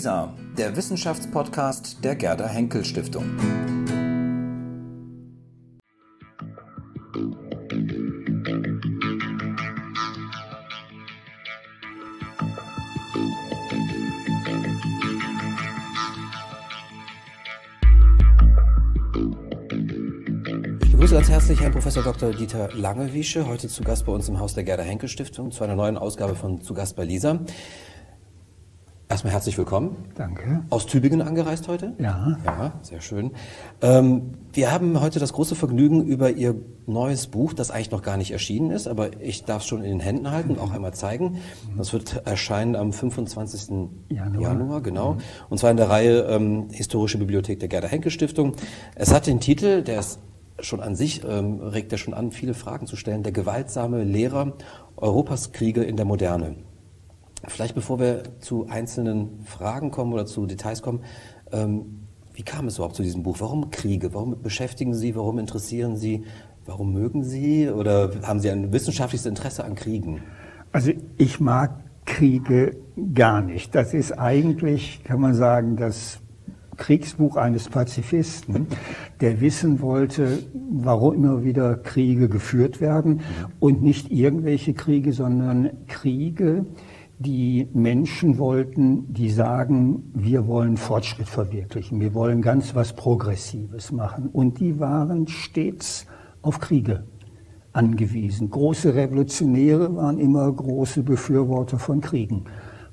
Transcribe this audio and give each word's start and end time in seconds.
LISA, 0.00 0.32
der 0.56 0.74
Wissenschaftspodcast 0.76 2.02
der 2.02 2.16
Gerda 2.16 2.48
Henkel 2.48 2.86
Stiftung. 2.86 3.26
Ich 20.80 20.92
begrüße 20.92 21.14
ganz 21.14 21.28
herzlich 21.28 21.60
Herrn 21.60 21.72
Professor 21.72 22.02
Dr. 22.02 22.30
Dieter 22.30 22.70
Langewiesche, 22.72 23.46
heute 23.46 23.68
zu 23.68 23.82
Gast 23.82 24.06
bei 24.06 24.12
uns 24.12 24.30
im 24.30 24.40
Haus 24.40 24.54
der 24.54 24.64
Gerda 24.64 24.82
Henkel 24.82 25.10
Stiftung, 25.10 25.50
zu 25.50 25.62
einer 25.62 25.76
neuen 25.76 25.98
Ausgabe 25.98 26.36
von 26.36 26.62
Zu 26.62 26.72
Gast 26.72 26.96
bei 26.96 27.04
Lisa. 27.04 27.40
Erstmal 29.10 29.32
herzlich 29.32 29.58
willkommen. 29.58 29.96
Danke. 30.14 30.62
Aus 30.70 30.86
Tübingen 30.86 31.20
angereist 31.20 31.66
heute? 31.66 31.94
Ja. 31.98 32.38
Ja, 32.44 32.72
sehr 32.80 33.00
schön. 33.00 33.32
Ähm, 33.82 34.34
wir 34.52 34.70
haben 34.70 35.00
heute 35.00 35.18
das 35.18 35.32
große 35.32 35.56
Vergnügen 35.56 36.04
über 36.06 36.30
Ihr 36.30 36.54
neues 36.86 37.26
Buch, 37.26 37.52
das 37.52 37.72
eigentlich 37.72 37.90
noch 37.90 38.02
gar 38.02 38.16
nicht 38.16 38.30
erschienen 38.30 38.70
ist, 38.70 38.86
aber 38.86 39.20
ich 39.20 39.42
darf 39.42 39.62
es 39.62 39.66
schon 39.66 39.82
in 39.82 39.90
den 39.90 39.98
Händen 39.98 40.30
halten 40.30 40.50
und 40.50 40.60
auch 40.60 40.70
einmal 40.70 40.94
zeigen. 40.94 41.38
Das 41.76 41.92
wird 41.92 42.24
erscheinen 42.24 42.76
am 42.76 42.92
25. 42.92 43.88
Januar, 44.10 44.42
Januar. 44.42 44.80
genau. 44.80 45.16
Und 45.48 45.58
zwar 45.58 45.72
in 45.72 45.76
der 45.76 45.90
Reihe 45.90 46.20
ähm, 46.30 46.68
Historische 46.70 47.18
Bibliothek 47.18 47.58
der 47.58 47.68
Gerda 47.68 47.88
Henke 47.88 48.12
Stiftung. 48.12 48.52
Es 48.94 49.12
hat 49.12 49.26
den 49.26 49.40
Titel, 49.40 49.82
der 49.82 49.98
ist 49.98 50.20
schon 50.60 50.80
an 50.80 50.94
sich, 50.94 51.22
ähm, 51.28 51.58
regt 51.60 51.90
er 51.90 51.98
schon 51.98 52.14
an, 52.14 52.30
viele 52.30 52.54
Fragen 52.54 52.86
zu 52.86 52.94
stellen. 52.94 53.24
Der 53.24 53.32
gewaltsame 53.32 54.04
Lehrer 54.04 54.52
Europas 54.96 55.50
Kriege 55.50 55.82
in 55.82 55.96
der 55.96 56.04
Moderne. 56.06 56.54
Vielleicht 57.46 57.74
bevor 57.74 57.98
wir 57.98 58.22
zu 58.40 58.66
einzelnen 58.68 59.44
Fragen 59.44 59.90
kommen 59.90 60.12
oder 60.12 60.26
zu 60.26 60.46
Details 60.46 60.82
kommen, 60.82 61.00
ähm, 61.52 62.00
wie 62.34 62.42
kam 62.42 62.66
es 62.66 62.76
überhaupt 62.76 62.96
zu 62.96 63.02
diesem 63.02 63.22
Buch? 63.22 63.36
Warum 63.40 63.70
Kriege? 63.70 64.14
Warum 64.14 64.40
beschäftigen 64.40 64.94
Sie? 64.94 65.14
Warum 65.16 65.38
interessieren 65.38 65.96
Sie? 65.96 66.24
Warum 66.66 66.92
mögen 66.92 67.24
Sie? 67.24 67.68
Oder 67.68 68.10
haben 68.22 68.40
Sie 68.40 68.50
ein 68.50 68.72
wissenschaftliches 68.72 69.26
Interesse 69.26 69.64
an 69.64 69.74
Kriegen? 69.74 70.22
Also 70.72 70.92
ich 71.16 71.40
mag 71.40 71.80
Kriege 72.04 72.76
gar 73.14 73.40
nicht. 73.40 73.74
Das 73.74 73.94
ist 73.94 74.12
eigentlich, 74.12 75.02
kann 75.04 75.20
man 75.20 75.34
sagen, 75.34 75.76
das 75.76 76.20
Kriegsbuch 76.76 77.36
eines 77.36 77.68
Pazifisten, 77.68 78.66
der 79.20 79.40
wissen 79.40 79.80
wollte, 79.80 80.38
warum 80.70 81.14
immer 81.14 81.44
wieder 81.44 81.76
Kriege 81.76 82.28
geführt 82.28 82.80
werden 82.80 83.20
und 83.60 83.82
nicht 83.82 84.10
irgendwelche 84.10 84.72
Kriege, 84.72 85.12
sondern 85.12 85.70
Kriege, 85.88 86.64
die 87.20 87.68
Menschen 87.74 88.38
wollten, 88.38 89.12
die 89.12 89.28
sagen, 89.28 90.10
wir 90.14 90.46
wollen 90.46 90.78
Fortschritt 90.78 91.28
verwirklichen, 91.28 92.00
wir 92.00 92.14
wollen 92.14 92.40
ganz 92.40 92.74
was 92.74 92.94
Progressives 92.94 93.92
machen. 93.92 94.30
Und 94.32 94.58
die 94.58 94.80
waren 94.80 95.28
stets 95.28 96.06
auf 96.40 96.60
Kriege 96.60 97.04
angewiesen. 97.74 98.48
Große 98.48 98.94
Revolutionäre 98.94 99.94
waren 99.94 100.18
immer 100.18 100.50
große 100.50 101.02
Befürworter 101.02 101.78
von 101.78 102.00
Kriegen, 102.00 102.46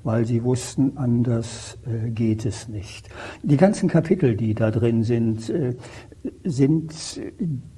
weil 0.04 0.26
sie 0.26 0.44
wussten, 0.44 0.98
anders 0.98 1.78
äh, 1.86 2.10
geht 2.10 2.44
es 2.44 2.68
nicht. 2.68 3.08
Die 3.42 3.56
ganzen 3.56 3.88
Kapitel, 3.88 4.36
die 4.36 4.54
da 4.54 4.70
drin 4.70 5.04
sind, 5.04 5.48
äh, 5.48 5.74
sind 6.44 6.92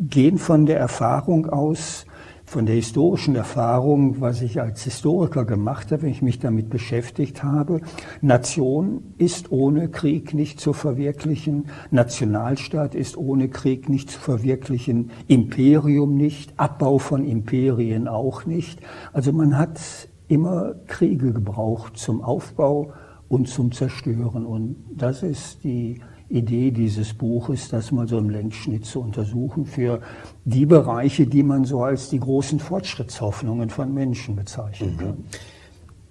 gehen 0.01 0.37
von 0.37 0.67
der 0.67 0.81
Erfahrung 0.81 1.47
aus, 1.47 2.07
von 2.51 2.67
der 2.67 2.75
historischen 2.75 3.37
Erfahrung, 3.37 4.21
was 4.21 4.43
ich 4.43 4.61
als 4.61 4.83
Historiker 4.83 5.45
gemacht 5.45 5.93
habe, 5.93 6.03
wenn 6.03 6.11
ich 6.11 6.21
mich 6.21 6.41
damit 6.41 6.69
beschäftigt 6.69 7.45
habe. 7.45 7.81
Nation 8.23 9.15
ist 9.19 9.53
ohne 9.53 9.89
Krieg 9.89 10.35
nicht 10.35 10.59
zu 10.59 10.73
verwirklichen, 10.73 11.67
Nationalstaat 11.93 12.97
ist 12.97 13.17
ohne 13.17 13.51
Krieg 13.51 13.89
nicht 13.89 14.11
zu 14.11 14.19
verwirklichen, 14.19 15.13
Imperium 15.29 16.17
nicht, 16.17 16.55
Abbau 16.57 16.99
von 16.99 17.25
Imperien 17.25 18.09
auch 18.09 18.47
nicht. 18.47 18.81
Also 19.13 19.31
man 19.31 19.57
hat 19.57 19.79
immer 20.27 20.75
Kriege 20.89 21.33
gebraucht 21.33 21.99
zum 21.99 22.21
Aufbau 22.21 22.93
und 23.29 23.49
zum 23.49 23.71
Zerstören. 23.71 24.45
Und 24.45 24.75
das 24.97 25.23
ist 25.23 25.63
die 25.63 26.01
Idee 26.31 26.71
dieses 26.71 27.15
Buches, 27.15 27.69
das 27.69 27.93
mal 27.93 28.09
so 28.09 28.19
im 28.19 28.31
Längsschnitt 28.31 28.87
zu 28.87 29.01
untersuchen 29.01 29.67
für 29.67 30.01
die 30.45 30.67
Bereiche, 30.67 31.27
die 31.27 31.43
man 31.43 31.65
so 31.65 31.83
als 31.83 32.09
die 32.09 32.21
großen 32.21 32.61
Fortschrittshoffnungen 32.61 33.69
von 33.69 33.93
Menschen 33.93 34.37
bezeichnen 34.37 34.97
kann. 34.97 35.25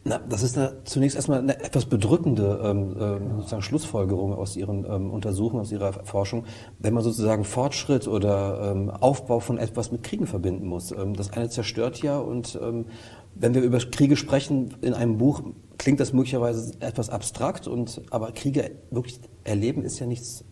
Na, 0.05 0.19
das 0.29 0.43
ist 0.43 0.57
eine, 0.57 0.83
zunächst 0.85 1.15
erstmal 1.15 1.39
eine 1.39 1.61
etwas 1.61 1.85
bedrückende 1.85 2.61
ähm, 2.63 2.95
ähm, 2.99 3.35
sozusagen 3.37 3.61
Schlussfolgerung 3.61 4.33
aus 4.33 4.55
Ihren 4.55 4.85
ähm, 4.85 5.11
Untersuchungen, 5.11 5.61
aus 5.61 5.71
Ihrer 5.71 5.91
Forschung, 6.05 6.45
wenn 6.79 6.93
man 6.93 7.03
sozusagen 7.03 7.43
Fortschritt 7.43 8.07
oder 8.07 8.71
ähm, 8.71 8.89
Aufbau 8.89 9.39
von 9.39 9.57
etwas 9.57 9.91
mit 9.91 10.03
Kriegen 10.03 10.25
verbinden 10.25 10.67
muss. 10.67 10.91
Ähm, 10.91 11.15
das 11.15 11.33
eine 11.33 11.49
zerstört 11.49 12.01
ja 12.01 12.17
und 12.17 12.57
ähm, 12.61 12.85
wenn 13.35 13.53
wir 13.53 13.61
über 13.61 13.77
Kriege 13.77 14.15
sprechen 14.15 14.73
in 14.81 14.93
einem 14.93 15.17
Buch, 15.17 15.43
klingt 15.79 15.99
das 15.99 16.13
möglicherweise 16.13 16.73
etwas 16.81 17.09
abstrakt 17.09 17.67
und 17.67 18.03
aber 18.11 18.31
Kriege 18.33 18.71
wirklich 18.91 19.19
erleben 19.43 19.83
ist 19.83 19.97
ja 19.99 20.05
nichts 20.05 20.43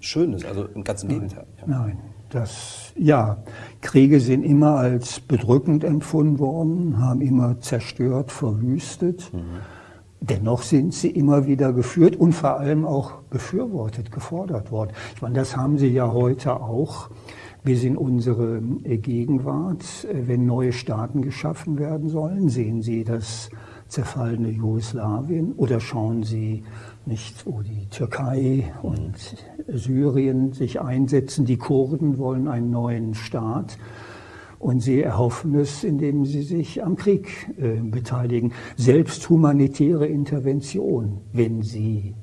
Schönes, 0.00 0.44
also 0.44 0.64
im 0.64 0.84
ganzen 0.84 1.08
Gegenteil. 1.08 1.46
Ja. 1.58 1.64
Nein, 1.66 1.98
das 2.30 2.92
ja, 2.96 3.42
Kriege 3.80 4.20
sind 4.20 4.44
immer 4.44 4.76
als 4.76 5.20
bedrückend 5.20 5.82
empfunden 5.82 6.38
worden, 6.38 6.98
haben 6.98 7.20
immer 7.20 7.60
zerstört, 7.60 8.30
verwüstet. 8.30 9.32
Mhm. 9.32 9.40
Dennoch 10.20 10.62
sind 10.62 10.94
sie 10.94 11.10
immer 11.10 11.46
wieder 11.46 11.72
geführt 11.72 12.16
und 12.16 12.32
vor 12.32 12.58
allem 12.58 12.84
auch 12.84 13.22
befürwortet, 13.30 14.10
gefordert 14.12 14.70
worden. 14.70 14.92
Ich 15.14 15.22
meine, 15.22 15.34
das 15.34 15.56
haben 15.56 15.78
sie 15.78 15.88
ja 15.88 16.12
heute 16.12 16.60
auch 16.60 17.10
bis 17.64 17.84
in 17.84 17.96
unsere 17.96 18.60
Gegenwart. 18.60 20.06
Wenn 20.12 20.46
neue 20.46 20.72
Staaten 20.72 21.22
geschaffen 21.22 21.78
werden 21.78 22.08
sollen, 22.08 22.48
sehen 22.48 22.82
Sie 22.82 23.04
das 23.04 23.50
zerfallene 23.88 24.50
Jugoslawien 24.50 25.52
oder 25.52 25.80
schauen 25.80 26.22
Sie 26.22 26.62
nicht, 27.06 27.46
wo 27.46 27.62
die 27.62 27.86
Türkei 27.88 28.72
und 28.82 29.14
Syrien 29.66 30.52
sich 30.52 30.80
einsetzen. 30.80 31.46
Die 31.46 31.56
Kurden 31.56 32.18
wollen 32.18 32.48
einen 32.48 32.70
neuen 32.70 33.14
Staat. 33.14 33.78
Und 34.58 34.80
sie 34.80 35.00
erhoffen 35.00 35.54
es, 35.54 35.84
indem 35.84 36.24
sie 36.24 36.42
sich 36.42 36.82
am 36.82 36.96
Krieg 36.96 37.30
äh, 37.58 37.80
beteiligen. 37.80 38.52
Selbst 38.76 39.30
humanitäre 39.30 40.06
Intervention, 40.06 41.20
wenn 41.32 41.62
sie 41.62 42.16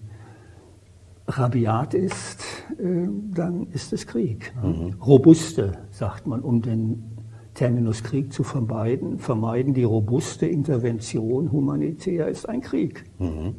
rabiat 1.28 1.94
ist, 1.94 2.44
äh, 2.78 3.08
dann 3.34 3.68
ist 3.68 3.94
es 3.94 4.06
Krieg. 4.06 4.54
Mhm. 4.62 4.96
Robuste, 5.02 5.78
sagt 5.92 6.28
man, 6.28 6.42
um 6.42 6.62
den 6.62 7.15
Terminus 7.56 8.04
Krieg 8.04 8.32
zu 8.32 8.44
vermeiden. 8.44 9.18
Vermeiden 9.18 9.74
die 9.74 9.84
robuste 9.84 10.46
Intervention 10.46 11.52
humanitär 11.52 12.28
ist 12.28 12.48
ein 12.48 12.62
Krieg. 12.62 13.06
Mhm. 13.18 13.56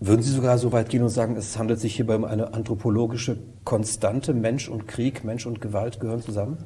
Würden 0.00 0.22
Sie 0.22 0.32
sogar 0.32 0.58
so 0.58 0.70
weit 0.70 0.90
gehen 0.90 1.02
und 1.02 1.08
sagen, 1.08 1.34
es 1.36 1.58
handelt 1.58 1.80
sich 1.80 1.96
hierbei 1.96 2.14
um 2.16 2.24
eine 2.24 2.54
anthropologische 2.54 3.38
Konstante, 3.64 4.32
Mensch 4.32 4.68
und 4.68 4.86
Krieg, 4.86 5.24
Mensch 5.24 5.46
und 5.46 5.60
Gewalt 5.60 5.98
gehören 5.98 6.20
zusammen? 6.20 6.58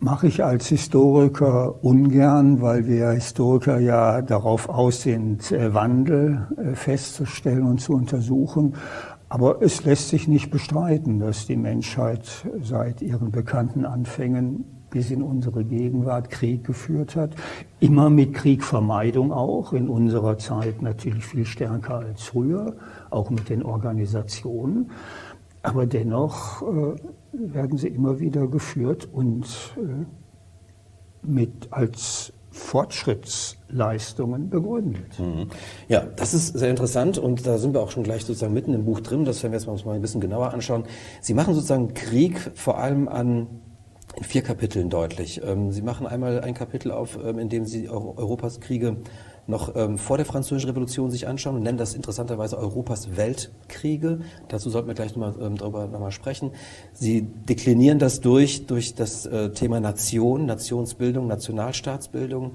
Mache 0.00 0.26
ich 0.26 0.42
als 0.42 0.66
Historiker 0.66 1.84
ungern, 1.84 2.60
weil 2.60 2.88
wir 2.88 3.10
Historiker 3.10 3.78
ja 3.78 4.22
darauf 4.22 4.68
aus 4.68 5.02
sind, 5.02 5.52
äh, 5.52 5.72
Wandel 5.72 6.48
äh, 6.56 6.74
festzustellen 6.74 7.62
und 7.62 7.80
zu 7.80 7.92
untersuchen. 7.92 8.74
Aber 9.28 9.62
es 9.62 9.84
lässt 9.84 10.08
sich 10.08 10.26
nicht 10.26 10.50
bestreiten, 10.50 11.20
dass 11.20 11.46
die 11.46 11.56
Menschheit 11.56 12.24
seit 12.60 13.00
ihren 13.00 13.30
bekannten 13.30 13.84
Anfängen 13.84 14.81
bis 14.92 15.10
in 15.10 15.22
unsere 15.22 15.64
Gegenwart 15.64 16.30
Krieg 16.30 16.62
geführt 16.64 17.16
hat. 17.16 17.34
Immer 17.80 18.10
mit 18.10 18.34
Kriegvermeidung 18.34 19.32
auch, 19.32 19.72
in 19.72 19.88
unserer 19.88 20.38
Zeit 20.38 20.82
natürlich 20.82 21.24
viel 21.24 21.46
stärker 21.46 21.96
als 21.96 22.22
früher, 22.22 22.76
auch 23.10 23.30
mit 23.30 23.48
den 23.48 23.64
Organisationen. 23.64 24.92
Aber 25.62 25.86
dennoch 25.86 26.62
äh, 26.62 26.94
werden 27.32 27.78
sie 27.78 27.88
immer 27.88 28.20
wieder 28.20 28.46
geführt 28.46 29.08
und 29.12 29.46
äh, 29.76 30.04
mit 31.26 31.72
als 31.72 32.32
Fortschrittsleistungen 32.50 34.50
begründet. 34.50 35.18
Mhm. 35.18 35.48
Ja, 35.88 36.02
das 36.16 36.34
ist 36.34 36.58
sehr 36.58 36.68
interessant 36.68 37.16
und 37.16 37.46
da 37.46 37.56
sind 37.56 37.72
wir 37.72 37.80
auch 37.80 37.90
schon 37.90 38.02
gleich 38.02 38.26
sozusagen 38.26 38.52
mitten 38.52 38.74
im 38.74 38.84
Buch 38.84 39.00
drin. 39.00 39.24
Das 39.24 39.42
werden 39.42 39.52
wir 39.52 39.58
jetzt 39.58 39.86
mal 39.86 39.94
ein 39.94 40.02
bisschen 40.02 40.20
genauer 40.20 40.52
anschauen. 40.52 40.84
Sie 41.22 41.32
machen 41.32 41.54
sozusagen 41.54 41.94
Krieg 41.94 42.50
vor 42.54 42.78
allem 42.78 43.08
an 43.08 43.46
in 44.16 44.24
vier 44.24 44.42
Kapiteln 44.42 44.90
deutlich. 44.90 45.40
Ähm, 45.44 45.72
Sie 45.72 45.82
machen 45.82 46.06
einmal 46.06 46.40
ein 46.40 46.54
Kapitel 46.54 46.90
auf, 46.90 47.18
ähm, 47.22 47.38
in 47.38 47.48
dem 47.48 47.64
Sie 47.64 47.88
Europas 47.88 48.60
Kriege 48.60 48.96
noch 49.46 49.74
ähm, 49.74 49.98
vor 49.98 50.18
der 50.18 50.26
Französischen 50.26 50.68
Revolution 50.68 51.10
sich 51.10 51.26
anschauen 51.26 51.56
und 51.56 51.62
nennen 51.62 51.78
das 51.78 51.94
interessanterweise 51.94 52.56
Europas 52.58 53.16
Weltkriege. 53.16 54.20
Dazu 54.48 54.70
sollten 54.70 54.86
wir 54.86 54.94
gleich 54.94 55.16
nochmal 55.16 55.34
ähm, 55.40 55.56
darüber 55.56 55.86
nochmal 55.88 56.12
sprechen. 56.12 56.52
Sie 56.92 57.22
deklinieren 57.22 57.98
das 57.98 58.20
durch, 58.20 58.66
durch 58.66 58.94
das 58.94 59.26
äh, 59.26 59.50
Thema 59.50 59.80
Nation, 59.80 60.46
Nationsbildung, 60.46 61.26
Nationalstaatsbildung. 61.26 62.52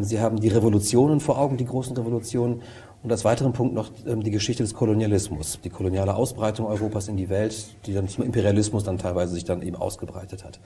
Sie 0.00 0.20
haben 0.20 0.40
die 0.40 0.48
Revolutionen 0.48 1.20
vor 1.20 1.38
Augen, 1.38 1.58
die 1.58 1.66
großen 1.66 1.94
Revolutionen. 1.94 2.62
Und 3.02 3.12
als 3.12 3.24
weiteren 3.24 3.52
Punkt 3.52 3.74
noch 3.74 3.90
ähm, 4.06 4.22
die 4.22 4.30
Geschichte 4.30 4.62
des 4.62 4.74
Kolonialismus, 4.74 5.60
die 5.62 5.70
koloniale 5.70 6.14
Ausbreitung 6.14 6.66
Europas 6.66 7.08
in 7.08 7.16
die 7.16 7.28
Welt, 7.28 7.76
die 7.86 7.94
dann 7.94 8.08
zum 8.08 8.24
Imperialismus 8.24 8.84
dann 8.84 8.98
teilweise 8.98 9.34
sich 9.34 9.44
dann 9.44 9.62
eben 9.62 9.76
ausgebreitet 9.76 10.44
hat. 10.44 10.60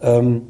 Ähm, 0.00 0.48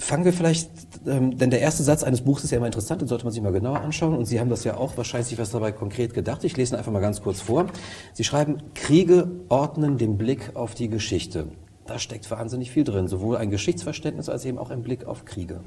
fangen 0.00 0.24
wir 0.24 0.32
vielleicht, 0.32 0.70
ähm, 1.06 1.36
denn 1.36 1.50
der 1.50 1.60
erste 1.60 1.82
Satz 1.82 2.02
eines 2.02 2.22
Buchs 2.22 2.44
ist 2.44 2.50
ja 2.50 2.56
immer 2.56 2.66
interessant, 2.66 3.00
den 3.00 3.08
sollte 3.08 3.24
man 3.24 3.32
sich 3.32 3.42
mal 3.42 3.52
genauer 3.52 3.80
anschauen. 3.80 4.16
Und 4.16 4.26
Sie 4.26 4.40
haben 4.40 4.50
das 4.50 4.64
ja 4.64 4.76
auch 4.76 4.96
wahrscheinlich 4.96 5.38
was 5.38 5.50
dabei 5.50 5.72
konkret 5.72 6.14
gedacht. 6.14 6.44
Ich 6.44 6.56
lese 6.56 6.74
ihn 6.74 6.78
einfach 6.78 6.92
mal 6.92 7.00
ganz 7.00 7.22
kurz 7.22 7.40
vor. 7.40 7.66
Sie 8.12 8.24
schreiben, 8.24 8.58
Kriege 8.74 9.30
ordnen 9.48 9.98
den 9.98 10.18
Blick 10.18 10.52
auf 10.54 10.74
die 10.74 10.88
Geschichte. 10.88 11.48
Da 11.86 11.98
steckt 11.98 12.30
wahnsinnig 12.30 12.70
viel 12.70 12.84
drin, 12.84 13.08
sowohl 13.08 13.36
ein 13.36 13.50
Geschichtsverständnis 13.50 14.28
als 14.28 14.44
eben 14.44 14.58
auch 14.58 14.70
ein 14.70 14.82
Blick 14.82 15.06
auf 15.06 15.24
Kriege. 15.24 15.60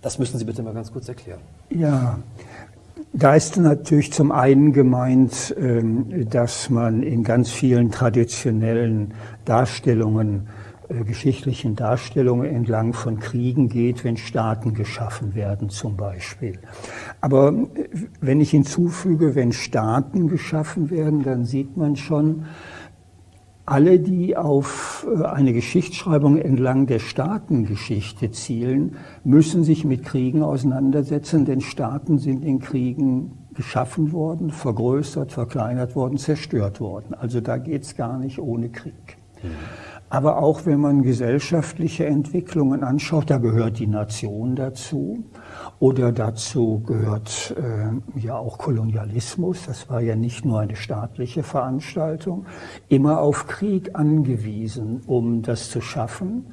Das 0.00 0.18
müssen 0.18 0.38
Sie 0.38 0.44
bitte 0.44 0.62
mal 0.62 0.74
ganz 0.74 0.92
kurz 0.92 1.08
erklären. 1.08 1.40
Ja, 1.70 2.20
da 3.12 3.34
ist 3.34 3.56
natürlich 3.56 4.12
zum 4.12 4.32
einen 4.32 4.72
gemeint, 4.72 5.54
ähm, 5.58 6.28
dass 6.28 6.70
man 6.70 7.02
in 7.02 7.24
ganz 7.24 7.50
vielen 7.50 7.90
traditionellen 7.90 9.14
Darstellungen, 9.44 10.48
äh, 10.88 11.04
geschichtlichen 11.04 11.74
Darstellungen 11.74 12.46
entlang 12.46 12.92
von 12.92 13.18
Kriegen 13.18 13.68
geht, 13.68 14.04
wenn 14.04 14.16
Staaten 14.16 14.74
geschaffen 14.74 15.34
werden 15.34 15.70
zum 15.70 15.96
Beispiel. 15.96 16.58
Aber 17.20 17.48
äh, 17.48 17.88
wenn 18.20 18.40
ich 18.40 18.50
hinzufüge, 18.50 19.34
wenn 19.34 19.52
Staaten 19.52 20.28
geschaffen 20.28 20.90
werden, 20.90 21.22
dann 21.22 21.44
sieht 21.44 21.76
man 21.76 21.96
schon, 21.96 22.44
alle, 23.70 24.00
die 24.00 24.36
auf 24.36 25.06
äh, 25.08 25.24
eine 25.24 25.52
Geschichtsschreibung 25.52 26.38
entlang 26.38 26.86
der 26.86 26.98
Staatengeschichte 26.98 28.30
zielen, 28.30 28.96
müssen 29.24 29.64
sich 29.64 29.84
mit 29.84 30.04
Kriegen 30.04 30.42
auseinandersetzen, 30.42 31.44
denn 31.44 31.60
Staaten 31.60 32.18
sind 32.18 32.44
in 32.44 32.58
Kriegen 32.58 33.32
geschaffen 33.54 34.12
worden, 34.12 34.50
vergrößert, 34.50 35.32
verkleinert 35.32 35.96
worden, 35.96 36.16
zerstört 36.16 36.80
worden. 36.80 37.14
Also 37.14 37.40
da 37.40 37.58
geht's 37.58 37.96
gar 37.96 38.18
nicht 38.18 38.38
ohne 38.38 38.68
Krieg. 38.70 39.18
Mhm. 39.42 39.48
Aber 40.10 40.38
auch 40.38 40.64
wenn 40.64 40.80
man 40.80 41.02
gesellschaftliche 41.02 42.06
Entwicklungen 42.06 42.82
anschaut, 42.82 43.28
da 43.28 43.38
gehört 43.38 43.78
die 43.78 43.86
Nation 43.86 44.56
dazu. 44.56 45.24
Oder 45.80 46.12
dazu 46.12 46.80
gehört 46.80 47.54
äh, 47.58 48.18
ja 48.18 48.36
auch 48.36 48.58
Kolonialismus. 48.58 49.66
Das 49.66 49.90
war 49.90 50.00
ja 50.00 50.16
nicht 50.16 50.44
nur 50.44 50.60
eine 50.60 50.76
staatliche 50.76 51.42
Veranstaltung. 51.42 52.46
Immer 52.88 53.20
auf 53.20 53.46
Krieg 53.46 53.90
angewiesen, 53.94 55.02
um 55.06 55.42
das 55.42 55.70
zu 55.70 55.80
schaffen 55.80 56.46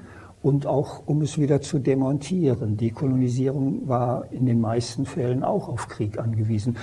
und 0.45 0.67
auch 0.67 1.07
um 1.07 1.21
es 1.21 1.39
wieder 1.39 1.59
zu 1.61 1.79
demontieren. 1.79 2.77
Die 2.77 2.91
Kolonisierung 2.91 3.87
war 3.87 4.31
in 4.31 4.45
den 4.45 4.61
meisten 4.61 5.07
Fällen 5.07 5.43
auch 5.43 5.69
auf 5.69 5.87
Krieg 5.87 6.19
angewiesen. 6.19 6.77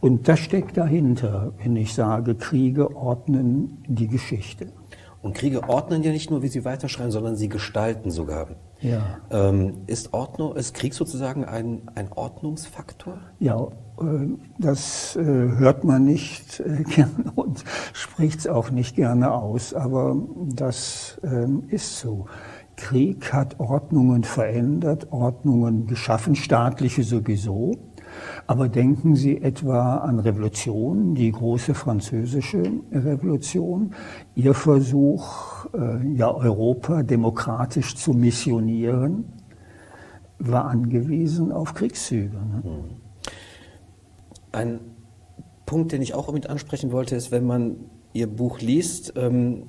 Und 0.00 0.28
das 0.28 0.38
steckt 0.38 0.76
dahinter, 0.76 1.52
wenn 1.60 1.74
ich 1.74 1.94
sage, 1.94 2.36
Kriege 2.36 2.94
ordnen 2.94 3.82
die 3.88 4.06
Geschichte. 4.06 4.68
Und 5.20 5.34
Kriege 5.34 5.68
ordnen 5.68 6.02
ja 6.04 6.12
nicht 6.12 6.30
nur, 6.30 6.42
wie 6.42 6.48
Sie 6.48 6.64
weiterschreiben, 6.64 7.10
sondern 7.10 7.34
sie 7.34 7.48
gestalten 7.48 8.10
sogar. 8.10 8.48
Ja. 8.80 9.18
Ähm, 9.30 9.82
ist, 9.88 10.14
Ordnung, 10.14 10.54
ist 10.54 10.74
Krieg 10.74 10.94
sozusagen 10.94 11.44
ein, 11.44 11.82
ein 11.96 12.12
Ordnungsfaktor? 12.12 13.18
Ja, 13.40 13.66
äh, 14.00 14.28
das 14.58 15.16
äh, 15.16 15.22
hört 15.24 15.82
man 15.82 16.04
nicht 16.04 16.60
äh, 16.60 16.84
gerne 16.94 17.32
und 17.34 17.64
spricht 17.92 18.40
es 18.40 18.46
auch 18.46 18.70
nicht 18.70 18.94
gerne 18.94 19.32
aus, 19.32 19.74
aber 19.74 20.16
das 20.36 21.20
ähm, 21.24 21.64
ist 21.68 21.98
so. 21.98 22.26
Krieg 22.76 23.32
hat 23.32 23.58
Ordnungen 23.58 24.22
verändert, 24.22 25.08
Ordnungen 25.10 25.88
geschaffen, 25.88 26.36
staatliche 26.36 27.02
sowieso. 27.02 27.72
Aber 28.46 28.68
denken 28.68 29.14
Sie 29.14 29.40
etwa 29.40 29.98
an 29.98 30.18
Revolutionen, 30.18 31.14
die 31.14 31.30
große 31.32 31.74
französische 31.74 32.62
Revolution, 32.92 33.94
Ihr 34.34 34.54
Versuch, 34.54 35.66
äh, 35.74 36.06
ja, 36.14 36.32
Europa 36.32 37.02
demokratisch 37.02 37.96
zu 37.96 38.12
missionieren, 38.12 39.24
war 40.38 40.66
angewiesen 40.66 41.52
auf 41.52 41.74
Kriegszüge. 41.74 42.36
Ne? 42.36 42.62
Hm. 42.62 42.84
Ein 44.52 44.80
Punkt, 45.66 45.92
den 45.92 46.00
ich 46.00 46.14
auch 46.14 46.32
mit 46.32 46.48
ansprechen 46.48 46.92
wollte, 46.92 47.16
ist, 47.16 47.30
wenn 47.30 47.44
man 47.44 47.76
Ihr 48.14 48.26
Buch 48.26 48.60
liest, 48.60 49.12
ähm, 49.16 49.64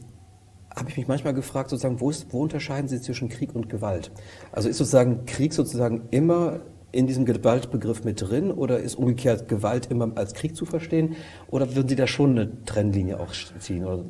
habe 0.75 0.89
ich 0.89 0.97
mich 0.97 1.07
manchmal 1.07 1.33
gefragt, 1.33 1.69
sozusagen, 1.69 1.99
wo, 1.99 2.09
ist, 2.09 2.31
wo 2.31 2.41
unterscheiden 2.41 2.87
Sie 2.87 3.01
zwischen 3.01 3.29
Krieg 3.29 3.53
und 3.53 3.69
Gewalt? 3.69 4.11
Also 4.51 4.69
ist 4.69 4.77
sozusagen 4.77 5.25
Krieg 5.25 5.53
sozusagen 5.53 6.03
immer 6.11 6.61
in 6.91 7.07
diesem 7.07 7.25
Gewaltbegriff 7.25 8.03
mit 8.03 8.21
drin 8.21 8.51
oder 8.51 8.79
ist 8.79 8.95
umgekehrt 8.95 9.47
Gewalt 9.47 9.87
immer 9.91 10.11
als 10.15 10.33
Krieg 10.33 10.55
zu 10.55 10.65
verstehen? 10.65 11.15
Oder 11.47 11.75
würden 11.75 11.87
Sie 11.87 11.95
da 11.95 12.07
schon 12.07 12.31
eine 12.31 12.63
Trennlinie 12.65 13.19
auch 13.19 13.33
ziehen? 13.59 13.85
Oder? 13.85 14.05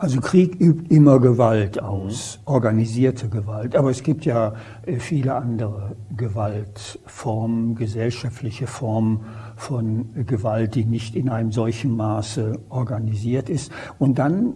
Also 0.00 0.18
Krieg 0.20 0.58
übt 0.58 0.94
immer 0.94 1.20
Gewalt 1.20 1.82
aus, 1.82 2.38
mhm. 2.38 2.52
organisierte 2.54 3.28
Gewalt. 3.28 3.76
Aber 3.76 3.90
es 3.90 4.02
gibt 4.02 4.24
ja 4.24 4.54
äh, 4.86 4.98
viele 4.98 5.34
andere 5.34 5.94
Gewaltformen, 6.16 7.74
gesellschaftliche 7.74 8.66
Formen 8.66 9.26
von 9.56 10.24
Gewalt, 10.24 10.74
die 10.74 10.86
nicht 10.86 11.16
in 11.16 11.28
einem 11.28 11.52
solchen 11.52 11.96
Maße 11.96 12.60
organisiert 12.70 13.50
ist. 13.50 13.70
Und 13.98 14.18
dann 14.18 14.54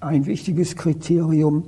ein 0.00 0.24
wichtiges 0.24 0.74
Kriterium, 0.74 1.64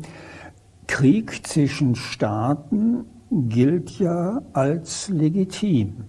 Krieg 0.87 1.47
zwischen 1.47 1.95
Staaten 1.95 3.05
gilt 3.31 3.99
ja 3.99 4.43
als 4.53 5.09
legitim. 5.09 6.05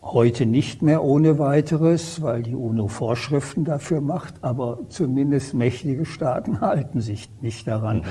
Heute 0.00 0.46
nicht 0.46 0.80
mehr 0.80 1.04
ohne 1.04 1.38
weiteres, 1.38 2.22
weil 2.22 2.42
die 2.42 2.54
UNO 2.54 2.88
Vorschriften 2.88 3.64
dafür 3.64 4.00
macht, 4.00 4.42
aber 4.42 4.78
zumindest 4.88 5.52
mächtige 5.52 6.06
Staaten 6.06 6.60
halten 6.62 7.00
sich 7.00 7.28
nicht 7.42 7.66
daran. 7.66 8.04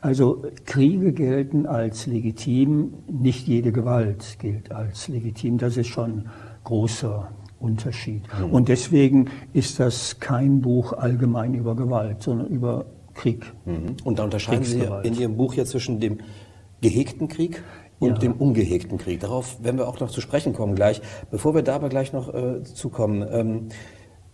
Also 0.00 0.44
Kriege 0.64 1.12
gelten 1.12 1.66
als 1.66 2.06
legitim, 2.06 2.94
nicht 3.08 3.48
jede 3.48 3.72
Gewalt 3.72 4.38
gilt 4.38 4.70
als 4.70 5.08
legitim. 5.08 5.58
Das 5.58 5.76
ist 5.76 5.88
schon 5.88 6.26
großer 6.62 7.32
Unterschied. 7.58 8.22
Mhm. 8.38 8.52
Und 8.52 8.68
deswegen 8.68 9.30
ist 9.52 9.80
das 9.80 10.20
kein 10.20 10.60
Buch 10.60 10.92
allgemein 10.92 11.54
über 11.54 11.74
Gewalt, 11.74 12.22
sondern 12.22 12.46
über 12.46 12.86
Krieg. 13.14 13.52
Mhm. 13.64 13.96
Und 14.04 14.18
da 14.18 14.24
unterscheiden 14.24 14.64
Sie 14.64 14.86
in 15.02 15.14
Ihrem 15.14 15.36
Buch 15.36 15.54
ja 15.54 15.64
zwischen 15.64 16.00
dem 16.00 16.18
gehegten 16.80 17.28
Krieg 17.28 17.62
und 17.98 18.12
ja. 18.12 18.18
dem 18.18 18.32
ungehegten 18.32 18.98
Krieg. 18.98 19.20
Darauf 19.20 19.62
werden 19.62 19.78
wir 19.78 19.86
auch 19.86 20.00
noch 20.00 20.10
zu 20.10 20.20
sprechen 20.20 20.52
kommen 20.52 20.74
gleich. 20.74 21.00
Bevor 21.30 21.54
wir 21.54 21.62
da 21.62 21.76
aber 21.76 21.88
gleich 21.88 22.12
noch 22.12 22.32
äh, 22.34 22.62
zukommen, 22.62 23.26
ähm, 23.30 23.68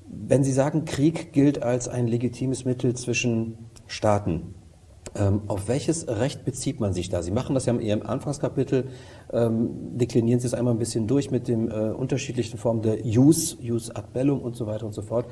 wenn 0.08 0.44
Sie 0.44 0.52
sagen, 0.52 0.84
Krieg 0.84 1.32
gilt 1.32 1.62
als 1.62 1.88
ein 1.88 2.06
legitimes 2.06 2.64
Mittel 2.64 2.94
zwischen 2.94 3.58
Staaten, 3.88 4.54
ähm, 5.14 5.42
auf 5.46 5.68
welches 5.68 6.08
Recht 6.08 6.44
bezieht 6.44 6.80
man 6.80 6.92
sich 6.92 7.08
da? 7.08 7.22
Sie 7.22 7.30
machen 7.30 7.54
das 7.54 7.66
ja 7.66 7.72
in 7.72 7.80
Ihrem 7.80 8.02
Anfangskapitel, 8.02 8.88
ähm, 9.32 9.98
deklinieren 9.98 10.40
Sie 10.40 10.46
es 10.46 10.54
einmal 10.54 10.74
ein 10.74 10.78
bisschen 10.78 11.06
durch 11.06 11.30
mit 11.30 11.48
den 11.48 11.70
äh, 11.70 11.74
unterschiedlichen 11.74 12.58
Formen 12.58 12.82
der 12.82 13.04
Use, 13.04 13.56
Use 13.62 13.94
ad 13.94 14.08
bellum 14.12 14.40
und 14.40 14.56
so 14.56 14.66
weiter 14.66 14.86
und 14.86 14.92
so 14.92 15.02
fort 15.02 15.26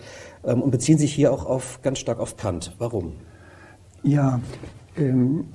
ähm, 0.44 0.62
und 0.62 0.70
beziehen 0.70 0.98
sich 0.98 1.12
hier 1.12 1.32
auch 1.32 1.44
auf, 1.44 1.80
ganz 1.82 1.98
stark 1.98 2.18
auf 2.18 2.36
Kant. 2.36 2.74
Warum? 2.78 3.12
Ja, 4.02 4.40
ähm, 4.96 5.46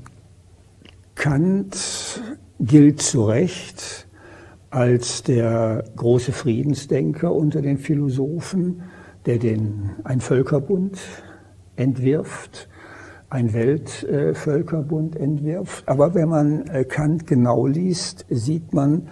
Kant 1.19 2.21
gilt 2.61 3.01
zu 3.01 3.25
Recht 3.25 4.07
als 4.69 5.21
der 5.21 5.83
große 5.97 6.31
Friedensdenker 6.31 7.35
unter 7.35 7.61
den 7.61 7.77
Philosophen, 7.77 8.83
der 9.25 9.37
den, 9.37 9.89
ein 10.05 10.21
Völkerbund 10.21 10.97
entwirft, 11.75 12.69
ein 13.29 13.51
Weltvölkerbund 13.51 15.17
entwirft. 15.17 15.89
Aber 15.89 16.13
wenn 16.13 16.29
man 16.29 16.67
äh, 16.67 16.85
Kant 16.85 17.27
genau 17.27 17.67
liest, 17.67 18.25
sieht 18.29 18.71
man, 18.71 19.09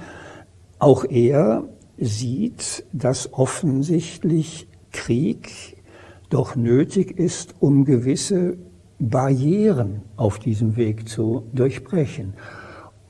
auch 0.79 1.03
er 1.03 1.65
sieht, 1.97 2.85
dass 2.93 3.33
offensichtlich 3.33 4.69
Krieg 4.93 5.83
doch 6.29 6.55
nötig 6.55 7.19
ist, 7.19 7.55
um 7.59 7.83
gewisse 7.83 8.57
Barrieren 8.99 10.01
auf 10.15 10.39
diesem 10.39 10.75
Weg 10.75 11.07
zu 11.07 11.43
durchbrechen. 11.53 12.33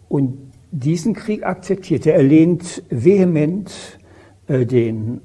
Und 0.09 0.37
diesen 0.71 1.13
Krieg 1.13 1.45
akzeptiert 1.45 2.05
er. 2.05 2.15
Er 2.15 2.23
lehnt 2.23 2.83
vehement 2.89 3.99
äh, 4.47 4.65
den 4.65 5.21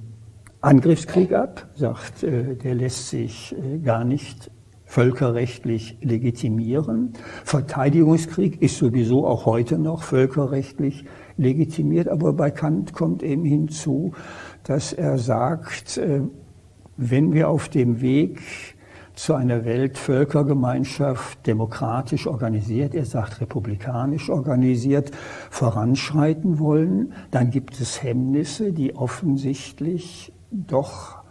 Angriffskrieg 0.61 1.33
ab, 1.33 1.69
sagt, 1.75 2.23
äh, 2.23 2.55
der 2.55 2.75
lässt 2.75 3.09
sich 3.09 3.55
äh, 3.59 3.79
gar 3.79 4.05
nicht 4.05 4.51
völkerrechtlich 4.85 5.97
legitimieren. 6.03 7.15
Verteidigungskrieg 7.45 8.61
ist 8.61 8.77
sowieso 8.77 9.27
auch 9.27 9.47
heute 9.47 9.79
noch 9.79 10.03
völkerrechtlich 10.03 11.07
legitimiert, 11.39 12.09
aber 12.09 12.35
bei 12.35 12.51
Kant 12.51 12.93
kommt 12.93 13.23
eben 13.23 13.45
hinzu, 13.45 14.13
dass 14.65 14.93
er 14.93 15.19
sagt, 15.19 15.97
äh, 15.97 16.21
wenn 16.97 17.33
wir 17.33 17.49
auf 17.49 17.69
dem 17.69 18.01
Weg 18.01 18.41
zu 19.15 19.35
einer 19.35 19.65
Weltvölkergemeinschaft 19.65 21.47
demokratisch 21.47 22.27
organisiert, 22.27 22.95
er 22.95 23.05
sagt 23.05 23.41
republikanisch 23.41 24.31
organisiert, 24.31 25.11
voranschreiten 25.51 26.59
wollen, 26.59 27.13
dann 27.31 27.51
gibt 27.51 27.81
es 27.81 28.03
Hemmnisse, 28.03 28.73
die 28.73 28.97
offensichtlich 28.97 30.33
doch 30.51 31.22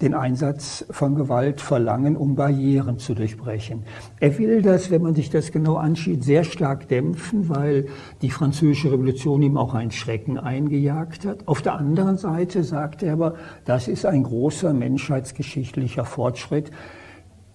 den 0.00 0.14
Einsatz 0.14 0.84
von 0.90 1.16
Gewalt 1.16 1.60
verlangen, 1.60 2.16
um 2.16 2.36
Barrieren 2.36 2.98
zu 2.98 3.14
durchbrechen. 3.14 3.82
Er 4.20 4.38
will 4.38 4.62
das, 4.62 4.90
wenn 4.90 5.02
man 5.02 5.14
sich 5.14 5.28
das 5.28 5.50
genau 5.50 5.74
anschaut, 5.74 6.22
sehr 6.22 6.44
stark 6.44 6.88
dämpfen, 6.88 7.48
weil 7.48 7.86
die 8.22 8.30
französische 8.30 8.92
Revolution 8.92 9.42
ihm 9.42 9.56
auch 9.56 9.74
einen 9.74 9.90
Schrecken 9.90 10.38
eingejagt 10.38 11.26
hat. 11.26 11.48
Auf 11.48 11.62
der 11.62 11.74
anderen 11.74 12.16
Seite 12.16 12.62
sagt 12.62 13.02
er 13.02 13.14
aber, 13.14 13.34
das 13.64 13.88
ist 13.88 14.06
ein 14.06 14.22
großer 14.22 14.72
menschheitsgeschichtlicher 14.72 16.04
Fortschritt. 16.04 16.70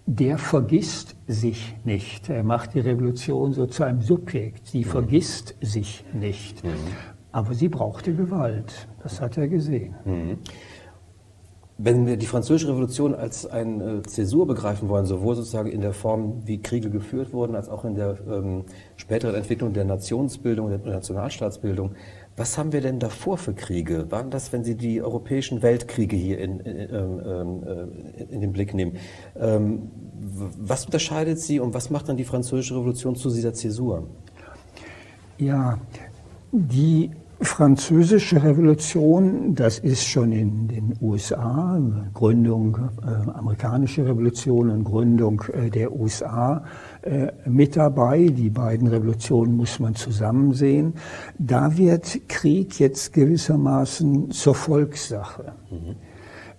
Der 0.06 0.38
vergisst 0.38 1.16
sich 1.28 1.78
nicht. 1.86 2.30
Er 2.30 2.44
macht 2.44 2.74
die 2.74 2.82
Revolution 2.82 3.54
so 3.54 3.68
zu 3.68 3.84
einem 3.84 4.02
Subjekt. 4.02 4.68
Sie 4.68 4.80
mhm. 4.80 4.90
vergisst 4.90 5.56
sich 5.62 6.04
nicht. 6.14 6.62
Mhm. 6.66 6.72
Aber 7.32 7.54
sie 7.54 7.70
brauchte 7.70 8.14
Gewalt. 8.14 8.90
Das 9.02 9.22
hat 9.22 9.38
er 9.38 9.48
gesehen. 9.48 9.96
Mhm. 10.04 10.40
Wenn 11.80 12.06
wir 12.06 12.18
die 12.18 12.28
Französische 12.28 12.70
Revolution 12.70 13.16
als 13.16 13.48
eine 13.48 13.84
äh, 13.84 14.02
Zäsur 14.04 14.46
begreifen 14.46 14.90
wollen, 14.90 15.08
sowohl 15.08 15.36
sozusagen 15.36 15.72
in 15.72 15.82
der 15.82 15.94
Form, 15.94 16.44
wie 16.46 16.62
Kriege 16.62 16.92
geführt 16.92 17.34
wurden, 17.34 17.56
als 17.56 17.68
auch 17.68 17.84
in 17.84 17.96
der 17.96 18.18
ähm, 18.30 18.66
späteren 18.96 19.34
Entwicklung 19.34 19.74
der 19.74 19.84
Nationsbildung, 19.84 20.70
der 20.70 20.78
Nationalstaatsbildung, 20.80 21.96
was 22.36 22.58
haben 22.58 22.74
wir 22.74 22.82
denn 22.82 23.00
davor 23.00 23.38
für 23.38 23.54
Kriege? 23.54 24.12
Waren 24.12 24.30
das, 24.30 24.54
wenn 24.54 24.64
Sie 24.64 24.76
die 24.76 25.02
europäischen 25.02 25.62
Weltkriege 25.62 26.16
hier 26.16 26.40
in, 26.40 26.60
in, 26.60 26.76
in, 26.76 27.22
ähm, 27.26 27.64
äh, 27.64 28.24
in 28.34 28.42
den 28.42 28.52
Blick 28.54 28.74
nehmen? 28.74 28.98
Ähm, 29.36 29.90
was 30.60 30.86
unterscheidet 30.86 31.40
sie 31.40 31.60
und 31.60 31.74
was 31.74 31.90
macht 31.90 32.10
dann 32.10 32.18
die 32.18 32.24
Französische 32.24 32.76
Revolution 32.76 33.16
zu 33.16 33.30
dieser 33.30 33.54
Zäsur? 33.54 34.08
Ja, 35.38 35.80
die 36.52 37.12
Französische 37.44 38.42
Revolution, 38.44 39.54
das 39.56 39.80
ist 39.80 40.04
schon 40.06 40.32
in 40.32 40.68
den 40.68 40.94
USA, 41.02 41.80
Gründung, 42.14 42.78
äh, 43.02 43.30
amerikanische 43.32 44.06
Revolution 44.06 44.70
und 44.70 44.84
Gründung 44.84 45.44
äh, 45.54 45.70
der 45.70 45.94
USA 45.94 46.64
äh, 47.02 47.28
mit 47.46 47.76
dabei. 47.76 48.28
Die 48.28 48.50
beiden 48.50 48.88
Revolutionen 48.88 49.56
muss 49.58 49.80
man 49.80 49.96
zusammen 49.96 50.54
sehen. 50.54 50.94
Da 51.38 51.78
wird 51.78 52.28
Krieg 52.28 52.80
jetzt 52.80 53.14
gewissermaßen 53.14 54.32
zur 54.32 54.56
Volkssache. 54.56 55.54
Mhm. 55.70 55.96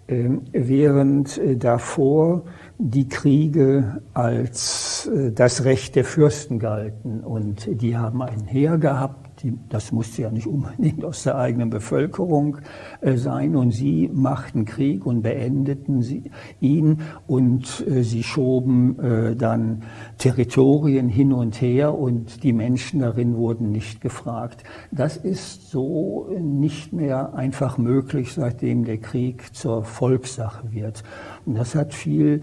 Ähm, 0.07 0.43
während 0.53 1.39
äh, 1.39 1.57
davor 1.57 2.43
die 2.77 3.09
Kriege 3.09 4.03
als 4.13 5.11
äh, 5.15 5.33
das 5.33 5.65
Recht 5.65 5.97
der 5.97 6.05
Fürsten 6.05 6.59
galten 6.59 7.21
und 7.21 7.67
die 7.81 7.97
haben 7.97 8.21
ein 8.21 8.45
Heer 8.45 8.77
gehabt, 8.77 9.24
die, 9.45 9.55
das 9.69 9.93
musste 9.93 10.23
ja 10.23 10.31
nicht 10.31 10.47
unbedingt 10.47 11.05
aus 11.05 11.23
der 11.23 11.37
eigenen 11.37 11.71
Bevölkerung 11.71 12.59
äh, 13.03 13.17
sein. 13.17 13.55
Und 13.55 13.73
sie 13.73 14.11
machten 14.13 14.65
Krieg 14.65 15.05
und 15.07 15.23
beendeten 15.23 16.03
sie, 16.03 16.31
ihn 16.61 17.03
und 17.27 17.87
äh, 17.87 18.03
sie 18.03 18.23
schoben 18.23 18.99
äh, 18.99 19.37
dann 19.37 19.83
Territorien 20.19 21.09
hin 21.09 21.33
und 21.33 21.61
her 21.61 21.97
und 21.97 22.43
die 22.43 22.53
Menschen 22.53 23.01
darin 23.01 23.37
wurden 23.37 23.71
nicht 23.71 24.01
gefragt. 24.01 24.65
Das 24.91 25.17
ist 25.17 25.71
so 25.71 26.29
nicht 26.41 26.93
mehr 26.93 27.35
einfach 27.35 27.77
möglich, 27.77 28.33
seitdem 28.33 28.85
der 28.85 28.99
Krieg 28.99 29.55
zur 29.55 29.85
Volkssache 29.85 30.73
wird. 30.73 31.05
Und 31.45 31.59
das 31.59 31.75
hat 31.75 31.93
viel 31.93 32.41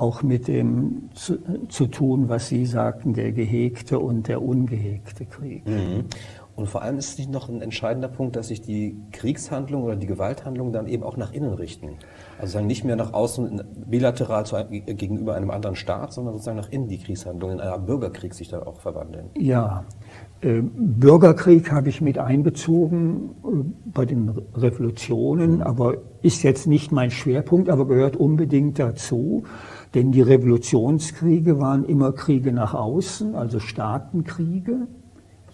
auch 0.00 0.22
mit 0.22 0.48
dem 0.48 1.10
zu, 1.14 1.38
zu, 1.68 1.86
tun, 1.86 2.28
was 2.28 2.48
Sie 2.48 2.66
sagten, 2.66 3.14
der 3.14 3.32
gehegte 3.32 3.98
und 3.98 4.28
der 4.28 4.42
ungehegte 4.42 5.26
Krieg. 5.26 5.66
Mhm. 5.66 6.04
Und 6.60 6.66
vor 6.68 6.82
allem 6.82 6.98
ist 6.98 7.12
es 7.12 7.18
nicht 7.18 7.30
noch 7.30 7.48
ein 7.48 7.62
entscheidender 7.62 8.08
Punkt, 8.08 8.36
dass 8.36 8.48
sich 8.48 8.60
die 8.60 8.94
Kriegshandlungen 9.12 9.86
oder 9.86 9.96
die 9.96 10.06
Gewalthandlungen 10.06 10.74
dann 10.74 10.86
eben 10.88 11.02
auch 11.02 11.16
nach 11.16 11.32
innen 11.32 11.54
richten. 11.54 11.92
Also 12.38 12.52
sagen 12.52 12.66
nicht 12.66 12.84
mehr 12.84 12.96
nach 12.96 13.14
außen 13.14 13.62
bilateral 13.86 14.44
zu 14.44 14.56
einem, 14.56 14.84
gegenüber 14.84 15.34
einem 15.36 15.50
anderen 15.50 15.74
Staat, 15.74 16.12
sondern 16.12 16.34
sozusagen 16.34 16.58
nach 16.58 16.70
innen 16.70 16.88
die 16.88 16.98
Kriegshandlungen 16.98 17.60
in 17.60 17.64
einen 17.64 17.86
Bürgerkrieg 17.86 18.34
sich 18.34 18.48
dann 18.48 18.62
auch 18.62 18.80
verwandeln. 18.80 19.30
Ja, 19.38 19.84
äh, 20.42 20.60
Bürgerkrieg 20.62 21.72
habe 21.72 21.88
ich 21.88 22.02
mit 22.02 22.18
einbezogen 22.18 23.30
äh, 23.42 23.90
bei 23.94 24.04
den 24.04 24.28
Revolutionen, 24.54 25.56
mhm. 25.56 25.62
aber 25.62 25.94
ist 26.20 26.42
jetzt 26.42 26.66
nicht 26.66 26.92
mein 26.92 27.10
Schwerpunkt, 27.10 27.70
aber 27.70 27.86
gehört 27.86 28.16
unbedingt 28.16 28.78
dazu. 28.78 29.44
Denn 29.94 30.12
die 30.12 30.22
Revolutionskriege 30.22 31.58
waren 31.58 31.84
immer 31.84 32.12
Kriege 32.12 32.52
nach 32.52 32.74
außen, 32.74 33.34
also 33.34 33.58
Staatenkriege 33.58 34.86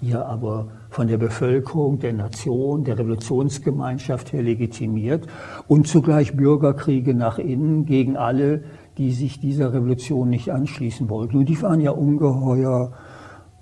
hier 0.00 0.26
aber 0.26 0.68
von 0.90 1.08
der 1.08 1.18
Bevölkerung, 1.18 1.98
der 1.98 2.12
Nation, 2.12 2.84
der 2.84 2.98
Revolutionsgemeinschaft 2.98 4.32
her 4.32 4.42
legitimiert 4.42 5.26
und 5.68 5.88
zugleich 5.88 6.36
Bürgerkriege 6.36 7.14
nach 7.14 7.38
innen 7.38 7.86
gegen 7.86 8.16
alle, 8.16 8.64
die 8.98 9.12
sich 9.12 9.40
dieser 9.40 9.72
Revolution 9.72 10.30
nicht 10.30 10.50
anschließen 10.50 11.08
wollten. 11.08 11.38
Und 11.38 11.48
die 11.48 11.60
waren 11.62 11.80
ja 11.80 11.90
ungeheuer 11.90 12.92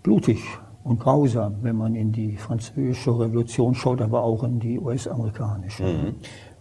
blutig 0.03 0.43
und 0.83 1.01
grausam, 1.01 1.57
wenn 1.63 1.77
man 1.77 1.95
in 1.95 2.13
die 2.13 2.37
französische 2.37 3.19
Revolution 3.19 3.75
schaut, 3.75 4.03
aber 4.03 4.23
auch 4.23 4.45
in 4.45 4.61
die 4.61 4.79
US-amerikanische. 4.79 5.85
Mhm. 5.85 6.15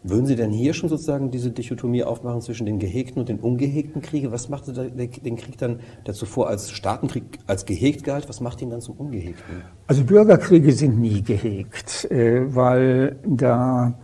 Würden 0.04 0.26
Sie 0.26 0.36
denn 0.36 0.52
hier 0.52 0.74
schon 0.74 0.90
sozusagen 0.90 1.32
diese 1.32 1.52
Dichotomie 1.52 2.04
aufmachen 2.04 2.42
zwischen 2.42 2.66
den 2.66 2.78
gehegten 2.78 3.22
und 3.22 3.30
den 3.30 3.40
ungehegten 3.40 4.02
Kriegen? 4.02 4.32
Was 4.34 4.50
machte 4.50 4.74
den 4.74 5.36
Krieg 5.38 5.58
dann, 5.58 5.80
der 6.06 6.14
zuvor 6.14 6.50
als 6.50 6.72
Staatenkrieg 6.72 7.24
als 7.48 7.66
gehegt 7.66 8.04
galt, 8.04 8.28
was 8.28 8.42
macht 8.42 8.62
ihn 8.62 8.70
dann 8.70 8.82
zum 8.82 8.96
ungehegten? 8.96 9.64
Also 9.88 10.04
Bürgerkriege 10.04 10.74
sind 10.74 11.00
nie 11.00 11.22
gehegt, 11.22 12.12
äh, 12.12 12.54
weil 12.54 13.16
da 13.26 13.98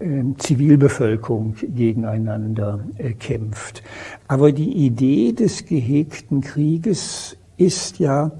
ähm, 0.00 0.36
Zivilbevölkerung 0.38 1.54
gegeneinander 1.62 2.80
äh, 2.96 3.12
kämpft. 3.12 3.82
Aber 4.26 4.50
die 4.50 4.72
Idee 4.72 5.32
des 5.32 5.66
gehegten 5.66 6.40
Krieges 6.40 7.36
ist 7.56 7.98
ja, 7.98 8.32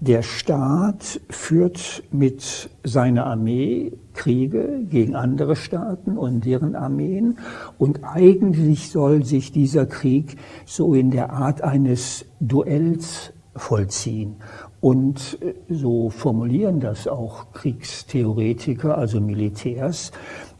der 0.00 0.22
Staat 0.22 1.20
führt 1.30 2.02
mit 2.10 2.68
seiner 2.82 3.26
Armee 3.26 3.92
Kriege 4.14 4.80
gegen 4.88 5.14
andere 5.14 5.56
Staaten 5.56 6.16
und 6.16 6.44
deren 6.44 6.74
Armeen. 6.74 7.38
Und 7.78 8.00
eigentlich 8.04 8.90
soll 8.90 9.24
sich 9.24 9.52
dieser 9.52 9.86
Krieg 9.86 10.36
so 10.64 10.94
in 10.94 11.10
der 11.10 11.32
Art 11.32 11.62
eines 11.62 12.24
Duells 12.40 13.32
vollziehen. 13.56 14.36
Und 14.80 15.38
äh, 15.40 15.54
so 15.68 16.10
formulieren 16.10 16.80
das 16.80 17.06
auch 17.08 17.52
Kriegstheoretiker, 17.52 18.96
also 18.96 19.20
Militärs. 19.20 20.12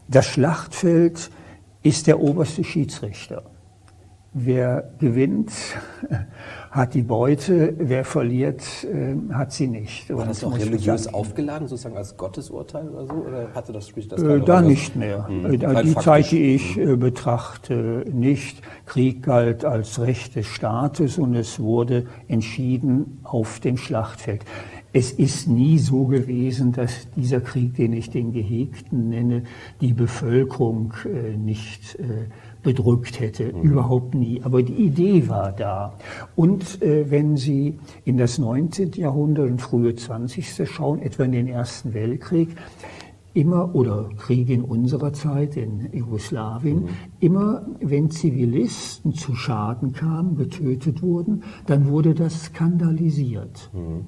Das 0.07 0.25
Schlachtfeld 0.25 1.31
ist 1.83 2.07
der 2.07 2.19
oberste 2.19 2.63
Schiedsrichter. 2.63 3.43
Wer 4.33 4.91
gewinnt, 4.99 5.51
hat 6.75 6.93
die 6.93 7.03
Beute, 7.03 7.73
wer 7.77 8.03
verliert, 8.03 8.61
äh, 8.83 9.15
hat 9.33 9.53
sie 9.53 9.67
nicht. 9.67 10.13
War 10.13 10.25
das 10.25 10.43
auch 10.43 10.57
religiös 10.57 11.07
aufgeladen, 11.07 11.69
sozusagen 11.69 11.95
als 11.95 12.17
Gottesurteil 12.17 12.89
oder 12.89 13.07
so? 13.07 13.13
Oder 13.13 13.47
hatte 13.55 13.71
das, 13.71 13.87
sprich 13.87 14.09
das 14.09 14.21
äh, 14.21 14.41
Da 14.41 14.61
nicht 14.61 14.93
mehr. 14.93 15.25
Hm. 15.25 15.53
Äh, 15.53 15.83
die 15.83 15.95
Zeit, 15.95 16.31
die 16.31 16.55
ich 16.55 16.75
hm. 16.75 16.99
betrachte, 16.99 18.03
nicht. 18.11 18.61
Krieg 18.85 19.23
galt 19.23 19.63
als 19.63 20.01
Recht 20.01 20.35
des 20.35 20.47
Staates 20.47 21.17
und 21.17 21.33
es 21.35 21.61
wurde 21.61 22.07
entschieden 22.27 23.19
auf 23.23 23.61
dem 23.61 23.77
Schlachtfeld. 23.77 24.43
Es 24.91 25.13
ist 25.13 25.47
nie 25.47 25.77
so 25.77 26.05
gewesen, 26.05 26.73
dass 26.73 27.09
dieser 27.15 27.39
Krieg, 27.39 27.75
den 27.75 27.93
ich 27.93 28.09
den 28.09 28.33
Gehegten 28.33 29.09
nenne, 29.09 29.43
die 29.79 29.93
Bevölkerung 29.93 30.93
äh, 31.05 31.37
nicht 31.37 31.95
äh, 31.95 32.27
bedrückt 32.65 33.21
hätte. 33.21 33.53
Mhm. 33.53 33.61
Überhaupt 33.61 34.13
nie. 34.15 34.41
Aber 34.43 34.61
die 34.61 34.73
Idee 34.73 35.29
war 35.29 35.53
da. 35.53 35.93
Und 36.35 36.81
äh, 36.81 37.09
wenn 37.09 37.37
Sie 37.37 37.79
in 38.03 38.17
das 38.17 38.37
19. 38.37 38.91
Jahrhundert 38.93 39.49
und 39.49 39.61
frühe 39.61 39.95
20. 39.95 40.67
schauen, 40.69 41.01
etwa 41.01 41.23
in 41.23 41.31
den 41.31 41.47
Ersten 41.47 41.93
Weltkrieg, 41.93 42.49
immer, 43.33 43.75
oder 43.75 44.09
Kriege 44.17 44.53
in 44.53 44.63
unserer 44.63 45.13
Zeit 45.13 45.55
in 45.57 45.89
Jugoslawien, 45.93 46.83
mhm. 46.83 46.89
Immer 47.25 47.65
wenn 47.79 48.11
Zivilisten 48.11 49.13
zu 49.13 49.33
Schaden 49.33 49.93
kamen, 49.93 50.37
getötet 50.37 51.01
wurden, 51.01 51.41
dann 51.65 51.89
wurde 51.89 52.13
das 52.13 52.45
skandalisiert. 52.45 53.71
Mhm. 53.73 54.05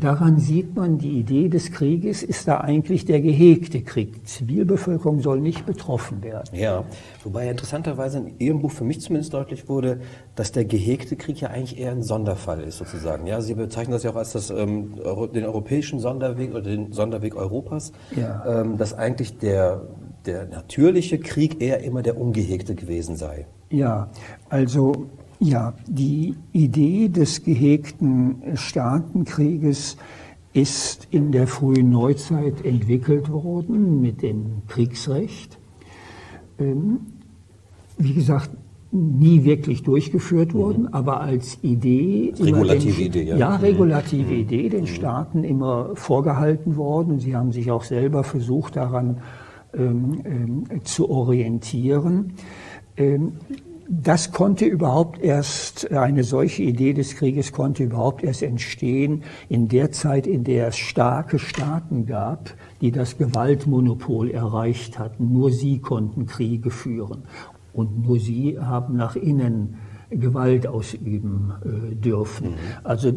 Daran 0.00 0.38
sieht 0.38 0.74
man, 0.74 0.98
die 0.98 1.18
Idee 1.18 1.48
des 1.48 1.70
Krieges 1.70 2.22
ist 2.22 2.48
da 2.48 2.60
eigentlich 2.60 3.04
der 3.04 3.20
gehegte 3.20 3.82
Krieg. 3.82 4.14
Die 4.14 4.22
Zivilbevölkerung 4.24 5.20
soll 5.20 5.40
nicht 5.40 5.64
betroffen 5.66 6.24
werden. 6.24 6.48
Ja, 6.52 6.84
wobei 7.22 7.48
interessanterweise 7.48 8.18
in 8.18 8.38
Ihrem 8.38 8.62
Buch 8.62 8.72
für 8.72 8.84
mich 8.84 9.00
zumindest 9.00 9.34
deutlich 9.34 9.68
wurde, 9.68 10.00
dass 10.34 10.50
der 10.50 10.64
gehegte 10.64 11.14
Krieg 11.14 11.40
ja 11.40 11.50
eigentlich 11.50 11.78
eher 11.78 11.92
ein 11.92 12.02
Sonderfall 12.02 12.62
ist, 12.62 12.78
sozusagen. 12.78 13.26
Ja, 13.26 13.40
Sie 13.42 13.54
bezeichnen 13.54 13.92
das 13.92 14.02
ja 14.02 14.10
auch 14.10 14.16
als 14.16 14.32
das, 14.32 14.50
ähm, 14.50 14.94
den 15.34 15.44
europäischen 15.44 16.00
Sonderweg 16.00 16.50
oder 16.50 16.62
den 16.62 16.92
Sonderweg 16.92 17.36
Europas, 17.36 17.92
ja. 18.16 18.62
ähm, 18.62 18.78
dass 18.78 18.94
eigentlich 18.94 19.38
der 19.38 19.82
der 20.26 20.46
natürliche 20.46 21.18
Krieg 21.18 21.62
eher 21.62 21.82
immer 21.82 22.02
der 22.02 22.18
ungehegte 22.46 22.74
gewesen 22.74 23.16
sei. 23.16 23.46
Ja, 23.70 24.08
also 24.48 25.06
ja, 25.40 25.74
die 25.86 26.34
Idee 26.52 27.08
des 27.08 27.42
gehegten 27.42 28.36
Staatenkrieges 28.54 29.96
ist 30.52 31.08
in 31.10 31.32
der 31.32 31.46
frühen 31.46 31.90
Neuzeit 31.90 32.64
entwickelt 32.64 33.30
worden 33.30 34.00
mit 34.00 34.22
dem 34.22 34.62
Kriegsrecht. 34.68 35.58
Ähm, 36.58 37.00
wie 37.98 38.14
gesagt, 38.14 38.50
nie 38.92 39.44
wirklich 39.44 39.82
durchgeführt 39.82 40.54
mhm. 40.54 40.58
worden, 40.58 40.94
aber 40.94 41.20
als 41.20 41.58
Idee. 41.62 42.32
Regulative 42.40 42.94
den, 42.94 43.06
Idee, 43.06 43.22
ja. 43.24 43.36
Ja, 43.36 43.56
regulative 43.56 44.32
mhm. 44.32 44.40
Idee, 44.40 44.68
den 44.70 44.82
mhm. 44.82 44.86
Staaten 44.86 45.44
immer 45.44 45.90
vorgehalten 45.94 46.76
worden. 46.76 47.18
Sie 47.18 47.36
haben 47.36 47.52
sich 47.52 47.70
auch 47.70 47.84
selber 47.84 48.24
versucht, 48.24 48.76
daran 48.76 49.18
ähm, 49.74 50.22
ähm, 50.24 50.84
zu 50.84 51.08
orientieren. 51.08 52.34
Ähm, 52.96 53.32
das 53.88 54.32
konnte 54.32 54.64
überhaupt 54.64 55.20
erst, 55.20 55.92
eine 55.92 56.24
solche 56.24 56.64
Idee 56.64 56.92
des 56.92 57.14
Krieges 57.14 57.52
konnte 57.52 57.84
überhaupt 57.84 58.24
erst 58.24 58.42
entstehen 58.42 59.22
in 59.48 59.68
der 59.68 59.92
Zeit, 59.92 60.26
in 60.26 60.42
der 60.42 60.68
es 60.68 60.76
starke 60.76 61.38
Staaten 61.38 62.04
gab, 62.04 62.54
die 62.80 62.90
das 62.90 63.16
Gewaltmonopol 63.16 64.30
erreicht 64.30 64.98
hatten. 64.98 65.32
Nur 65.32 65.52
sie 65.52 65.78
konnten 65.78 66.26
Kriege 66.26 66.70
führen. 66.70 67.24
Und 67.72 68.02
nur 68.04 68.18
sie 68.18 68.58
haben 68.58 68.96
nach 68.96 69.14
innen 69.14 69.76
Gewalt 70.10 70.66
ausüben 70.66 71.52
äh, 71.64 71.94
dürfen. 71.94 72.50
Mhm. 72.50 72.56
Also 72.82 73.12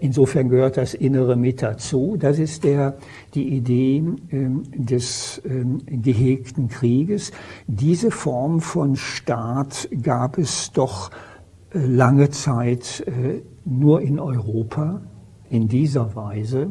insofern 0.00 0.48
gehört 0.48 0.76
das 0.76 0.94
Innere 0.94 1.36
mit 1.36 1.62
dazu. 1.62 2.16
Das 2.18 2.38
ist 2.38 2.64
der, 2.64 2.98
die 3.34 3.48
Idee 3.48 4.02
ähm, 4.30 4.62
des 4.74 5.40
ähm, 5.44 5.78
gehegten 5.86 6.68
Krieges. 6.68 7.32
Diese 7.66 8.10
Form 8.10 8.60
von 8.60 8.96
Staat 8.96 9.88
gab 10.02 10.38
es 10.38 10.72
doch 10.72 11.10
äh, 11.72 11.78
lange 11.78 12.30
Zeit 12.30 13.04
äh, 13.06 13.42
nur 13.64 14.02
in 14.02 14.18
Europa 14.18 15.00
in 15.48 15.68
dieser 15.68 16.14
Weise. 16.14 16.68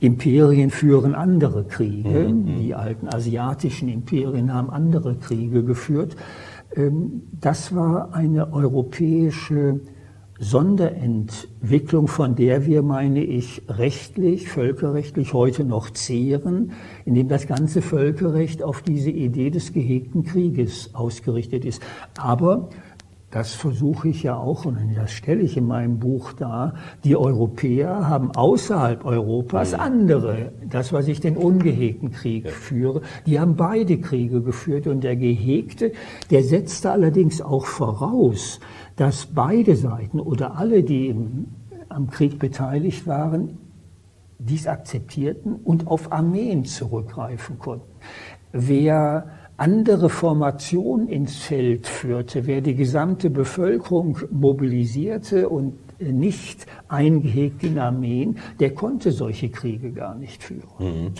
Imperien 0.00 0.70
führen 0.70 1.14
andere 1.14 1.64
Kriege. 1.64 2.28
Mhm. 2.28 2.42
mhm. 2.42 2.58
Die 2.58 2.74
alten 2.74 3.08
asiatischen 3.08 3.88
Imperien 3.88 4.52
haben 4.52 4.70
andere 4.70 5.14
Kriege 5.14 5.62
geführt. 5.62 6.16
Ähm, 6.74 7.22
das 7.40 7.74
war 7.74 8.12
eine 8.14 8.52
europäische 8.52 9.80
Sonderentwicklung, 10.42 12.08
von 12.08 12.34
der 12.34 12.66
wir, 12.66 12.82
meine 12.82 13.22
ich, 13.22 13.62
rechtlich, 13.68 14.48
völkerrechtlich 14.48 15.34
heute 15.34 15.64
noch 15.64 15.88
zehren, 15.90 16.72
indem 17.04 17.28
das 17.28 17.46
ganze 17.46 17.80
Völkerrecht 17.80 18.60
auf 18.60 18.82
diese 18.82 19.10
Idee 19.10 19.50
des 19.50 19.72
gehegten 19.72 20.24
Krieges 20.24 20.96
ausgerichtet 20.96 21.64
ist. 21.64 21.80
Aber 22.18 22.70
das 23.32 23.54
versuche 23.54 24.10
ich 24.10 24.22
ja 24.22 24.36
auch 24.36 24.66
und 24.66 24.76
das 24.94 25.10
stelle 25.10 25.40
ich 25.40 25.56
in 25.56 25.66
meinem 25.66 25.98
Buch 25.98 26.34
dar. 26.34 26.74
Die 27.02 27.16
Europäer 27.16 28.06
haben 28.06 28.30
außerhalb 28.30 29.06
Europas 29.06 29.72
andere. 29.72 30.52
Das, 30.68 30.92
was 30.92 31.08
ich 31.08 31.20
den 31.20 31.38
ungehegten 31.38 32.12
Krieg 32.12 32.50
führe, 32.50 33.00
die 33.24 33.40
haben 33.40 33.56
beide 33.56 33.98
Kriege 33.98 34.42
geführt 34.42 34.86
und 34.86 35.02
der 35.02 35.16
gehegte, 35.16 35.92
der 36.30 36.44
setzte 36.44 36.90
allerdings 36.90 37.40
auch 37.40 37.64
voraus, 37.64 38.60
dass 38.96 39.24
beide 39.24 39.76
Seiten 39.76 40.20
oder 40.20 40.58
alle, 40.58 40.82
die 40.82 41.08
im, 41.08 41.46
am 41.88 42.10
Krieg 42.10 42.38
beteiligt 42.38 43.06
waren, 43.06 43.56
dies 44.38 44.66
akzeptierten 44.66 45.54
und 45.54 45.86
auf 45.86 46.12
Armeen 46.12 46.66
zurückgreifen 46.66 47.58
konnten. 47.58 47.88
Wer 48.52 49.30
andere 49.56 50.08
Formation 50.08 51.08
ins 51.08 51.36
Feld 51.36 51.86
führte, 51.86 52.46
wer 52.46 52.60
die 52.60 52.74
gesamte 52.74 53.30
Bevölkerung 53.30 54.18
mobilisierte 54.30 55.48
und 55.48 55.78
nicht 56.00 56.66
eingehegt 56.88 57.62
in 57.62 57.78
Armeen, 57.78 58.38
der 58.58 58.74
konnte 58.74 59.12
solche 59.12 59.50
Kriege 59.50 59.92
gar 59.92 60.14
nicht 60.14 60.42
führen. 60.42 60.68
Mhm. 60.78 61.12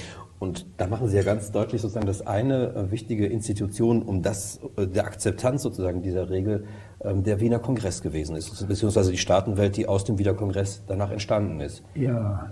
Und 0.42 0.66
da 0.76 0.88
machen 0.88 1.06
Sie 1.06 1.16
ja 1.16 1.22
ganz 1.22 1.52
deutlich 1.52 1.80
sozusagen, 1.80 2.08
dass 2.08 2.26
eine 2.26 2.74
äh, 2.74 2.90
wichtige 2.90 3.26
Institution, 3.26 4.02
um 4.02 4.22
das, 4.22 4.58
äh, 4.76 4.88
der 4.88 5.04
Akzeptanz 5.04 5.62
sozusagen 5.62 6.02
dieser 6.02 6.30
Regel, 6.30 6.64
ähm, 7.00 7.22
der 7.22 7.38
Wiener 7.38 7.60
Kongress 7.60 8.02
gewesen 8.02 8.34
ist, 8.34 8.66
beziehungsweise 8.66 9.12
die 9.12 9.18
Staatenwelt, 9.18 9.76
die 9.76 9.86
aus 9.86 10.02
dem 10.02 10.18
Wiener 10.18 10.34
Kongress 10.34 10.82
danach 10.88 11.12
entstanden 11.12 11.60
ist. 11.60 11.84
Ja, 11.94 12.50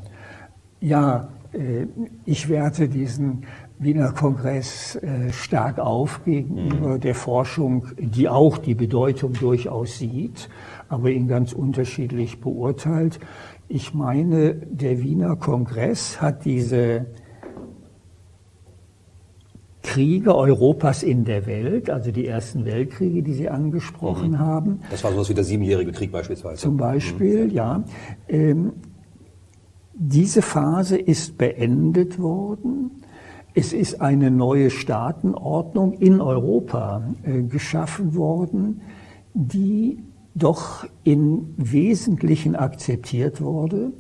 ja, 0.81 1.31
äh, 1.53 1.87
ich 2.27 2.49
werte 2.49 2.88
diesen 2.88 3.45
Wiener 3.81 4.12
Kongress 4.12 4.97
äh, 4.97 5.33
stark 5.33 5.79
auf 5.79 6.23
gegenüber 6.27 6.97
mhm. 6.97 7.01
der 7.01 7.14
Forschung, 7.14 7.87
die 7.99 8.29
auch 8.29 8.59
die 8.59 8.75
Bedeutung 8.75 9.33
durchaus 9.33 9.99
sieht, 9.99 10.51
aber 10.90 11.09
ihn 11.09 11.29
ganz 11.29 11.55
unterschiedlich 11.55 12.43
beurteilt. 12.43 13.21
Ich 13.69 13.95
meine, 13.95 14.55
der 14.55 15.01
Wiener 15.01 15.35
Kongress 15.37 16.21
hat 16.21 16.45
diese 16.45 17.07
Kriege 19.83 20.37
Europas 20.37 21.03
in 21.03 21.25
der 21.25 21.47
Welt, 21.47 21.88
also 21.88 22.11
die 22.11 22.27
ersten 22.27 22.66
Weltkriege, 22.66 23.23
die 23.23 23.33
Sie 23.33 23.49
angesprochen 23.49 24.33
mhm. 24.33 24.38
haben. 24.38 24.81
Das 24.90 25.03
war 25.05 25.12
sowas 25.12 25.31
wie 25.31 25.35
der 25.35 25.45
Siebenjährige 25.45 25.93
Krieg 25.93 26.12
beispielsweise. 26.12 26.61
Zum 26.61 26.77
Beispiel, 26.77 27.47
mhm. 27.47 27.51
ja. 27.51 27.83
Ähm, 28.29 28.73
diese 29.95 30.43
Phase 30.43 30.99
ist 30.99 31.38
beendet 31.38 32.19
worden 32.19 33.00
es 33.55 33.73
ist 33.73 34.01
eine 34.01 34.31
neue 34.31 34.71
Staatenordnung 34.71 35.95
in 35.95 36.21
Europa 36.21 37.03
äh, 37.23 37.43
geschaffen 37.43 38.15
worden, 38.15 38.81
die 39.35 39.99
doch 40.35 40.87
in 41.05 41.55
Wesentlichen 41.57 42.55
akzeptiert 42.55 43.41
wurde. 43.41 43.93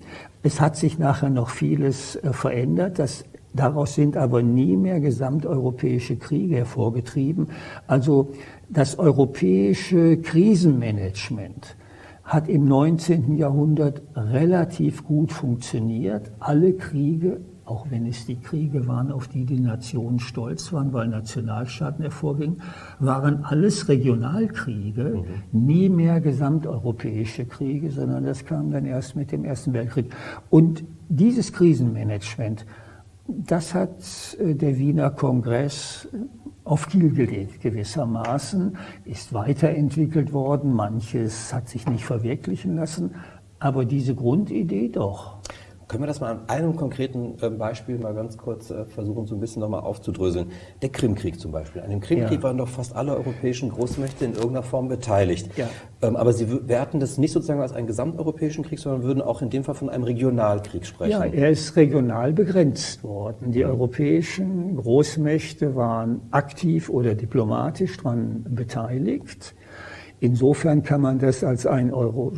Es 0.42 0.60
hat 0.60 0.76
sich 0.76 0.98
nachher 0.98 1.30
noch 1.30 1.50
vieles 1.50 2.16
äh, 2.16 2.32
verändert. 2.32 2.98
Das, 2.98 3.24
daraus 3.52 3.94
sind 3.94 4.16
aber 4.16 4.42
nie 4.42 4.76
mehr 4.76 5.00
gesamteuropäische 5.00 6.16
Kriege 6.16 6.56
hervorgetrieben. 6.56 7.48
Also 7.88 8.30
das 8.68 8.98
europäische 8.98 10.18
Krisenmanagement 10.18 11.76
hat 12.22 12.48
im 12.48 12.66
19. 12.66 13.36
Jahrhundert 13.36 14.02
relativ 14.14 15.04
gut 15.04 15.32
funktioniert. 15.32 16.30
Alle 16.38 16.74
Kriege 16.74 17.40
auch 17.70 17.86
wenn 17.88 18.04
es 18.06 18.26
die 18.26 18.40
Kriege 18.40 18.88
waren, 18.88 19.12
auf 19.12 19.28
die 19.28 19.44
die 19.44 19.60
Nationen 19.60 20.18
stolz 20.18 20.72
waren, 20.72 20.92
weil 20.92 21.06
Nationalstaaten 21.06 22.02
hervorgingen, 22.02 22.62
waren 22.98 23.44
alles 23.44 23.88
Regionalkriege, 23.88 25.24
mhm. 25.52 25.66
nie 25.66 25.88
mehr 25.88 26.20
gesamteuropäische 26.20 27.46
Kriege, 27.46 27.92
sondern 27.92 28.24
das 28.24 28.44
kam 28.44 28.72
dann 28.72 28.86
erst 28.86 29.14
mit 29.14 29.30
dem 29.30 29.44
Ersten 29.44 29.72
Weltkrieg. 29.72 30.12
Und 30.50 30.82
dieses 31.08 31.52
Krisenmanagement, 31.52 32.66
das 33.28 33.72
hat 33.74 34.36
äh, 34.40 34.54
der 34.54 34.76
Wiener 34.76 35.10
Kongress 35.10 36.08
auf 36.64 36.88
Kiel 36.88 37.12
gelegt 37.12 37.60
gewissermaßen, 37.60 38.76
ist 39.04 39.32
weiterentwickelt 39.32 40.32
worden, 40.32 40.72
manches 40.72 41.54
hat 41.54 41.68
sich 41.68 41.88
nicht 41.88 42.04
verwirklichen 42.04 42.74
lassen, 42.74 43.14
aber 43.60 43.84
diese 43.84 44.16
Grundidee 44.16 44.88
doch. 44.88 45.38
Können 45.90 46.04
wir 46.04 46.06
das 46.06 46.20
mal 46.20 46.30
an 46.30 46.40
einem 46.46 46.76
konkreten 46.76 47.34
ähm, 47.42 47.58
Beispiel 47.58 47.98
mal 47.98 48.14
ganz 48.14 48.38
kurz 48.38 48.70
äh, 48.70 48.84
versuchen, 48.84 49.26
so 49.26 49.34
ein 49.34 49.40
bisschen 49.40 49.58
nochmal 49.58 49.80
aufzudröseln? 49.80 50.52
Der 50.82 50.88
Krimkrieg 50.88 51.40
zum 51.40 51.50
Beispiel. 51.50 51.82
An 51.82 51.90
dem 51.90 51.98
Krimkrieg 51.98 52.38
ja. 52.38 52.42
waren 52.44 52.58
doch 52.58 52.68
fast 52.68 52.94
alle 52.94 53.16
europäischen 53.16 53.70
Großmächte 53.70 54.24
in 54.24 54.34
irgendeiner 54.34 54.62
Form 54.62 54.86
beteiligt. 54.86 55.50
Ja. 55.56 55.68
Ähm, 56.00 56.14
aber 56.14 56.32
Sie 56.32 56.68
werten 56.68 57.00
das 57.00 57.18
nicht 57.18 57.32
sozusagen 57.32 57.60
als 57.60 57.72
einen 57.72 57.88
gesamteuropäischen 57.88 58.62
Krieg, 58.62 58.78
sondern 58.78 59.02
würden 59.02 59.20
auch 59.20 59.42
in 59.42 59.50
dem 59.50 59.64
Fall 59.64 59.74
von 59.74 59.90
einem 59.90 60.04
Regionalkrieg 60.04 60.86
sprechen. 60.86 61.10
Ja, 61.10 61.24
er 61.24 61.50
ist 61.50 61.74
regional 61.74 62.34
begrenzt 62.34 63.02
worden. 63.02 63.50
Die 63.50 63.64
europäischen 63.64 64.76
Großmächte 64.76 65.74
waren 65.74 66.20
aktiv 66.30 66.88
oder 66.88 67.16
diplomatisch 67.16 67.96
daran 67.96 68.44
beteiligt. 68.48 69.56
Insofern 70.20 70.82
kann 70.82 71.00
man 71.00 71.18
das 71.18 71.42
als 71.42 71.66
ein 71.66 71.92
Euro, 71.92 72.32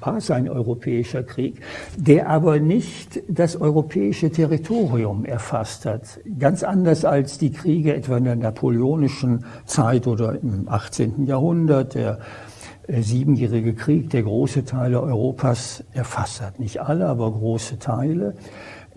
war 0.00 0.16
es 0.16 0.30
ein 0.30 0.48
europäischer 0.48 1.22
Krieg, 1.22 1.60
der 1.96 2.28
aber 2.28 2.58
nicht 2.58 3.22
das 3.28 3.60
europäische 3.60 4.30
Territorium 4.30 5.24
erfasst 5.24 5.86
hat. 5.86 6.20
Ganz 6.38 6.64
anders 6.64 7.04
als 7.04 7.38
die 7.38 7.52
Kriege 7.52 7.94
etwa 7.94 8.16
in 8.16 8.24
der 8.24 8.36
napoleonischen 8.36 9.44
Zeit 9.66 10.06
oder 10.08 10.40
im 10.40 10.68
18. 10.68 11.26
Jahrhundert, 11.26 11.94
der 11.94 12.18
äh, 12.88 13.02
Siebenjährige 13.02 13.74
Krieg, 13.74 14.10
der 14.10 14.24
große 14.24 14.64
Teile 14.64 15.00
Europas 15.00 15.84
erfasst 15.92 16.40
hat. 16.40 16.58
Nicht 16.58 16.80
alle, 16.80 17.06
aber 17.06 17.30
große 17.30 17.78
Teile. 17.78 18.34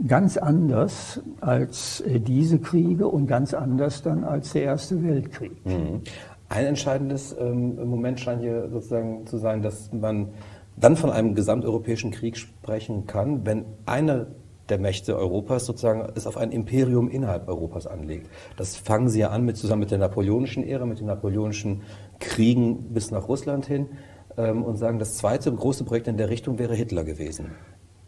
Ganz 0.07 0.37
anders 0.37 1.21
als 1.41 2.01
äh, 2.01 2.19
diese 2.19 2.57
Kriege 2.57 3.07
und 3.07 3.27
ganz 3.27 3.53
anders 3.53 4.01
dann 4.01 4.23
als 4.23 4.53
der 4.53 4.63
Erste 4.63 5.03
Weltkrieg. 5.03 5.63
Mhm. 5.65 6.01
Ein 6.51 6.65
entscheidendes 6.65 7.33
ähm, 7.39 7.77
Moment 7.77 8.19
scheint 8.19 8.41
hier 8.41 8.67
sozusagen 8.69 9.25
zu 9.25 9.37
sein, 9.37 9.61
dass 9.61 9.89
man 9.93 10.33
dann 10.75 10.97
von 10.97 11.09
einem 11.09 11.33
gesamteuropäischen 11.33 12.11
Krieg 12.11 12.35
sprechen 12.35 13.07
kann, 13.07 13.45
wenn 13.45 13.63
eine 13.85 14.27
der 14.67 14.77
Mächte 14.77 15.17
Europas 15.17 15.65
sozusagen 15.65 16.11
es 16.13 16.27
auf 16.27 16.35
ein 16.35 16.51
Imperium 16.51 17.09
innerhalb 17.09 17.47
Europas 17.47 17.87
anlegt. 17.87 18.29
Das 18.57 18.75
fangen 18.75 19.07
Sie 19.07 19.21
ja 19.21 19.29
an 19.29 19.45
mit 19.45 19.55
zusammen 19.55 19.79
mit 19.79 19.91
der 19.91 19.97
napoleonischen 19.97 20.67
Ära, 20.67 20.85
mit 20.85 20.99
den 20.99 21.07
napoleonischen 21.07 21.83
Kriegen 22.19 22.93
bis 22.93 23.11
nach 23.11 23.29
Russland 23.29 23.65
hin 23.65 23.87
ähm, 24.35 24.61
und 24.63 24.75
sagen, 24.75 24.99
das 24.99 25.15
zweite 25.15 25.53
große 25.53 25.85
Projekt 25.85 26.09
in 26.09 26.17
der 26.17 26.29
Richtung 26.29 26.59
wäre 26.59 26.75
Hitler 26.75 27.05
gewesen. 27.05 27.51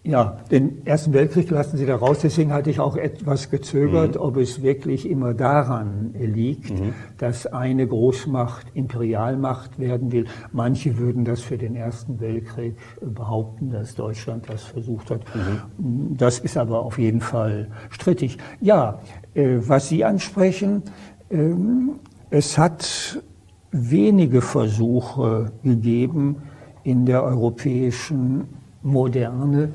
Ja, 0.05 0.39
den 0.51 0.85
Ersten 0.85 1.13
Weltkrieg 1.13 1.49
lassen 1.49 1.77
Sie 1.77 1.85
da 1.85 1.95
raus. 1.95 2.19
Deswegen 2.21 2.51
hatte 2.51 2.69
ich 2.69 2.81
auch 2.81 2.97
etwas 2.97 3.49
gezögert, 3.49 4.15
mhm. 4.15 4.21
ob 4.21 4.35
es 4.35 4.61
wirklich 4.61 5.09
immer 5.09 5.33
daran 5.33 6.13
liegt, 6.19 6.71
mhm. 6.71 6.93
dass 7.17 7.47
eine 7.47 7.87
Großmacht 7.87 8.67
Imperialmacht 8.73 9.79
werden 9.79 10.11
will. 10.11 10.25
Manche 10.51 10.97
würden 10.97 11.23
das 11.23 11.39
für 11.39 11.57
den 11.57 11.77
Ersten 11.77 12.19
Weltkrieg 12.19 12.75
behaupten, 12.99 13.71
dass 13.71 13.95
Deutschland 13.95 14.49
das 14.49 14.63
versucht 14.63 15.09
hat. 15.09 15.21
Mhm. 15.33 16.17
Das 16.17 16.39
ist 16.39 16.57
aber 16.57 16.81
auf 16.81 16.99
jeden 16.99 17.21
Fall 17.21 17.69
strittig. 17.89 18.37
Ja, 18.59 18.99
äh, 19.35 19.59
was 19.59 19.87
Sie 19.87 20.03
ansprechen, 20.03 20.83
ähm, 21.29 21.91
es 22.29 22.57
hat 22.57 23.23
wenige 23.71 24.41
Versuche 24.41 25.53
gegeben 25.63 26.43
in 26.83 27.05
der 27.05 27.23
europäischen 27.23 28.49
Moderne, 28.83 29.69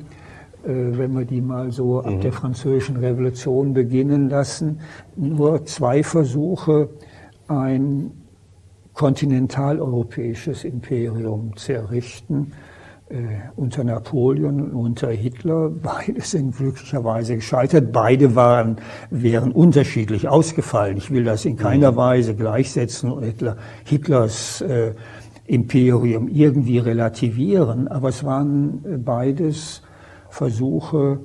wenn 0.68 1.12
wir 1.12 1.24
die 1.24 1.40
mal 1.40 1.72
so 1.72 2.00
ab 2.00 2.10
mhm. 2.10 2.20
der 2.20 2.32
französischen 2.32 2.96
Revolution 2.96 3.72
beginnen 3.72 4.28
lassen, 4.28 4.80
nur 5.16 5.64
zwei 5.64 6.02
Versuche, 6.02 6.90
ein 7.48 8.10
kontinentaleuropäisches 8.92 10.64
Imperium 10.64 11.56
zu 11.56 11.72
errichten. 11.72 12.52
Äh, 13.10 13.38
unter 13.56 13.84
Napoleon 13.84 14.60
und 14.60 14.74
unter 14.74 15.08
Hitler. 15.08 15.70
Beide 15.82 16.20
sind 16.20 16.54
glücklicherweise 16.54 17.36
gescheitert. 17.36 17.90
Beide 17.90 18.34
waren, 18.34 18.76
wären 19.08 19.50
unterschiedlich 19.50 20.28
ausgefallen. 20.28 20.98
Ich 20.98 21.10
will 21.10 21.24
das 21.24 21.46
in 21.46 21.56
keiner 21.56 21.92
mhm. 21.92 21.96
Weise 21.96 22.34
gleichsetzen 22.34 23.10
und 23.10 23.22
Hitler, 23.22 23.56
Hitlers 23.84 24.60
äh, 24.60 24.92
Imperium 25.46 26.28
irgendwie 26.28 26.76
relativieren. 26.78 27.88
Aber 27.88 28.10
es 28.10 28.24
waren 28.24 28.84
äh, 28.84 28.98
beides 28.98 29.80
Versuche, 30.30 31.20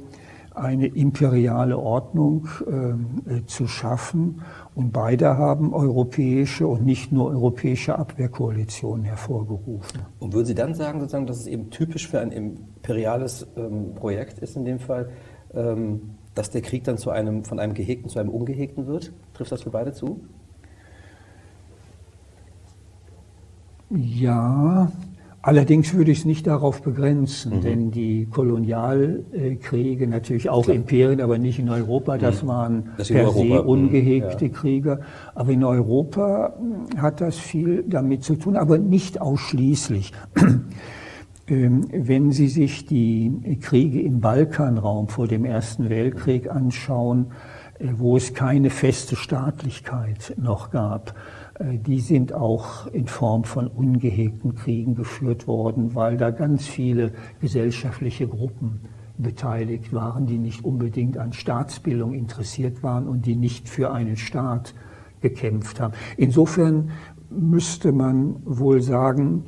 eine 0.55 0.87
imperiale 0.87 1.77
Ordnung 1.77 2.47
äh, 2.67 3.45
zu 3.45 3.67
schaffen. 3.67 4.41
Und 4.75 4.91
beide 4.91 5.37
haben 5.37 5.73
europäische 5.73 6.67
und 6.67 6.85
nicht 6.85 7.11
nur 7.11 7.29
europäische 7.29 7.97
Abwehrkoalitionen 7.97 9.05
hervorgerufen. 9.05 10.01
Und 10.19 10.33
würden 10.33 10.45
Sie 10.45 10.55
dann 10.55 10.75
sagen, 10.75 10.99
sozusagen, 10.99 11.27
dass 11.27 11.37
es 11.39 11.47
eben 11.47 11.69
typisch 11.69 12.07
für 12.07 12.19
ein 12.19 12.31
imperiales 12.31 13.47
ähm, 13.55 13.95
Projekt 13.95 14.39
ist 14.39 14.55
in 14.55 14.65
dem 14.65 14.79
Fall, 14.79 15.09
ähm, 15.53 16.15
dass 16.35 16.49
der 16.49 16.61
Krieg 16.61 16.83
dann 16.83 16.97
zu 16.97 17.09
einem, 17.09 17.43
von 17.43 17.59
einem 17.59 17.73
Gehegten 17.73 18.09
zu 18.09 18.19
einem 18.19 18.29
Ungehegten 18.29 18.87
wird? 18.87 19.11
Trifft 19.33 19.51
das 19.51 19.63
für 19.63 19.69
beide 19.69 19.93
zu? 19.93 20.21
Ja, 23.89 24.91
Allerdings 25.45 25.93
würde 25.93 26.12
ich 26.12 26.19
es 26.19 26.25
nicht 26.25 26.47
darauf 26.47 26.82
begrenzen, 26.82 27.58
mhm. 27.58 27.62
denn 27.62 27.91
die 27.91 28.27
Kolonialkriege, 28.27 30.08
natürlich 30.08 30.49
auch 30.49 30.65
ja. 30.67 30.73
Imperien, 30.73 31.19
aber 31.19 31.38
nicht 31.38 31.60
in 31.60 31.69
Europa, 31.69 32.17
das 32.17 32.43
mhm. 32.43 32.47
waren 32.47 32.89
das 32.97 33.10
per 33.10 33.25
Europa. 33.25 33.39
se 33.39 33.62
mhm. 33.62 33.69
ungehegte 33.69 34.45
ja. 34.45 34.51
Kriege. 34.51 35.01
Aber 35.36 35.51
in 35.51 35.65
Europa 35.65 36.53
hat 36.95 37.19
das 37.19 37.38
viel 37.38 37.84
damit 37.86 38.23
zu 38.23 38.38
tun, 38.38 38.56
aber 38.56 38.77
nicht 38.77 39.19
ausschließlich. 39.21 40.13
Ähm, 41.45 41.89
wenn 41.91 42.32
Sie 42.32 42.47
sich 42.47 42.86
die 42.86 43.60
Kriege 43.62 44.01
im 44.01 44.21
Balkanraum 44.21 45.10
vor 45.10 45.27
dem 45.27 45.43
Ersten 45.43 45.89
Weltkrieg 45.89 46.49
anschauen, 46.49 47.34
äh, 47.79 47.89
wo 47.97 48.15
es 48.15 48.34
keine 48.34 48.69
feste 48.69 49.17
Staatlichkeit 49.17 50.36
noch 50.38 50.71
gab, 50.71 51.13
die 51.71 51.99
sind 51.99 52.34
auch 52.34 52.88
in 52.88 53.08
Form 53.08 53.43
von 53.45 53.67
ungehegten 53.67 54.56
Kriegen 54.56 54.95
geführt 54.95 55.47
worden, 55.47 55.95
weil 55.95 56.17
da 56.17 56.32
ganz 56.32 56.67
viele 56.67 57.13
gesellschaftliche 57.39 58.28
Gruppen 58.28 58.82
beteiligt 59.17 59.93
waren, 59.93 60.26
die 60.26 60.38
nicht 60.38 60.65
unbedingt 60.65 61.17
an 61.17 61.34
Staatsbildung 61.34 62.13
interessiert 62.13 62.84
waren 62.84 63.08
und 63.08 63.26
die 63.26 63.36
nicht 63.36 63.69
für 63.69 63.91
einen 63.91 64.17
Staat 64.17 64.73
gekämpft 65.21 65.80
haben. 65.80 65.93
Insofern 66.17 66.91
müsste 67.30 67.91
man 67.91 68.36
wohl 68.43 68.82
sagen, 68.82 69.45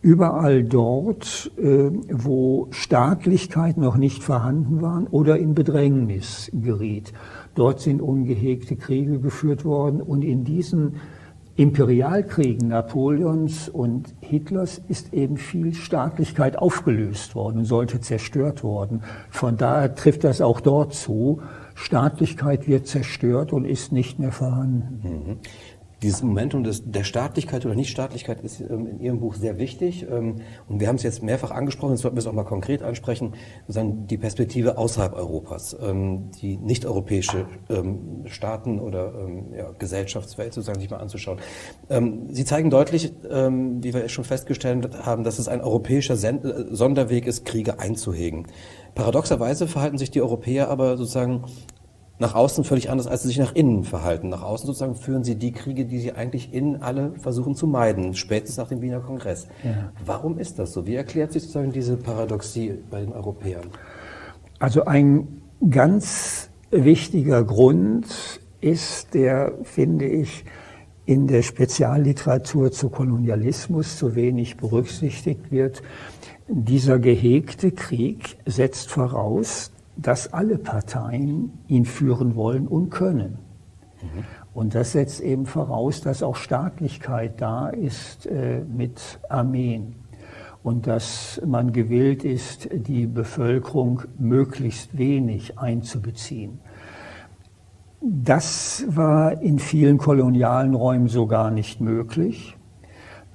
überall 0.00 0.64
dort, 0.64 1.50
äh, 1.58 1.90
wo 2.10 2.68
Staatlichkeit 2.70 3.76
noch 3.76 3.96
nicht 3.96 4.22
vorhanden 4.22 4.80
war 4.80 5.04
oder 5.10 5.38
in 5.38 5.54
Bedrängnis 5.54 6.50
geriet, 6.54 7.12
dort 7.54 7.80
sind 7.80 8.00
ungehegte 8.00 8.76
Kriege 8.76 9.18
geführt 9.18 9.64
worden 9.64 10.00
und 10.00 10.22
in 10.22 10.44
diesen 10.44 10.94
Imperialkriegen 11.58 12.68
Napoleons 12.68 13.68
und 13.68 14.14
Hitlers 14.20 14.80
ist 14.86 15.12
eben 15.12 15.36
viel 15.36 15.74
Staatlichkeit 15.74 16.56
aufgelöst 16.56 17.34
worden 17.34 17.58
und 17.58 17.64
sollte 17.64 18.00
zerstört 18.00 18.62
worden. 18.62 19.02
Von 19.28 19.56
daher 19.56 19.96
trifft 19.96 20.22
das 20.22 20.40
auch 20.40 20.60
dort 20.60 20.94
zu. 20.94 21.42
Staatlichkeit 21.74 22.68
wird 22.68 22.86
zerstört 22.86 23.52
und 23.52 23.64
ist 23.64 23.90
nicht 23.90 24.20
mehr 24.20 24.30
vorhanden. 24.30 25.40
Dieses 26.02 26.22
Momentum 26.22 26.62
des, 26.62 26.82
der 26.84 27.02
Staatlichkeit 27.02 27.66
oder 27.66 27.74
Nichtstaatlichkeit 27.74 28.40
ist 28.42 28.60
ähm, 28.60 28.86
in 28.86 29.00
Ihrem 29.00 29.18
Buch 29.18 29.34
sehr 29.34 29.58
wichtig. 29.58 30.06
Ähm, 30.08 30.36
und 30.68 30.80
wir 30.80 30.86
haben 30.86 30.96
es 30.96 31.02
jetzt 31.02 31.22
mehrfach 31.24 31.50
angesprochen, 31.50 31.92
jetzt 31.92 32.02
sollten 32.02 32.16
wir 32.16 32.20
es 32.20 32.26
auch 32.26 32.32
mal 32.32 32.44
konkret 32.44 32.82
ansprechen, 32.82 33.34
sozusagen 33.66 34.06
die 34.06 34.16
Perspektive 34.16 34.78
außerhalb 34.78 35.14
Europas, 35.14 35.76
ähm, 35.80 36.30
die 36.40 36.56
nicht-europäische 36.56 37.46
ähm, 37.68 38.24
Staaten 38.26 38.78
oder 38.78 39.12
ähm, 39.14 39.52
ja, 39.56 39.72
Gesellschaftswelt 39.78 40.54
sozusagen 40.54 40.78
sich 40.78 40.90
mal 40.90 40.98
anzuschauen. 40.98 41.38
Ähm, 41.90 42.28
Sie 42.30 42.44
zeigen 42.44 42.70
deutlich, 42.70 43.12
wie 43.22 43.94
wir 43.94 44.08
schon 44.08 44.24
festgestellt 44.24 45.04
haben, 45.04 45.24
dass 45.24 45.38
es 45.38 45.48
ein 45.48 45.60
europäischer 45.60 46.16
Sen 46.16 46.44
äh, 46.44 46.74
Sonderweg 46.74 47.26
ist, 47.26 47.44
Kriege 47.44 47.78
einzuhegen. 47.80 48.46
Paradoxerweise 48.94 49.66
verhalten 49.66 49.98
sich 49.98 50.10
die 50.10 50.22
Europäer 50.22 50.68
aber 50.68 50.96
sozusagen 50.96 51.44
nach 52.18 52.34
außen 52.34 52.64
völlig 52.64 52.90
anders, 52.90 53.06
als 53.06 53.22
sie 53.22 53.28
sich 53.28 53.38
nach 53.38 53.54
innen 53.54 53.84
verhalten. 53.84 54.28
Nach 54.28 54.42
außen 54.42 54.66
sozusagen 54.66 54.96
führen 54.96 55.22
sie 55.22 55.36
die 55.36 55.52
Kriege, 55.52 55.84
die 55.84 56.00
sie 56.00 56.12
eigentlich 56.12 56.52
innen 56.52 56.82
alle 56.82 57.12
versuchen 57.18 57.54
zu 57.54 57.66
meiden, 57.66 58.14
spätestens 58.14 58.56
nach 58.56 58.68
dem 58.68 58.80
Wiener 58.80 59.00
Kongress. 59.00 59.46
Ja. 59.62 59.92
Warum 60.04 60.38
ist 60.38 60.58
das 60.58 60.72
so? 60.72 60.86
Wie 60.86 60.96
erklärt 60.96 61.32
sich 61.32 61.42
sozusagen 61.42 61.72
diese 61.72 61.96
Paradoxie 61.96 62.74
bei 62.90 63.00
den 63.00 63.12
Europäern? 63.12 63.68
Also 64.58 64.84
ein 64.84 65.42
ganz 65.70 66.50
wichtiger 66.70 67.44
Grund 67.44 68.40
ist 68.60 69.14
der, 69.14 69.52
finde 69.62 70.06
ich, 70.06 70.44
in 71.06 71.26
der 71.26 71.42
Spezialliteratur 71.42 72.70
zu 72.72 72.90
Kolonialismus 72.90 73.96
zu 73.96 74.14
wenig 74.14 74.56
berücksichtigt 74.56 75.50
wird. 75.50 75.82
Dieser 76.48 76.98
gehegte 76.98 77.70
Krieg 77.70 78.36
setzt 78.44 78.90
voraus, 78.90 79.70
dass 79.98 80.32
alle 80.32 80.58
Parteien 80.58 81.58
ihn 81.66 81.84
führen 81.84 82.36
wollen 82.36 82.66
und 82.66 82.90
können. 82.90 83.38
Mhm. 84.00 84.24
Und 84.54 84.74
das 84.74 84.92
setzt 84.92 85.20
eben 85.20 85.46
voraus, 85.46 86.00
dass 86.00 86.22
auch 86.22 86.36
Staatlichkeit 86.36 87.40
da 87.40 87.68
ist 87.68 88.26
äh, 88.26 88.60
mit 88.60 89.20
Armeen 89.28 89.96
und 90.62 90.86
dass 90.86 91.40
man 91.46 91.72
gewillt 91.72 92.24
ist, 92.24 92.68
die 92.72 93.06
Bevölkerung 93.06 94.02
möglichst 94.18 94.96
wenig 94.96 95.58
einzubeziehen. 95.58 96.60
Das 98.00 98.84
war 98.88 99.40
in 99.42 99.58
vielen 99.58 99.98
kolonialen 99.98 100.74
Räumen 100.74 101.08
so 101.08 101.26
gar 101.26 101.50
nicht 101.50 101.80
möglich. 101.80 102.56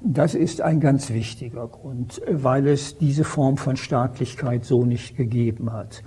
Das 0.06 0.36
ist 0.36 0.60
ein 0.60 0.82
ganz 0.82 1.12
wichtiger 1.12 1.66
Grund, 1.68 2.22
weil 2.30 2.68
es 2.68 2.98
diese 2.98 3.24
Form 3.24 3.56
von 3.56 3.78
Staatlichkeit 3.78 4.66
so 4.66 4.84
nicht 4.84 5.16
gegeben 5.16 5.72
hat. 5.72 6.04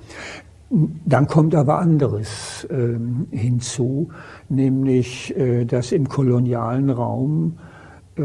Dann 0.69 1.29
kommt 1.29 1.55
aber 1.55 1.79
anderes 1.79 2.67
äh, 2.71 2.99
hinzu, 3.31 4.09
nämlich, 4.49 5.37
äh, 5.37 5.65
dass 5.65 5.93
im 5.93 6.09
kolonialen 6.09 6.91
Raum 6.91 7.59
äh, 8.17 8.23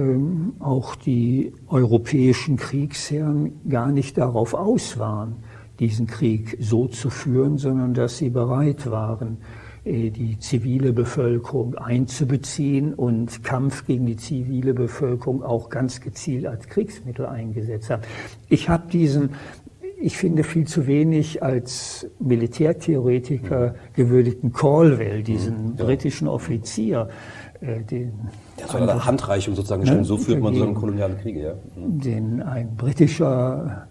auch 0.59 0.95
die 0.95 1.53
europäischen 1.67 2.57
Kriegsherren 2.57 3.61
gar 3.69 3.91
nicht 3.91 4.17
darauf 4.17 4.55
aus 4.55 4.97
waren, 4.97 5.35
diesen 5.79 6.07
Krieg 6.07 6.57
so 6.59 6.87
zu 6.87 7.09
führen, 7.11 7.57
sondern 7.57 7.93
dass 7.93 8.17
sie 8.17 8.29
bereit 8.29 8.89
waren, 8.89 9.37
äh, 9.83 10.11
die 10.11 10.37
zivile 10.37 10.93
Bevölkerung 10.93 11.75
einzubeziehen 11.75 12.93
und 12.93 13.43
Kampf 13.43 13.85
gegen 13.87 14.05
die 14.05 14.15
zivile 14.15 14.73
Bevölkerung 14.73 15.43
auch 15.43 15.69
ganz 15.69 16.01
gezielt 16.01 16.45
als 16.45 16.67
Kriegsmittel 16.67 17.25
eingesetzt 17.25 17.89
haben. 17.89 18.03
Ich 18.47 18.69
habe 18.69 18.89
diesen 18.91 19.31
ich 20.01 20.17
finde 20.17 20.43
viel 20.43 20.65
zu 20.65 20.87
wenig 20.87 21.43
als 21.43 22.07
Militärtheoretiker 22.19 23.75
gewürdigten 23.93 24.51
Caldwell, 24.51 25.23
diesen 25.23 25.71
mhm. 25.71 25.75
ja. 25.77 25.85
britischen 25.85 26.27
Offizier, 26.27 27.07
äh, 27.61 27.81
den 27.81 28.13
ja, 28.59 28.67
so 28.67 28.77
eine 28.77 29.05
Handreichung 29.05 29.55
sozusagen, 29.55 29.83
ne, 29.83 30.03
so 30.03 30.17
führt 30.17 30.41
man 30.41 30.55
so 30.55 30.63
einen 30.63 30.73
kolonialen 30.73 31.17
Kriege, 31.19 31.41
ja. 31.41 31.53
Mhm. 31.75 31.99
Den 31.99 32.41
ein 32.41 32.75
britischer 32.75 33.87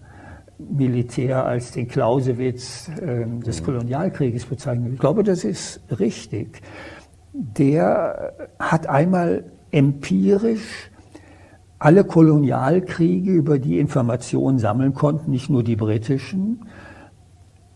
Militär 0.59 1.45
als 1.45 1.71
den 1.71 1.87
Clausewitz 1.87 2.89
äh, 3.01 3.25
des 3.43 3.63
Kolonialkrieges 3.63 4.45
bezeichnet. 4.45 4.93
Ich 4.93 4.99
glaube, 4.99 5.23
das 5.23 5.43
ist 5.43 5.81
richtig. 5.99 6.61
Der 7.33 8.33
hat 8.59 8.87
einmal 8.87 9.45
empirisch 9.71 10.90
alle 11.81 12.03
Kolonialkriege, 12.03 13.31
über 13.31 13.57
die 13.57 13.79
Informationen 13.79 14.59
sammeln 14.59 14.93
konnten, 14.93 15.31
nicht 15.31 15.49
nur 15.49 15.63
die 15.63 15.75
britischen, 15.75 16.67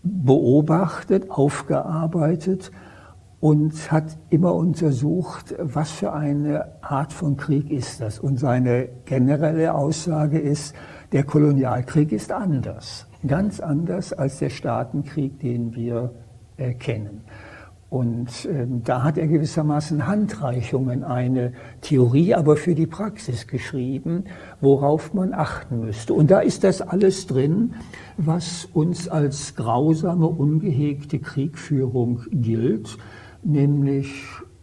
beobachtet, 0.04 1.32
aufgearbeitet 1.32 2.72
und 3.40 3.92
hat 3.92 4.16
immer 4.30 4.54
untersucht, 4.54 5.56
was 5.58 5.90
für 5.90 6.14
eine 6.14 6.84
Art 6.84 7.14
von 7.14 7.36
Krieg 7.36 7.72
ist 7.72 8.00
das. 8.00 8.20
Und 8.20 8.40
seine 8.40 8.90
generelle 9.06 9.74
Aussage 9.74 10.38
ist, 10.38 10.76
der 11.12 11.24
Kolonialkrieg 11.24 12.12
ist 12.12 12.32
anders, 12.32 13.08
ganz 13.26 13.60
anders 13.60 14.14
als 14.14 14.38
der 14.38 14.52
Staatenkrieg, 14.52 15.40
den 15.40 15.76
wir 15.76 16.12
äh, 16.58 16.76
kennen. 16.76 17.22
Und 17.96 18.44
äh, 18.44 18.68
da 18.84 19.04
hat 19.04 19.18
er 19.18 19.26
gewissermaßen 19.26 20.06
Handreichungen, 20.06 21.06
eine 21.06 21.54
Theorie, 21.80 22.36
aber 22.36 22.58
für 22.58 22.76
die 22.76 22.88
Praxis 22.88 23.48
geschrieben, 23.48 24.26
worauf 24.60 25.14
man 25.14 25.34
achten 25.34 25.80
müsste. 25.80 26.14
Und 26.14 26.30
da 26.30 26.42
ist 26.42 26.66
das 26.66 26.82
alles 26.82 27.26
drin, 27.26 27.76
was 28.18 28.66
uns 28.74 29.08
als 29.08 29.56
grausame, 29.56 30.28
ungehegte 30.28 31.20
Kriegführung 31.20 32.20
gilt, 32.32 32.98
nämlich 33.44 34.12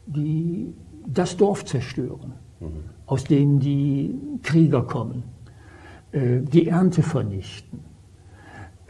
die, 0.04 0.74
das 1.06 1.38
Dorf 1.38 1.64
zerstören, 1.64 2.34
mhm. 2.60 2.66
aus 3.06 3.24
dem 3.24 3.60
die 3.60 4.14
Krieger 4.42 4.82
kommen, 4.82 5.22
äh, 6.10 6.40
die 6.40 6.68
Ernte 6.68 7.02
vernichten. 7.02 7.78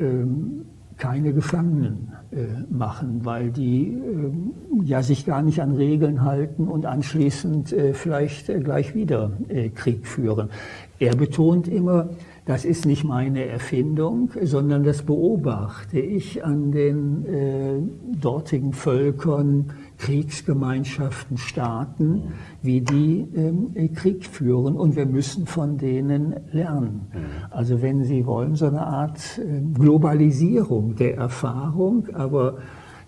Ähm, 0.01 0.65
keine 0.97 1.33
Gefangenen 1.33 2.12
äh, 2.12 2.12
machen, 2.71 3.21
weil 3.25 3.51
die 3.51 3.89
äh, 3.89 4.85
ja 4.85 5.03
sich 5.03 5.27
gar 5.27 5.43
nicht 5.43 5.61
an 5.61 5.73
Regeln 5.73 6.23
halten 6.23 6.67
und 6.69 6.87
anschließend 6.87 7.73
äh, 7.73 7.93
vielleicht 7.95 8.49
äh, 8.49 8.61
gleich 8.61 8.95
wieder 8.95 9.33
äh, 9.49 9.69
Krieg 9.69 10.07
führen. 10.07 10.49
Er 10.99 11.15
betont 11.15 11.69
immer, 11.69 12.11
das 12.47 12.65
ist 12.65 12.87
nicht 12.87 13.05
meine 13.05 13.45
Erfindung, 13.47 14.31
sondern 14.43 14.83
das 14.83 15.03
beobachte 15.03 16.01
ich 16.01 16.45
an 16.45 16.73
den 16.73 17.27
äh, 17.27 18.19
dortigen 18.21 18.73
Völkern, 18.73 19.73
Kriegsgemeinschaften, 20.03 21.39
Staaten, 21.39 22.33
wie 22.61 22.81
die 22.81 23.25
ähm, 23.37 23.73
Krieg 23.95 24.27
führen 24.27 24.77
und 24.77 24.97
wir 24.97 25.07
müssen 25.07 25.47
von 25.47 25.79
denen 25.79 26.35
lernen. 26.51 27.09
Mhm. 27.13 27.19
Also 27.51 27.83
wenn 27.83 28.03
Sie 28.03 28.27
wollen, 28.27 28.57
so 28.57 28.67
eine 28.67 28.85
Art 28.85 29.39
äh, 29.39 29.61
Globalisierung 29.79 30.97
der 30.97 31.17
Erfahrung, 31.17 32.09
aber 32.15 32.59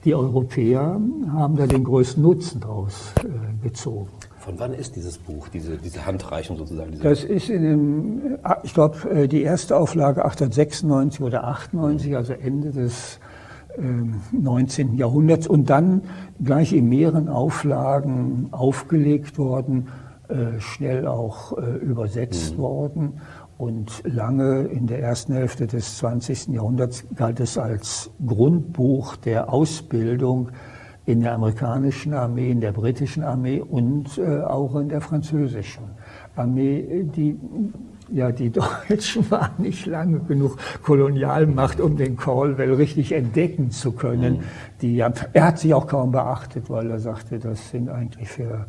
die 0.05 0.15
Europäer 0.15 1.01
haben 1.33 1.57
da 1.57 1.67
den 1.67 1.83
größten 1.83 2.23
Nutzen 2.23 2.61
draus 2.61 3.13
äh, 3.25 3.63
gezogen. 3.67 4.11
Von 4.39 4.61
wann 4.61 4.73
ist 4.73 4.95
dieses 4.95 5.19
Buch, 5.19 5.49
diese, 5.49 5.77
diese 5.79 6.07
Handreichung 6.07 6.57
sozusagen? 6.59 6.93
Diese 6.93 7.03
das 7.03 7.25
ist 7.25 7.49
in 7.49 7.63
dem, 7.63 8.39
äh, 8.45 8.55
ich 8.63 8.73
glaube, 8.73 9.11
äh, 9.11 9.27
die 9.27 9.43
erste 9.43 9.77
Auflage 9.77 10.25
1896 10.25 11.23
oder 11.23 11.45
98, 11.49 12.15
also 12.15 12.35
Ende 12.35 12.71
des 12.71 13.19
19. 14.33 14.95
Jahrhunderts 14.97 15.47
und 15.47 15.71
dann 15.71 16.03
gleich 16.43 16.73
in 16.73 16.89
mehreren 16.89 17.29
Auflagen 17.29 18.49
aufgelegt 18.53 19.39
worden, 19.39 19.89
äh, 20.29 20.59
schnell 20.61 21.07
auch 21.07 21.57
äh, 21.59 21.77
übersetzt 21.77 22.57
mhm. 22.57 22.63
worden 22.63 23.13
und 23.59 24.03
lange 24.05 24.63
in 24.63 24.87
der 24.87 25.01
ersten 25.01 25.33
Hälfte 25.35 25.67
des 25.67 25.99
20. 25.99 26.49
Jahrhunderts 26.49 27.05
galt 27.15 27.41
es 27.41 27.59
als 27.59 28.11
Grundbuch 28.27 29.17
der 29.17 29.53
Ausbildung 29.53 30.51
in 31.07 31.21
der 31.21 31.35
amerikanischen 31.35 32.15
Armee, 32.15 32.51
in 32.51 32.61
der 32.61 32.73
britischen 32.73 33.23
Armee 33.23 33.61
und 33.61 34.19
äh, 34.19 34.41
auch 34.41 34.75
in 34.77 34.89
der 34.89 35.01
französischen 35.01 35.85
Armee, 36.35 37.05
die 37.15 37.39
ja, 38.13 38.33
die 38.33 38.51
Deutschen 38.89 39.31
waren 39.31 39.55
nicht 39.59 39.87
lange 39.87 40.21
genug 40.21 40.59
Kolonialmacht, 40.83 41.81
um 41.81 41.97
den 41.97 42.17
Caldwell 42.17 42.75
richtig 42.75 43.13
entdecken 43.13 43.71
zu 43.71 43.93
können. 43.93 44.39
Mhm. 44.39 44.43
Die, 44.81 44.99
er 44.99 45.47
hat 45.47 45.59
sich 45.59 45.75
auch 45.75 45.87
kaum 45.87 46.13
beachtet, 46.13 46.71
weil 46.71 46.91
er 46.91 46.99
sagte, 46.99 47.39
das 47.39 47.71
sind 47.71 47.89
eigentlich 47.89 48.29
für, 48.29 48.67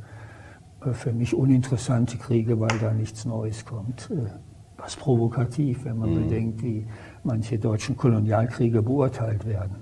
für 0.93 1.12
mich 1.12 1.34
uninteressante 1.34 2.17
Kriege, 2.17 2.60
weil 2.60 2.78
da 2.80 2.93
nichts 2.93 3.26
Neues 3.26 3.65
kommt. 3.65 4.10
Äh, 4.12 4.30
was 4.78 4.95
provokativ, 4.95 5.86
wenn 5.86 5.98
man 5.98 6.12
mhm. 6.12 6.24
bedenkt, 6.24 6.63
wie 6.63 6.86
manche 7.24 7.58
deutschen 7.58 7.98
Kolonialkriege 7.98 8.82
beurteilt 8.82 9.45
werden. 9.45 9.78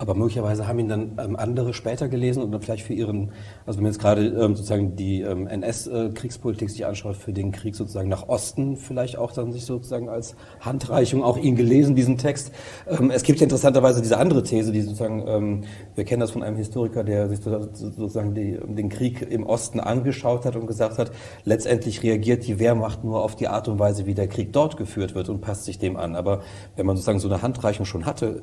Aber 0.00 0.14
möglicherweise 0.14 0.68
haben 0.68 0.78
ihn 0.78 0.88
dann 0.88 1.18
ähm, 1.18 1.34
andere 1.34 1.74
später 1.74 2.08
gelesen 2.08 2.40
und 2.40 2.52
dann 2.52 2.62
vielleicht 2.62 2.84
für 2.84 2.94
ihren, 2.94 3.32
also 3.66 3.78
wenn 3.78 3.82
man 3.82 3.92
jetzt 3.92 4.00
gerade 4.00 4.26
ähm, 4.26 4.54
sozusagen 4.54 4.94
die 4.94 5.22
ähm, 5.22 5.48
NS-Kriegspolitik 5.48 6.70
sich 6.70 6.86
anschaut, 6.86 7.16
für 7.16 7.32
den 7.32 7.50
Krieg 7.50 7.74
sozusagen 7.74 8.08
nach 8.08 8.28
Osten 8.28 8.76
vielleicht 8.76 9.18
auch 9.18 9.32
dann 9.32 9.50
sich 9.50 9.64
sozusagen 9.64 10.08
als 10.08 10.36
Handreichung 10.60 11.24
auch 11.24 11.36
ihn 11.36 11.56
gelesen, 11.56 11.96
diesen 11.96 12.16
Text. 12.16 12.52
Ähm, 12.86 13.10
es 13.10 13.24
gibt 13.24 13.40
ja 13.40 13.44
interessanterweise 13.44 14.00
diese 14.00 14.18
andere 14.18 14.44
These, 14.44 14.70
die 14.70 14.82
sozusagen, 14.82 15.26
ähm, 15.26 15.64
wir 15.96 16.04
kennen 16.04 16.20
das 16.20 16.30
von 16.30 16.44
einem 16.44 16.56
Historiker, 16.56 17.02
der 17.02 17.28
sich 17.28 17.40
sozusagen 17.40 18.34
die, 18.34 18.56
den 18.68 18.90
Krieg 18.90 19.22
im 19.22 19.44
Osten 19.44 19.80
angeschaut 19.80 20.44
hat 20.44 20.54
und 20.54 20.68
gesagt 20.68 20.98
hat, 20.98 21.10
letztendlich 21.42 22.04
reagiert 22.04 22.46
die 22.46 22.60
Wehrmacht 22.60 23.02
nur 23.02 23.24
auf 23.24 23.34
die 23.34 23.48
Art 23.48 23.66
und 23.66 23.80
Weise, 23.80 24.06
wie 24.06 24.14
der 24.14 24.28
Krieg 24.28 24.52
dort 24.52 24.76
geführt 24.76 25.16
wird 25.16 25.28
und 25.28 25.40
passt 25.40 25.64
sich 25.64 25.80
dem 25.80 25.96
an. 25.96 26.14
Aber 26.14 26.42
wenn 26.76 26.86
man 26.86 26.94
sozusagen 26.94 27.18
so 27.18 27.28
eine 27.28 27.42
Handreichung 27.42 27.84
schon 27.84 28.06
hatte, 28.06 28.42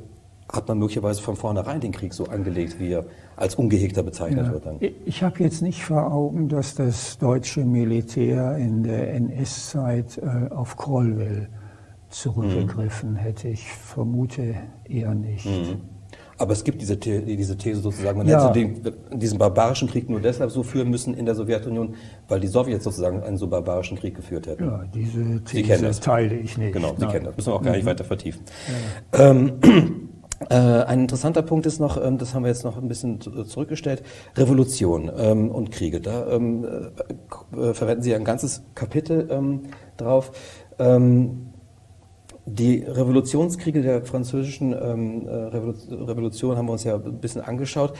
hat 0.51 0.67
man 0.67 0.77
möglicherweise 0.77 1.21
von 1.21 1.36
vornherein 1.36 1.79
den 1.79 1.91
Krieg 1.91 2.13
so 2.13 2.25
angelegt, 2.25 2.79
wie 2.79 2.93
er 2.93 3.05
als 3.36 3.55
ungehegter 3.55 4.03
bezeichnet 4.03 4.47
ja. 4.47 4.53
wird. 4.53 4.65
Dann. 4.65 4.79
Ich 5.05 5.23
habe 5.23 5.43
jetzt 5.43 5.62
nicht 5.62 5.84
vor 5.84 6.12
Augen, 6.12 6.49
dass 6.49 6.75
das 6.75 7.17
deutsche 7.17 7.65
Militär 7.65 8.58
in 8.58 8.84
der 8.84 9.13
NS-Zeit 9.15 10.19
äh, 10.19 10.53
auf 10.53 10.77
Krollwell 10.77 11.49
zurückgegriffen 12.10 13.13
mhm. 13.13 13.17
hätte. 13.17 13.47
Ich 13.49 13.65
vermute 13.71 14.55
eher 14.88 15.15
nicht. 15.15 15.45
Mhm. 15.45 15.81
Aber 16.38 16.51
es 16.51 16.63
gibt 16.65 16.81
diese, 16.81 16.97
diese 16.97 17.58
These 17.58 17.79
sozusagen, 17.79 18.17
man 18.17 18.27
ja. 18.27 18.49
hätte 18.49 18.60
den, 18.60 19.19
diesen 19.19 19.38
barbarischen 19.38 19.88
Krieg 19.88 20.10
nur 20.10 20.19
deshalb 20.19 20.51
so 20.51 20.63
führen 20.63 20.89
müssen 20.89 21.13
in 21.13 21.25
der 21.25 21.34
Sowjetunion, 21.34 21.95
weil 22.27 22.41
die 22.41 22.47
Sowjets 22.47 22.84
sozusagen 22.84 23.23
einen 23.23 23.38
so 23.38 23.47
barbarischen 23.47 23.97
Krieg 23.97 24.15
geführt 24.15 24.47
hätten. 24.47 24.65
Ja, 24.65 24.84
diese 24.93 25.41
These 25.45 25.99
teile 26.01 26.36
ich 26.36 26.58
nicht. 26.58 26.73
Genau, 26.73 26.93
Sie 26.95 27.03
Nein. 27.03 27.12
kennen 27.12 27.25
das. 27.25 27.38
Müssen 27.38 27.51
wir 27.51 27.55
auch 27.55 27.63
gar 27.63 27.71
nicht 27.71 27.86
mhm. 27.86 27.89
weiter 27.89 28.03
vertiefen. 28.03 28.41
Ja. 29.13 29.29
Ähm, 29.29 29.53
äh, 29.62 29.81
ein 30.50 31.02
interessanter 31.02 31.41
Punkt 31.41 31.65
ist 31.65 31.80
noch, 31.80 32.02
ähm, 32.04 32.17
das 32.17 32.34
haben 32.34 32.43
wir 32.43 32.50
jetzt 32.50 32.63
noch 32.63 32.78
ein 32.78 32.88
bisschen 32.88 33.19
zurückgestellt, 33.21 34.04
Revolution 34.36 35.12
ähm, 35.17 35.50
und 35.50 35.71
Kriege. 35.71 36.02
Da 36.02 36.28
ähm, 36.28 36.65
äh, 37.58 37.74
verwenden 37.74 38.04
Sie 38.04 38.13
ein 38.13 38.26
ganzes 38.26 38.63
Kapitel 38.76 39.30
drauf. 39.98 40.32
die 42.45 42.84
Revolutionskriege 42.84 43.82
der 43.82 44.04
französischen 44.04 44.74
äh, 44.74 45.32
Revolution 45.32 46.58
haben 46.58 46.67
wir 46.67 46.74
uns 46.74 46.84
ja 46.84 46.95
ein 46.95 47.19
bisschen 47.19 47.41
angeschaut. 47.41 47.93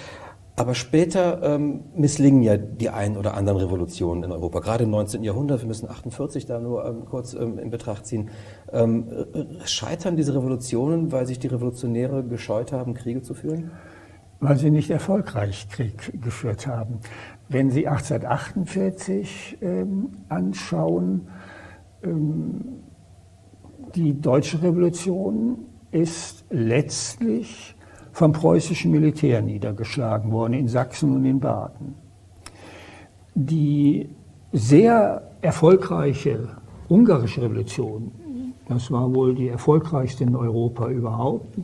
Aber 0.58 0.74
später 0.74 1.44
ähm, 1.44 1.84
misslingen 1.96 2.42
ja 2.42 2.56
die 2.56 2.90
ein 2.90 3.18
oder 3.18 3.34
anderen 3.34 3.60
Revolutionen 3.60 4.24
in 4.24 4.32
Europa, 4.32 4.60
gerade 4.60 4.86
im 4.86 4.90
19. 4.90 5.22
Jahrhundert, 5.22 5.60
wir 5.60 5.68
müssen 5.68 5.90
48 5.90 6.46
da 6.46 6.60
nur 6.60 6.86
ähm, 6.86 7.06
kurz 7.06 7.34
ähm, 7.34 7.60
in 7.60 7.70
Betracht 7.70 8.06
ziehen. 8.06 8.30
Ähm, 8.72 9.06
scheitern 9.66 10.16
diese 10.16 10.34
Revolutionen, 10.34 11.12
weil 11.12 11.26
sich 11.26 11.40
die 11.40 11.48
Revolutionäre 11.48 12.24
gescheut 12.24 12.72
haben, 12.72 12.94
Kriege 12.94 13.22
zu 13.22 13.34
führen? 13.34 13.72
Weil 14.40 14.58
sie 14.58 14.72
nicht 14.72 14.90
erfolgreich 14.90 15.68
Krieg 15.70 16.22
geführt 16.22 16.68
haben. 16.68 17.00
Wenn 17.50 17.70
Sie 17.70 17.88
1848 17.88 19.58
ähm, 19.62 20.10
anschauen, 20.30 21.28
ähm, 22.02 22.84
die 23.96 24.20
deutsche 24.20 24.62
Revolution 24.62 25.66
ist 25.92 26.46
letztlich 26.50 27.75
vom 28.16 28.32
preußischen 28.32 28.92
Militär 28.92 29.42
niedergeschlagen 29.42 30.32
worden 30.32 30.54
in 30.54 30.70
Sachsen 30.70 31.14
und 31.18 31.26
in 31.26 31.42
Baden. 31.42 31.96
Die 33.34 34.08
sehr 34.54 35.32
erfolgreiche 35.42 36.48
ungarische 36.88 37.42
Revolution, 37.42 38.14
das 38.70 38.90
war 38.90 39.14
wohl 39.14 39.36
die 39.36 39.50
erfolgreichste 39.50 40.24
in 40.24 40.34
Europa 40.34 40.88
überhaupt, 40.88 41.58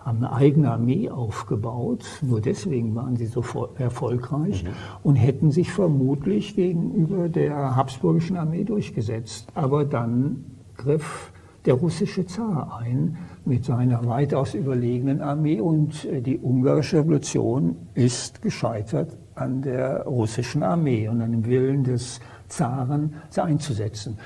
haben 0.00 0.18
eine 0.18 0.32
eigene 0.32 0.72
Armee 0.72 1.08
aufgebaut. 1.08 2.04
Nur 2.20 2.40
deswegen 2.40 2.96
waren 2.96 3.14
sie 3.14 3.26
so 3.26 3.44
erfolgreich 3.78 4.64
mhm. 4.64 4.70
und 5.04 5.14
hätten 5.14 5.52
sich 5.52 5.70
vermutlich 5.70 6.56
gegenüber 6.56 7.28
der 7.28 7.76
habsburgischen 7.76 8.36
Armee 8.36 8.64
durchgesetzt. 8.64 9.46
Aber 9.54 9.84
dann 9.84 10.44
griff 10.76 11.32
der 11.64 11.74
russische 11.74 12.26
Zar 12.26 12.80
ein 12.82 13.18
mit 13.44 13.64
seiner 13.64 14.06
weitaus 14.06 14.54
überlegenen 14.54 15.20
Armee 15.20 15.60
und 15.60 16.04
äh, 16.04 16.20
die 16.20 16.38
ungarische 16.38 16.98
Revolution 16.98 17.76
ist 17.94 18.42
gescheitert 18.42 19.16
an 19.34 19.62
der 19.62 20.04
russischen 20.04 20.62
Armee 20.62 21.08
und 21.08 21.20
an 21.20 21.32
dem 21.32 21.46
Willen 21.46 21.84
des 21.84 22.20
Zaren, 22.48 23.14
sie 23.30 23.42
einzusetzen. 23.42 24.18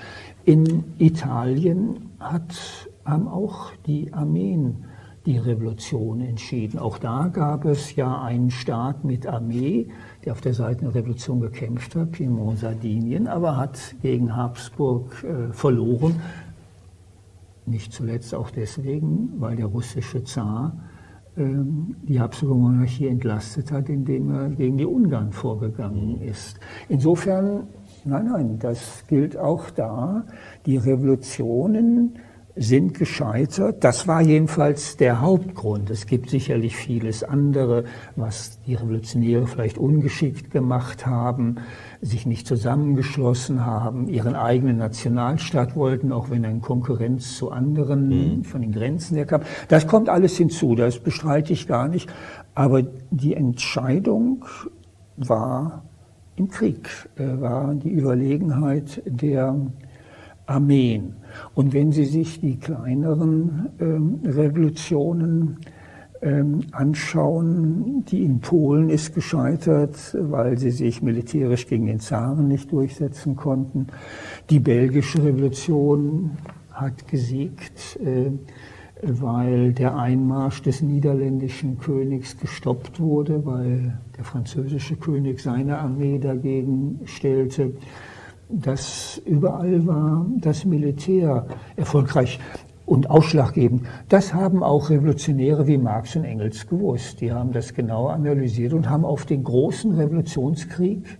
In 0.45 0.85
Italien 0.99 2.11
hat 2.19 2.55
haben 3.07 3.29
auch 3.29 3.71
die 3.87 4.13
Armeen 4.13 4.85
die 5.25 5.39
Revolution 5.39 6.21
entschieden. 6.21 6.79
Auch 6.79 6.99
da 6.99 7.29
gab 7.33 7.65
es 7.65 7.97
ja 7.97 8.23
einen 8.23 8.51
Staat 8.51 9.05
mit 9.05 9.27
Armee, 9.27 9.89
der 10.25 10.33
auf 10.33 10.41
der 10.41 10.55
Seite 10.55 10.83
der 10.83 10.95
Revolution 10.95 11.41
gekämpft 11.41 11.97
hat, 11.97 12.13
Piemont, 12.13 12.61
Sardinien, 12.61 13.27
aber 13.27 13.57
hat 13.57 13.97
gegen 14.03 14.37
Habsburg 14.37 15.25
äh, 15.25 15.53
verloren. 15.53 16.21
Nicht 17.67 17.93
zuletzt 17.93 18.35
auch 18.35 18.51
deswegen, 18.51 19.33
weil 19.39 19.57
der 19.57 19.67
russische 19.67 20.23
Zar 20.25 20.79
ähm, 21.37 21.97
die 22.03 22.21
Habsburger 22.21 22.55
Monarchie 22.55 23.09
entlastet 23.09 23.71
hat, 23.73 23.89
indem 23.89 24.31
er 24.31 24.49
gegen 24.51 24.79
die 24.79 24.87
Ungarn 24.87 25.33
vorgegangen 25.33 26.21
ist. 26.21 26.59
Insofern, 26.89 27.67
nein, 28.05 28.27
nein, 28.27 28.59
das 28.59 29.05
gilt 29.07 29.37
auch 29.37 29.69
da. 29.71 30.25
Die 30.65 30.77
Revolutionen 30.77 32.19
sind 32.57 32.95
gescheitert. 32.95 33.85
Das 33.85 34.09
war 34.09 34.23
jedenfalls 34.23 34.97
der 34.97 35.21
Hauptgrund. 35.21 35.90
Es 35.90 36.07
gibt 36.07 36.31
sicherlich 36.31 36.75
vieles 36.75 37.23
andere, 37.23 37.85
was 38.16 38.59
die 38.66 38.75
Revolutionäre 38.75 39.47
vielleicht 39.47 39.77
ungeschickt 39.77 40.51
gemacht 40.51 41.07
haben, 41.07 41.57
sich 42.01 42.25
nicht 42.25 42.47
zusammengeschlossen 42.47 43.66
haben, 43.66 44.09
ihren 44.09 44.35
eigenen 44.35 44.79
Nationalstaat 44.79 45.77
wollten, 45.77 46.12
auch 46.12 46.31
wenn 46.31 46.45
er 46.45 46.51
in 46.51 46.62
Konkurrenz 46.62 47.37
zu 47.37 47.51
anderen 47.51 48.09
mhm. 48.38 48.45
von 48.45 48.62
den 48.62 48.73
Grenzen 48.73 49.16
her 49.16 49.27
kam. 49.27 49.42
Das 49.69 49.87
kommt 49.87 50.09
alles 50.09 50.37
hinzu, 50.38 50.75
das 50.75 50.99
bestreite 50.99 51.53
ich 51.53 51.69
gar 51.69 51.88
nicht. 51.88 52.11
Aber 52.55 52.83
die 53.11 53.35
Entscheidung 53.35 54.47
war 55.16 55.85
im 56.37 56.49
Krieg, 56.49 56.88
äh, 57.16 57.40
war 57.40 57.75
die 57.75 57.90
Überlegenheit 57.90 59.03
der 59.05 59.57
Armeen. 60.47 61.15
Und 61.55 61.73
wenn 61.75 61.93
Sie 61.93 62.05
sich 62.05 62.41
die 62.41 62.59
kleineren 62.59 63.69
ähm, 63.81 64.21
Revolutionen 64.25 65.59
ähm, 66.23 66.61
anschauen, 66.73 68.05
die 68.09 68.25
in 68.25 68.41
Polen 68.41 68.89
ist 68.89 69.15
gescheitert, 69.15 70.17
weil 70.19 70.59
sie 70.59 70.71
sich 70.71 71.03
militärisch 71.03 71.67
gegen 71.67 71.87
den 71.87 72.01
Zaren 72.01 72.49
nicht 72.49 72.73
durchsetzen 72.73 73.37
konnten. 73.37 73.89
Die 74.51 74.61
belgische 74.61 75.23
Revolution 75.23 76.33
hat 76.73 77.07
gesiegt, 77.09 77.99
äh, 78.03 78.31
weil 79.03 79.73
der 79.73 79.97
Einmarsch 79.97 80.63
des 80.63 80.81
niederländischen 80.81 81.79
Königs 81.79 82.39
gestoppt 82.39 82.99
wurde, 82.99 83.45
weil 83.45 83.99
der 84.17 84.25
französische 84.25 84.97
König 84.97 85.41
seine 85.41 85.79
Armee 85.79 86.19
dagegen 86.19 87.01
stellte 87.05 87.73
dass 88.49 89.21
überall 89.25 89.87
war 89.87 90.27
das 90.39 90.65
Militär 90.65 91.47
erfolgreich 91.77 92.39
und 92.85 93.11
ausschlaggebend. 93.11 93.83
Das 94.09 94.33
haben 94.33 94.63
auch 94.63 94.91
Revolutionäre 94.91 95.67
wie 95.67 95.77
Marx 95.77 96.15
und 96.17 96.25
Engels 96.25 96.67
gewusst. 96.67 97.21
Die 97.21 97.33
haben 97.33 97.53
das 97.53 97.75
genau 97.75 98.07
analysiert 98.07 98.73
und 98.73 98.89
haben 98.89 99.05
auf 99.05 99.27
den 99.27 99.43
großen 99.43 99.93
Revolutionskrieg, 99.93 101.19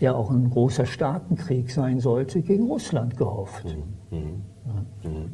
der 0.00 0.14
auch 0.14 0.30
ein 0.30 0.50
großer 0.50 0.84
Staatenkrieg 0.84 1.70
sein 1.70 2.00
sollte, 2.00 2.42
gegen 2.42 2.66
Russland 2.66 3.16
gehofft. 3.16 3.76
Mhm. 4.10 4.42
Mhm. 5.02 5.30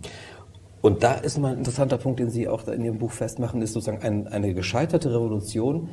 Und 0.81 1.03
da 1.03 1.15
ist 1.15 1.39
mal 1.39 1.53
ein 1.53 1.59
interessanter 1.59 1.97
Punkt, 1.97 2.21
den 2.21 2.31
Sie 2.31 2.49
auch 2.49 2.67
in 2.69 2.85
Ihrem 2.85 2.99
Buch 2.99 3.13
festmachen, 3.13 3.63
ist 3.63 3.73
sozusagen 3.73 4.03
ein, 4.03 4.29
eine 4.29 4.55
gescheiterte 4.55 5.13
Revolution 5.13 5.89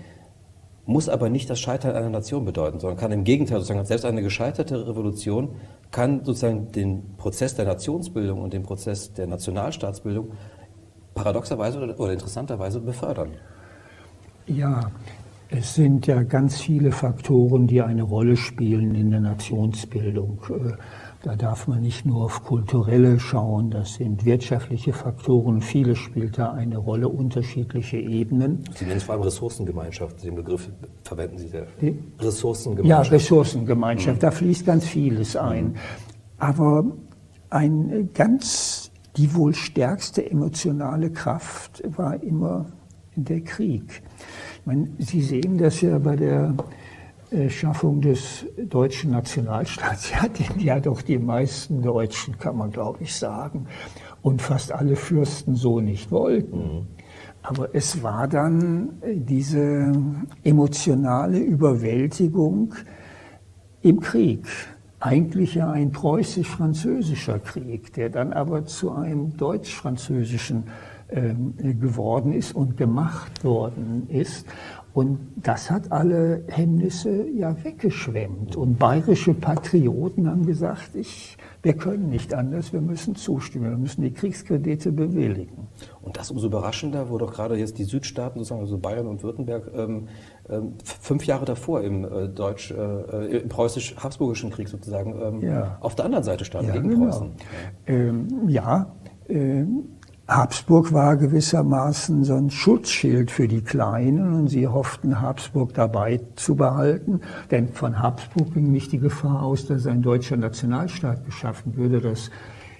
muss 0.90 1.08
aber 1.08 1.30
nicht 1.30 1.48
das 1.52 1.60
Scheitern 1.60 1.96
einer 1.96 2.10
Nation 2.10 2.46
bedeuten, 2.46 2.80
sondern 2.80 2.98
kann 2.98 3.12
im 3.12 3.24
Gegenteil 3.24 3.60
sozusagen 3.60 3.86
selbst 3.86 4.06
eine 4.06 4.24
gescheiterte 4.24 4.88
Revolution 4.88 5.50
kann 5.92 6.26
sozusagen 6.26 6.72
den 6.72 7.16
Prozess 7.16 7.56
der 7.56 7.66
Nationsbildung 7.66 8.42
und 8.42 8.54
den 8.54 8.64
Prozess 8.64 9.14
der 9.14 9.28
Nationalstaatsbildung 9.28 10.32
paradoxerweise 11.14 11.96
oder 11.96 12.12
interessanterweise 12.12 12.80
befördern. 12.80 13.34
Ja, 14.48 14.90
es 15.50 15.76
sind 15.76 16.08
ja 16.08 16.24
ganz 16.24 16.60
viele 16.60 16.92
Faktoren, 16.92 17.68
die 17.68 17.84
eine 17.84 18.04
Rolle 18.04 18.36
spielen 18.36 18.96
in 18.96 19.12
der 19.12 19.20
Nationsbildung. 19.20 20.40
Da 21.22 21.36
darf 21.36 21.68
man 21.68 21.82
nicht 21.82 22.06
nur 22.06 22.24
auf 22.24 22.46
kulturelle 22.46 23.20
schauen, 23.20 23.72
das 23.72 23.96
sind 23.96 24.24
wirtschaftliche 24.24 24.94
Faktoren. 24.94 25.62
Viele 25.62 25.98
spielt 25.98 26.38
da 26.38 26.54
eine 26.54 26.78
Rolle, 26.78 27.10
unterschiedliche 27.10 27.98
Ebenen. 27.98 28.64
Sie 28.74 28.86
nennen 28.86 28.98
es 28.98 29.04
vor 29.04 29.16
allem 29.16 29.24
Ressourcengemeinschaft, 29.24 30.24
den 30.24 30.36
Begriff 30.36 30.70
verwenden 31.04 31.38
Sie 31.38 31.50
sehr. 31.50 31.68
Die? 31.82 32.00
Ressourcengemeinschaft. 32.20 33.08
Ja, 33.08 33.12
Ressourcengemeinschaft, 33.12 34.16
mhm. 34.18 34.22
da 34.22 34.32
fließt 34.32 34.66
ganz 34.66 34.86
vieles 34.86 35.36
ein. 35.36 35.66
Mhm. 35.66 35.76
Aber 36.38 36.86
ein 37.50 38.10
ganz, 38.14 38.90
die 39.18 39.36
wohl 39.36 39.54
stärkste 39.54 40.30
emotionale 40.30 41.12
Kraft 41.12 41.84
war 41.98 42.24
immer 42.24 42.68
der 43.16 43.42
Krieg. 43.42 44.04
Ich 44.60 44.66
meine, 44.66 44.88
Sie 45.00 45.22
sehen 45.22 45.58
das 45.58 45.82
ja 45.82 45.98
bei 46.00 46.16
der 46.16 46.54
Schaffung 47.50 48.02
des 48.02 48.46
deutschen 48.58 49.12
Nationalstaats. 49.12 50.12
Ja, 50.12 50.28
den 50.28 50.60
ja 50.60 50.80
doch 50.80 51.02
die 51.02 51.20
meisten 51.20 51.82
Deutschen, 51.82 52.38
kann 52.38 52.58
man 52.58 52.72
glaube 52.72 53.04
ich 53.04 53.16
sagen, 53.16 53.68
und 54.22 54.42
fast 54.42 54.72
alle 54.72 54.96
Fürsten 54.96 55.56
so 55.56 55.80
nicht 55.80 56.12
wollten. 56.12 56.58
Mhm. 56.58 56.88
Aber 57.42 57.70
es 57.74 58.04
war 58.04 58.28
dann 58.28 59.02
diese 59.04 59.94
emotionale 60.44 61.40
Überwältigung 61.40 62.76
im 63.82 64.00
Krieg. 64.02 64.46
Eigentlich 65.00 65.56
ja 65.56 65.72
ein 65.72 65.92
preußisch-französischer 65.92 67.40
Krieg, 67.40 67.94
der 67.94 68.10
dann 68.10 68.34
aber 68.34 68.66
zu 68.66 68.92
einem 68.92 69.38
deutsch-französischen 69.38 70.66
äh, 71.08 71.34
geworden 71.74 72.34
ist 72.34 72.54
und 72.54 72.76
gemacht 72.76 73.44
worden 73.46 74.08
ist. 74.10 74.46
Und 74.94 75.20
das 75.36 75.70
hat 75.70 75.92
alle 75.92 76.44
Hemmnisse 76.48 77.28
ja 77.30 77.56
weggeschwemmt. 77.64 78.56
Und 78.56 78.80
bayerische 78.80 79.34
Patrioten 79.34 80.28
haben 80.28 80.46
gesagt, 80.46 80.96
ich, 80.96 81.38
wir 81.62 81.74
können 81.74 82.10
nicht 82.10 82.34
anders, 82.34 82.74
wir 82.74 82.82
müssen 82.82 83.16
zustimmen, 83.16 83.70
wir 83.70 83.78
müssen 83.78 84.02
die 84.02 84.12
Kriegskredite 84.12 84.92
bewilligen. 84.92 85.68
Und 86.02 86.18
das 86.18 86.32
umso 86.32 86.48
überraschender, 86.48 87.10
wo 87.10 87.20
doch 87.20 87.32
gerade 87.32 87.56
jetzt 87.56 87.78
die 87.78 87.84
Südstaaten, 87.84 88.40
sozusagen 88.40 88.62
also 88.62 88.80
Bayern 88.80 89.06
und 89.06 89.22
Württemberg, 89.22 89.72
ähm, 89.76 90.08
ähm, 90.50 90.74
fünf 90.84 91.26
Jahre 91.26 91.46
davor 91.46 91.82
im 91.82 92.04
äh, 92.04 92.28
deutsch, 92.28 92.72
äh, 92.72 93.38
im 93.38 93.50
preußisch-habsburgischen 93.50 94.50
Krieg 94.50 94.70
sozusagen 94.70 95.22
ähm, 95.22 95.42
ja. 95.42 95.78
auf 95.82 95.96
der 95.96 96.06
anderen 96.06 96.24
Seite 96.24 96.46
standen, 96.46 96.70
ja, 96.70 96.74
gegen 96.76 96.90
genau. 96.90 97.06
Preußen. 97.06 97.32
Ähm, 97.86 98.28
ja, 98.48 98.96
ähm, 99.28 99.84
Habsburg 100.30 100.94
war 100.94 101.18
gewissermaßen 101.18 102.24
so 102.24 102.36
ein 102.36 102.52
Schutzschild 102.52 103.32
für 103.32 103.48
die 103.48 103.64
Kleinen 103.64 104.32
und 104.34 104.48
sie 104.48 104.68
hofften, 104.68 105.22
Habsburg 105.22 105.74
dabei 105.74 106.22
zu 106.36 106.56
behalten. 106.56 107.22
Denn 107.50 107.70
von 107.70 107.98
Habsburg 107.98 108.54
ging 108.54 108.72
nicht 108.72 108.92
die 108.92 109.00
Gefahr 109.00 109.42
aus, 109.42 109.66
dass 109.66 109.88
ein 109.88 110.04
deutscher 110.04 110.38
Nationalstaat 110.38 111.26
geschaffen 111.26 111.76
würde. 111.76 112.00
Das 112.00 112.30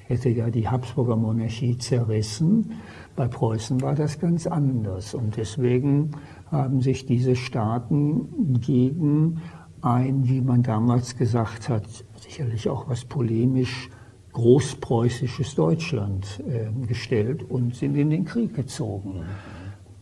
hätte 0.06 0.30
ja 0.30 0.52
die 0.52 0.70
Habsburger 0.70 1.16
Monarchie 1.16 1.76
zerrissen. 1.80 2.74
Bei 3.16 3.28
Preußen 3.28 3.82
war 3.82 3.96
das 3.96 4.20
ganz 4.20 4.46
anders. 4.46 5.16
Und 5.16 5.36
deswegen 5.36 6.12
haben 6.52 6.82
sich 6.82 7.08
diese 7.08 7.36
Staaten 7.36 8.60
gegen 8.62 9.42
ein, 9.82 10.28
wie 10.28 10.42
man 10.42 10.62
damals 10.62 11.18
gesagt 11.18 11.68
hat, 11.68 11.88
sicherlich 12.16 12.70
auch 12.70 12.88
was 12.88 13.06
polemisch 13.06 13.90
großpreußisches 14.34 15.56
Deutschland 15.56 16.42
äh, 16.48 16.70
gestellt 16.88 17.44
und 17.50 17.76
sind 17.76 17.96
in 17.96 18.10
den 18.10 18.26
Krieg 18.26 18.56
gezogen. 18.56 19.24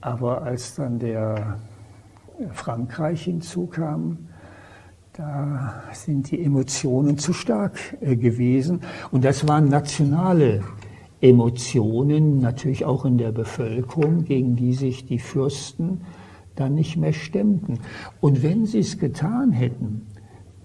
Aber 0.01 0.43
als 0.43 0.75
dann 0.75 0.99
der 0.99 1.59
Frankreich 2.53 3.23
hinzukam, 3.23 4.27
da 5.13 5.81
sind 5.93 6.29
die 6.29 6.43
Emotionen 6.43 7.17
zu 7.17 7.33
stark 7.33 7.97
äh, 8.01 8.15
gewesen. 8.15 8.81
Und 9.11 9.25
das 9.25 9.47
waren 9.47 9.67
nationale 9.67 10.61
Emotionen, 11.19 12.39
natürlich 12.39 12.85
auch 12.85 13.05
in 13.05 13.17
der 13.17 13.31
Bevölkerung, 13.31 14.25
gegen 14.25 14.55
die 14.55 14.73
sich 14.73 15.07
die 15.07 15.17
Fürsten 15.17 16.01
dann 16.55 16.75
nicht 16.75 16.97
mehr 16.97 17.13
stemmten. 17.13 17.79
Und 18.21 18.43
wenn 18.43 18.65
sie 18.65 18.79
es 18.79 18.99
getan 18.99 19.51
hätten, 19.51 20.05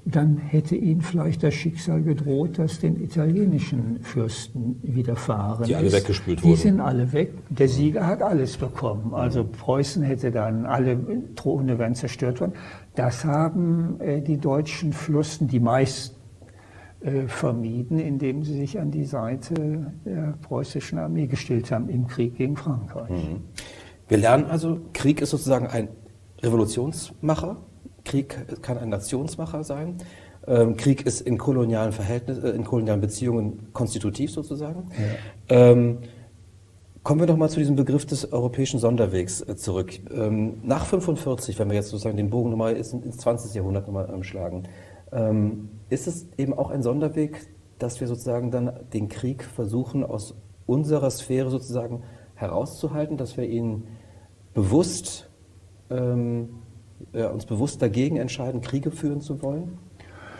dann 0.04 0.36
hätte 0.36 0.74
ihnen 0.74 1.00
vielleicht 1.00 1.42
das 1.42 1.54
Schicksal 1.54 2.02
gedroht, 2.02 2.58
das 2.58 2.80
den 2.80 3.02
italienischen 3.02 4.00
Fürsten 4.02 4.80
widerfahren 4.82 5.64
Die 5.64 5.76
alle 5.76 5.86
ist. 5.86 5.92
weggespült 5.92 6.42
wurden. 6.42 6.54
Die 6.54 6.60
sind 6.60 6.80
alle 6.80 7.12
weg. 7.12 7.32
Der 7.50 7.68
Sieger 7.68 8.06
hat 8.06 8.20
alles 8.20 8.56
bekommen. 8.56 9.14
Also 9.14 9.44
Preußen 9.44 10.02
hätte 10.02 10.30
dann, 10.32 10.66
alle 10.66 10.98
Throne 11.36 11.78
wären 11.78 11.94
zerstört 11.94 12.40
worden. 12.40 12.54
Das 12.94 13.24
haben 13.24 14.00
äh, 14.00 14.20
die 14.20 14.38
deutschen 14.38 14.92
Fürsten, 14.92 15.46
die 15.46 15.60
meisten, 15.60 16.16
äh, 17.02 17.26
vermieden, 17.26 17.98
indem 17.98 18.44
sie 18.44 18.54
sich 18.54 18.78
an 18.78 18.92
die 18.92 19.04
Seite 19.04 19.92
der 20.04 20.38
preußischen 20.40 20.98
Armee 20.98 21.26
gestellt 21.26 21.72
haben 21.72 21.88
im 21.88 22.06
Krieg 22.06 22.36
gegen 22.36 22.56
Frankreich. 22.56 23.10
Mhm. 23.10 23.40
Wir 24.06 24.18
lernen 24.18 24.44
also, 24.44 24.78
Krieg 24.92 25.20
ist 25.20 25.30
sozusagen 25.30 25.66
ein 25.66 25.88
Revolutionsmacher, 26.42 27.56
Krieg 28.04 28.62
kann 28.62 28.78
ein 28.78 28.88
Nationsmacher 28.88 29.64
sein. 29.64 29.96
Ähm, 30.46 30.76
Krieg 30.76 31.06
ist 31.06 31.20
in 31.20 31.38
kolonialen 31.38 31.92
Verhältnissen, 31.92 32.44
äh, 32.44 32.50
in 32.50 32.64
kolonialen 32.64 33.00
Beziehungen 33.00 33.72
konstitutiv 33.72 34.32
sozusagen. 34.32 34.88
Ja. 35.48 35.70
Ähm, 35.70 35.98
Kommen 37.02 37.18
wir 37.18 37.26
doch 37.26 37.36
mal 37.36 37.50
zu 37.50 37.58
diesem 37.58 37.74
Begriff 37.74 38.06
des 38.06 38.32
europäischen 38.32 38.78
Sonderwegs 38.78 39.40
äh, 39.40 39.56
zurück. 39.56 39.98
Ähm, 40.12 40.60
nach 40.62 40.86
45, 40.86 41.58
wenn 41.58 41.68
wir 41.68 41.74
jetzt 41.74 41.88
sozusagen 41.88 42.16
den 42.16 42.30
Bogen 42.30 42.50
nochmal 42.50 42.76
ins 42.76 42.90
20. 42.90 43.54
Jahrhundert 43.54 43.88
nochmal 43.88 44.08
ähm, 44.14 44.22
schlagen, 44.22 44.68
ähm, 45.10 45.68
ist 45.88 46.06
es 46.06 46.28
eben 46.38 46.54
auch 46.54 46.70
ein 46.70 46.84
Sonderweg, 46.84 47.48
dass 47.80 48.00
wir 48.00 48.06
sozusagen 48.06 48.52
dann 48.52 48.72
den 48.92 49.08
Krieg 49.08 49.42
versuchen, 49.42 50.04
aus 50.04 50.36
unserer 50.66 51.10
Sphäre 51.10 51.50
sozusagen 51.50 52.04
herauszuhalten, 52.36 53.16
dass 53.16 53.36
wir 53.36 53.48
ihn 53.48 53.88
bewusst, 54.54 55.28
ähm, 55.90 56.50
ja, 57.12 57.28
uns 57.28 57.46
bewusst 57.46 57.82
dagegen 57.82 58.16
entscheiden, 58.16 58.60
Kriege 58.60 58.90
führen 58.90 59.20
zu 59.20 59.42
wollen? 59.42 59.78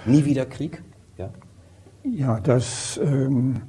Nie 0.07 0.25
wieder 0.25 0.47
Krieg? 0.47 0.83
Ja, 1.19 1.31
ja 2.05 2.41
das 2.41 3.01
ähm, 3.03 3.63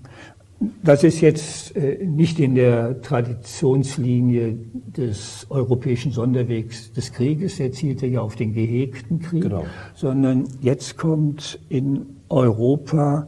das 0.84 1.04
ist 1.04 1.22
jetzt 1.22 1.76
äh, 1.76 2.06
nicht 2.06 2.40
in 2.40 2.56
der 2.56 3.02
Traditionslinie 3.02 4.58
des 4.96 5.48
europäischen 5.50 6.12
Sonderwegs 6.12 6.94
des 6.94 7.12
Krieges, 7.12 7.58
der 7.58 7.72
zielte 7.72 8.08
ja 8.08 8.22
auf 8.22 8.36
den 8.36 8.54
gehegten 8.54 9.20
Krieg, 9.20 9.44
genau. 9.44 9.66
sondern 9.96 10.48
jetzt 10.62 10.98
kommt 10.98 11.60
in 11.70 12.06
Europa 12.30 13.28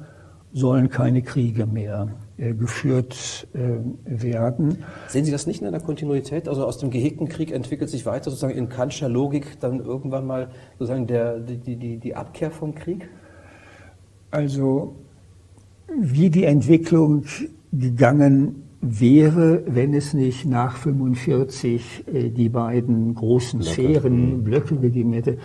sollen 0.53 0.89
keine 0.89 1.21
Kriege 1.21 1.65
mehr 1.65 2.07
äh, 2.07 2.24
geführt 2.37 3.47
äh, 3.53 3.59
werden. 4.05 4.83
Sehen 5.07 5.25
Sie 5.25 5.31
das 5.31 5.47
nicht 5.47 5.61
in 5.61 5.67
einer 5.67 5.79
Kontinuität? 5.79 6.47
Also 6.49 6.65
aus 6.65 6.77
dem 6.77 6.89
gehegten 6.89 7.29
Krieg 7.29 7.51
entwickelt 7.51 7.89
sich 7.89 8.05
weiter 8.05 8.29
sozusagen 8.29 8.57
in 8.57 8.69
Kantscher 8.69 9.07
Logik 9.07 9.59
dann 9.59 9.79
irgendwann 9.79 10.25
mal 10.25 10.49
sozusagen 10.77 11.07
der, 11.07 11.39
die, 11.39 11.77
die, 11.77 11.97
die 11.97 12.15
Abkehr 12.15 12.51
vom 12.51 12.75
Krieg? 12.75 13.09
Also 14.31 14.95
wie 15.97 16.29
die 16.29 16.43
Entwicklung 16.43 17.23
gegangen 17.71 18.63
wäre, 18.81 19.63
wenn 19.67 19.93
es 19.93 20.13
nicht 20.13 20.45
nach 20.45 20.77
45 20.77 22.05
äh, 22.07 22.29
die 22.29 22.49
beiden 22.49 23.15
großen 23.15 23.59
Blöcke. 23.59 23.73
Sphären, 23.73 24.37
mhm. 24.37 24.43
Blöcke 24.43 24.75
gegeben 24.77 25.13
hätte, 25.13 25.37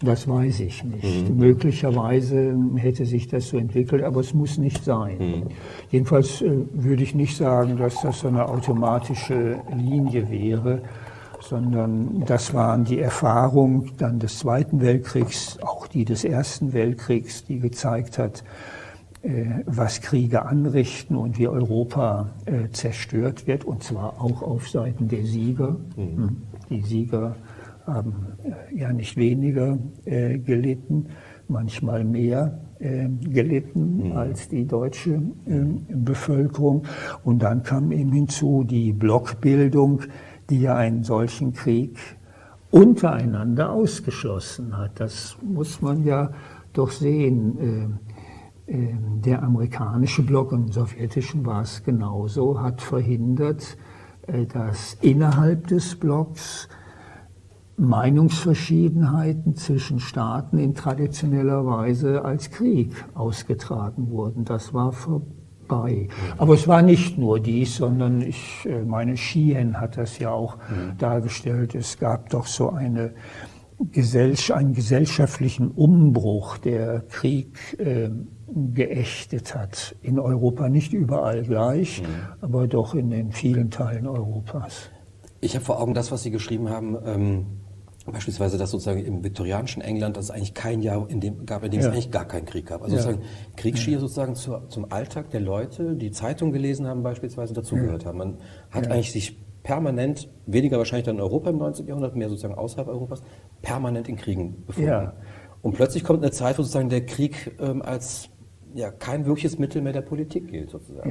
das 0.00 0.28
weiß 0.28 0.60
ich 0.60 0.84
nicht. 0.84 1.30
Mhm. 1.30 1.38
Möglicherweise 1.38 2.54
hätte 2.76 3.06
sich 3.06 3.28
das 3.28 3.48
so 3.48 3.56
entwickelt, 3.56 4.02
aber 4.02 4.20
es 4.20 4.34
muss 4.34 4.58
nicht 4.58 4.84
sein. 4.84 5.16
Mhm. 5.18 5.42
Jedenfalls 5.90 6.42
äh, 6.42 6.50
würde 6.72 7.02
ich 7.02 7.14
nicht 7.14 7.36
sagen, 7.36 7.78
dass 7.78 8.02
das 8.02 8.20
so 8.20 8.28
eine 8.28 8.46
automatische 8.46 9.58
Linie 9.74 10.30
wäre, 10.30 10.82
sondern 11.40 12.24
das 12.26 12.52
waren 12.52 12.84
die 12.84 12.98
Erfahrungen 12.98 13.92
dann 13.96 14.18
des 14.18 14.40
Zweiten 14.40 14.80
Weltkriegs, 14.80 15.58
auch 15.62 15.86
die 15.86 16.04
des 16.04 16.24
Ersten 16.24 16.72
Weltkriegs, 16.72 17.44
die 17.44 17.58
gezeigt 17.58 18.18
hat, 18.18 18.44
äh, 19.22 19.62
was 19.64 20.02
Kriege 20.02 20.44
anrichten 20.44 21.16
und 21.16 21.38
wie 21.38 21.48
Europa 21.48 22.30
äh, 22.44 22.68
zerstört 22.70 23.46
wird, 23.46 23.64
und 23.64 23.82
zwar 23.82 24.20
auch 24.20 24.42
auf 24.42 24.68
Seiten 24.68 25.08
der 25.08 25.24
Sieger. 25.24 25.76
Mhm. 25.96 26.16
Hm. 26.16 26.36
Die 26.68 26.82
Sieger 26.82 27.36
haben 27.86 28.26
äh, 28.44 28.78
ja 28.78 28.92
nicht 28.92 29.16
weniger 29.16 29.78
gelitten, 30.04 31.06
manchmal 31.48 32.04
mehr 32.04 32.58
gelitten 32.78 34.08
mhm. 34.08 34.12
als 34.12 34.48
die 34.48 34.66
deutsche 34.66 35.22
Bevölkerung. 35.88 36.82
Und 37.24 37.42
dann 37.42 37.62
kam 37.62 37.90
eben 37.90 38.12
hinzu 38.12 38.64
die 38.64 38.92
Blockbildung, 38.92 40.02
die 40.50 40.60
ja 40.60 40.76
einen 40.76 41.02
solchen 41.02 41.54
Krieg 41.54 41.98
untereinander 42.70 43.70
ausgeschlossen 43.72 44.76
hat. 44.76 45.00
Das 45.00 45.38
muss 45.42 45.80
man 45.80 46.04
ja 46.04 46.30
doch 46.74 46.90
sehen 46.90 47.98
ähm, 48.68 49.20
der 49.24 49.44
amerikanische 49.44 50.22
Block 50.22 50.50
und 50.50 50.66
im 50.66 50.72
sowjetischen 50.72 51.46
war 51.46 51.62
es 51.62 51.84
genauso, 51.84 52.60
hat 52.60 52.82
verhindert, 52.82 53.76
äh, 54.26 54.44
dass 54.46 54.94
innerhalb 55.02 55.68
des 55.68 55.94
Blocks 55.94 56.68
Meinungsverschiedenheiten 57.78 59.54
zwischen 59.54 60.00
Staaten 60.00 60.58
in 60.58 60.74
traditioneller 60.74 61.66
Weise 61.66 62.24
als 62.24 62.50
Krieg 62.50 62.92
ausgetragen 63.14 64.10
wurden. 64.10 64.44
Das 64.44 64.72
war 64.72 64.92
vorbei. 64.92 66.08
Aber 66.38 66.54
es 66.54 66.66
war 66.66 66.80
nicht 66.80 67.18
nur 67.18 67.38
dies, 67.38 67.76
sondern 67.76 68.22
ich 68.22 68.66
äh, 68.66 68.82
meine, 68.82 69.16
Sheehan 69.16 69.78
hat 69.78 69.98
das 69.98 70.18
ja 70.18 70.30
auch 70.30 70.56
mhm. 70.56 70.96
dargestellt. 70.96 71.74
Es 71.74 71.98
gab 71.98 72.30
doch 72.30 72.46
so 72.46 72.70
eine 72.70 73.14
einen 73.78 74.72
gesellschaftlichen 74.72 75.70
Umbruch, 75.70 76.56
der 76.56 77.00
Krieg 77.10 77.76
äh, 77.78 78.08
geächtet 78.72 79.54
hat. 79.54 79.94
In 80.00 80.18
Europa 80.18 80.70
nicht 80.70 80.94
überall 80.94 81.42
gleich, 81.42 82.00
mhm. 82.00 82.06
aber 82.40 82.68
doch 82.68 82.94
in 82.94 83.10
den 83.10 83.32
vielen 83.32 83.70
Teilen 83.70 84.06
Europas. 84.06 84.88
Ich 85.42 85.54
habe 85.54 85.64
vor 85.66 85.78
Augen 85.78 85.92
das, 85.92 86.10
was 86.10 86.22
Sie 86.22 86.30
geschrieben 86.30 86.70
haben. 86.70 86.96
Ähm 87.04 87.46
Beispielsweise, 88.06 88.56
dass 88.56 88.70
sozusagen 88.70 89.04
im 89.04 89.24
viktorianischen 89.24 89.82
England 89.82 90.16
es 90.16 90.30
eigentlich 90.30 90.54
kein 90.54 90.80
Jahr 90.80 91.08
in 91.10 91.20
dem 91.20 91.44
gab, 91.44 91.64
in 91.64 91.72
dem 91.72 91.80
ja. 91.80 91.88
es 91.88 91.92
eigentlich 91.92 92.10
gar 92.10 92.26
keinen 92.26 92.46
Krieg 92.46 92.66
gab. 92.66 92.82
Also 92.82 92.96
ja. 92.96 93.02
sozusagen 93.02 93.26
Krieg 93.56 93.76
schien 93.78 93.94
ja. 93.94 94.00
sozusagen 94.00 94.34
zu, 94.34 94.58
zum 94.68 94.92
Alltag 94.92 95.30
der 95.30 95.40
Leute, 95.40 95.96
die 95.96 96.12
Zeitung 96.12 96.52
gelesen 96.52 96.86
haben, 96.86 97.02
beispielsweise 97.02 97.52
dazugehört 97.52 98.06
haben. 98.06 98.18
Man 98.18 98.38
hat 98.70 98.88
eigentlich 98.90 99.12
sich 99.12 99.38
permanent, 99.62 100.28
weniger 100.46 100.78
wahrscheinlich 100.78 101.06
dann 101.06 101.16
in 101.16 101.22
Europa 101.22 101.50
im 101.50 101.58
19. 101.58 101.86
Jahrhundert, 101.88 102.14
mehr 102.14 102.28
sozusagen 102.28 102.54
außerhalb 102.54 102.86
Europas, 102.86 103.22
permanent 103.62 104.08
in 104.08 104.16
Kriegen 104.16 104.64
befunden. 104.64 104.88
Und 105.62 105.74
plötzlich 105.74 106.04
kommt 106.04 106.22
eine 106.22 106.30
Zeit, 106.30 106.58
wo 106.58 106.62
sozusagen 106.62 106.88
der 106.88 107.04
Krieg 107.04 107.56
ähm, 107.58 107.82
als 107.82 108.30
ja, 108.74 108.92
kein 108.92 109.26
wirkliches 109.26 109.58
Mittel 109.58 109.82
mehr 109.82 109.92
der 109.92 110.02
Politik 110.02 110.48
gilt, 110.48 110.70
sozusagen. 110.70 111.10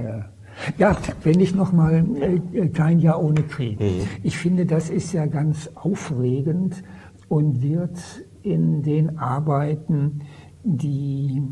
Ja. 0.77 0.97
Wenn 1.23 1.39
ich 1.39 1.55
nochmal 1.55 2.05
äh, 2.53 2.67
kein 2.69 2.99
Jahr 2.99 3.23
ohne 3.23 3.43
Krieg. 3.43 3.79
Mhm. 3.79 4.07
Ich 4.23 4.37
finde, 4.37 4.65
das 4.65 4.89
ist 4.89 5.13
ja 5.13 5.25
ganz 5.25 5.69
aufregend 5.75 6.83
und 7.27 7.61
wird 7.61 7.97
in 8.41 8.83
den 8.83 9.17
Arbeiten, 9.17 10.21
die 10.63 11.43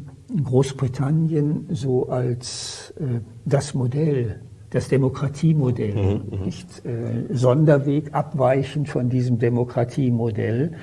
Großbritannien 0.43 1.67
so 1.69 2.09
als 2.09 2.93
äh, 2.99 3.19
das 3.45 3.73
Modell, 3.73 4.41
das 4.71 4.87
Demokratiemodell, 4.87 5.93
mhm, 5.93 6.37
mhm. 6.37 6.45
nicht 6.45 6.83
äh, 6.85 7.25
Sonderweg 7.31 8.13
abweichend 8.13 8.89
von 8.89 9.09
diesem 9.09 9.37
Demokratiemodell 9.37 10.73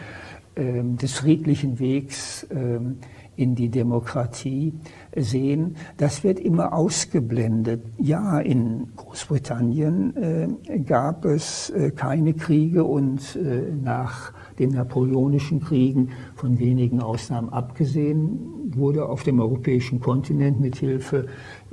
äh, 0.55 0.83
des 0.83 1.15
friedlichen 1.15 1.81
Wegs 1.81 2.47
ähm, 2.51 2.99
in 3.35 3.57
die 3.57 3.69
Demokratie 3.69 4.75
sehen, 5.17 5.77
das 5.97 6.25
wird 6.25 6.39
immer 6.39 6.73
ausgeblendet. 6.73 7.83
Ja, 7.99 8.39
in 8.39 8.89
Großbritannien 8.97 10.17
äh, 10.17 10.79
gab 10.81 11.25
es 11.25 11.71
äh, 11.71 11.91
keine 11.91 12.35
Kriege 12.35 12.85
und 12.85 13.37
äh, 13.37 13.73
nach 13.83 14.33
den 14.59 14.71
napoleonischen 14.71 15.61
Kriegen, 15.61 16.11
von 16.35 16.59
wenigen 16.59 17.01
Ausnahmen 17.01 17.49
abgesehen, 17.49 18.73
wurde 18.75 19.09
auf 19.09 19.23
dem 19.23 19.41
europäischen 19.41 20.01
Kontinent 20.01 20.61
mit 20.61 20.77
Hilfe 20.77 21.27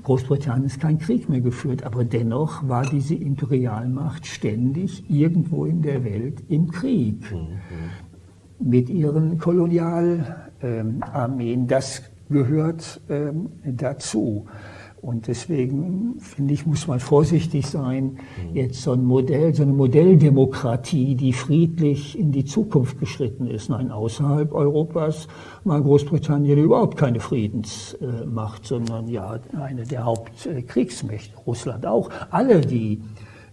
Großbritanniens 0.03 0.79
kein 0.79 0.97
Krieg 0.97 1.29
mehr 1.29 1.41
geführt. 1.41 1.83
Aber 1.83 2.05
dennoch 2.05 2.67
war 2.67 2.83
diese 2.83 3.15
Imperialmacht 3.15 4.25
ständig 4.25 5.09
irgendwo 5.09 5.65
in 5.65 5.81
der 5.81 6.03
Welt 6.03 6.43
im 6.47 6.71
Krieg. 6.71 7.31
Mhm. 7.31 8.69
Mit 8.69 8.89
ihren 8.89 9.37
Kolonial 9.37 10.47
ähm. 10.61 11.67
Das 11.67 12.01
gehört 12.29 13.01
ähm, 13.09 13.49
dazu. 13.63 14.45
Und 15.01 15.27
deswegen 15.27 16.19
finde 16.19 16.53
ich, 16.53 16.65
muss 16.65 16.87
man 16.87 16.99
vorsichtig 16.99 17.67
sein, 17.67 18.17
jetzt 18.53 18.81
so 18.81 18.93
ein 18.93 19.05
Modell, 19.05 19.53
so 19.53 19.63
eine 19.63 19.71
Modelldemokratie, 19.71 21.15
die 21.15 21.33
friedlich 21.33 22.17
in 22.17 22.31
die 22.31 22.45
Zukunft 22.45 22.99
geschritten 22.99 23.47
ist. 23.47 23.69
Nein, 23.69 23.91
außerhalb 23.91 24.53
Europas 24.53 25.27
war 25.63 25.81
Großbritannien 25.81 26.57
überhaupt 26.57 26.97
keine 26.97 27.19
Friedensmacht, 27.19 28.65
sondern 28.65 29.07
ja 29.07 29.39
eine 29.57 29.83
der 29.83 30.03
Hauptkriegsmächte. 30.03 31.37
Russland 31.45 31.85
auch. 31.85 32.09
Alle, 32.31 32.61
die 32.61 32.99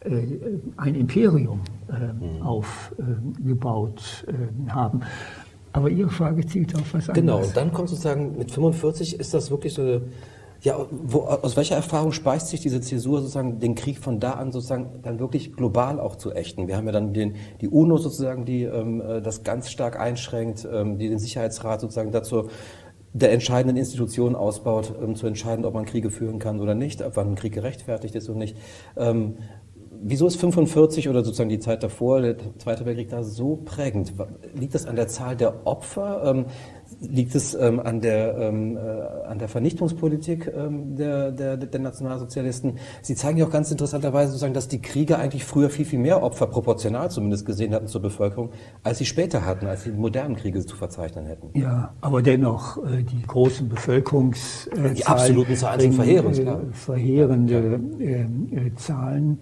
äh, 0.00 0.26
ein 0.76 0.94
Imperium 0.94 1.60
äh, 1.88 2.42
aufgebaut 2.42 4.26
äh, 4.28 4.70
haben. 4.70 5.00
Aber 5.74 5.90
Ihre 5.90 6.08
Frage 6.08 6.46
zielt 6.46 6.72
auf 6.76 6.94
was 6.94 7.08
anderes. 7.08 7.14
Genau, 7.14 7.38
und 7.38 7.56
dann 7.56 7.72
kommt 7.72 7.88
sozusagen 7.88 8.38
mit 8.38 8.52
45 8.52 9.18
ist 9.18 9.34
das 9.34 9.50
wirklich 9.50 9.74
so 9.74 9.82
eine, 9.82 10.02
ja, 10.60 10.78
wo, 10.88 11.22
aus 11.22 11.56
welcher 11.56 11.74
Erfahrung 11.74 12.12
speist 12.12 12.48
sich 12.48 12.60
diese 12.60 12.80
Zäsur 12.80 13.20
sozusagen 13.20 13.58
den 13.58 13.74
Krieg 13.74 13.98
von 13.98 14.20
da 14.20 14.34
an 14.34 14.52
sozusagen 14.52 15.00
dann 15.02 15.18
wirklich 15.18 15.52
global 15.52 15.98
auch 15.98 16.14
zu 16.14 16.32
ächten? 16.32 16.68
Wir 16.68 16.76
haben 16.76 16.86
ja 16.86 16.92
dann 16.92 17.12
den, 17.12 17.34
die 17.60 17.68
UNO 17.68 17.96
sozusagen, 17.96 18.44
die 18.44 18.62
ähm, 18.62 19.00
äh, 19.00 19.20
das 19.20 19.42
ganz 19.42 19.68
stark 19.68 19.98
einschränkt, 19.98 20.66
ähm, 20.72 20.96
die 20.96 21.08
den 21.08 21.18
Sicherheitsrat 21.18 21.80
sozusagen 21.80 22.12
dazu 22.12 22.50
der 23.12 23.32
entscheidenden 23.32 23.76
Institutionen 23.76 24.36
ausbaut, 24.36 24.94
um 24.96 25.16
zu 25.16 25.26
entscheiden, 25.26 25.64
ob 25.64 25.74
man 25.74 25.86
Kriege 25.86 26.10
führen 26.10 26.38
kann 26.38 26.60
oder 26.60 26.76
nicht, 26.76 27.02
ob 27.02 27.16
wann 27.16 27.30
ein 27.30 27.34
Krieg 27.34 27.52
gerechtfertigt 27.52 28.14
ist 28.14 28.28
oder 28.28 28.38
nicht. 28.38 28.56
Ähm, 28.96 29.38
Wieso 30.02 30.26
ist 30.26 30.36
45 30.36 31.08
oder 31.08 31.24
sozusagen 31.24 31.48
die 31.48 31.58
Zeit 31.58 31.82
davor, 31.82 32.20
der 32.20 32.36
Zweite 32.58 32.84
Weltkrieg, 32.84 33.08
da 33.08 33.22
so 33.22 33.56
prägend? 33.64 34.12
Liegt 34.54 34.74
das 34.74 34.86
an 34.86 34.96
der 34.96 35.08
Zahl 35.08 35.36
der 35.36 35.66
Opfer? 35.66 36.22
Ähm, 36.24 36.46
Liegt 37.00 37.34
es 37.34 37.54
ähm, 37.54 37.80
an, 37.80 38.00
der, 38.00 38.36
ähm, 38.38 38.76
äh, 38.76 38.80
an 39.26 39.38
der 39.38 39.48
Vernichtungspolitik 39.48 40.50
ähm, 40.54 40.96
der, 40.96 41.32
der, 41.32 41.56
der 41.56 41.80
Nationalsozialisten? 41.80 42.78
Sie 43.02 43.14
zeigen 43.14 43.38
ja 43.38 43.46
auch 43.46 43.50
ganz 43.50 43.70
interessanterweise 43.70 44.28
sozusagen, 44.28 44.54
dass 44.54 44.68
die 44.68 44.80
Kriege 44.80 45.18
eigentlich 45.18 45.44
früher 45.44 45.70
viel, 45.70 45.84
viel 45.84 45.98
mehr 45.98 46.22
Opfer 46.22 46.46
proportional 46.46 47.10
zumindest 47.10 47.46
gesehen 47.46 47.74
hatten 47.74 47.88
zur 47.88 48.02
Bevölkerung, 48.02 48.50
als 48.82 48.98
sie 48.98 49.06
später 49.06 49.44
hatten, 49.44 49.66
als 49.66 49.84
sie 49.84 49.90
modernen 49.90 50.36
Kriege 50.36 50.64
zu 50.64 50.76
verzeichnen 50.76 51.26
hätten. 51.26 51.58
Ja, 51.58 51.94
aber 52.00 52.22
dennoch 52.22 52.78
äh, 52.84 53.02
die 53.02 53.22
großen 53.26 53.68
Bevölkerungszahlen. 53.68 54.84
Äh, 54.84 54.94
die 54.94 55.06
absoluten 55.06 55.56
Zahlen 55.56 55.80
sind 55.80 55.94
verheerend. 55.94 56.38
Äh, 56.38 56.56
verheerende 56.72 57.80
äh, 57.98 58.22
äh, 58.22 58.74
Zahlen. 58.76 59.38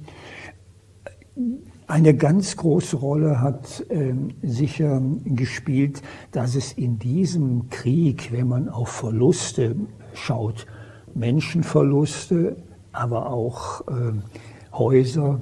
Eine 1.87 2.15
ganz 2.15 2.57
große 2.57 2.97
Rolle 2.97 3.41
hat 3.41 3.85
äh, 3.89 4.15
sicher 4.43 5.01
gespielt, 5.25 6.03
dass 6.31 6.55
es 6.55 6.73
in 6.73 6.99
diesem 6.99 7.71
Krieg, 7.71 8.33
wenn 8.33 8.49
man 8.49 8.69
auf 8.69 8.91
Verluste 8.91 9.77
schaut, 10.13 10.67
Menschenverluste, 11.15 12.57
aber 12.93 13.31
auch 13.31 13.87
äh, 13.89 14.13
Häuser, 14.73 15.41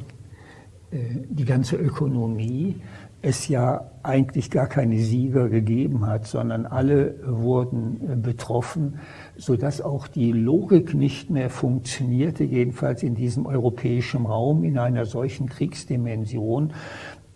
äh, 0.90 0.98
die 1.28 1.44
ganze 1.44 1.76
Ökonomie, 1.76 2.76
es 3.22 3.48
ja 3.48 3.90
eigentlich 4.02 4.50
gar 4.50 4.66
keine 4.66 4.98
Sieger 4.98 5.48
gegeben 5.48 6.06
hat, 6.06 6.26
sondern 6.26 6.64
alle 6.64 7.16
wurden 7.26 8.00
äh, 8.12 8.16
betroffen, 8.16 8.98
so 9.36 9.56
dass 9.56 9.82
auch 9.82 10.08
die 10.08 10.32
Logik 10.32 10.94
nicht 10.94 11.28
mehr 11.30 11.50
funktionierte, 11.50 12.44
jedenfalls 12.44 13.02
in 13.02 13.14
diesem 13.14 13.44
europäischen 13.44 14.24
Raum 14.24 14.64
in 14.64 14.78
einer 14.78 15.04
solchen 15.04 15.48
Kriegsdimension, 15.48 16.72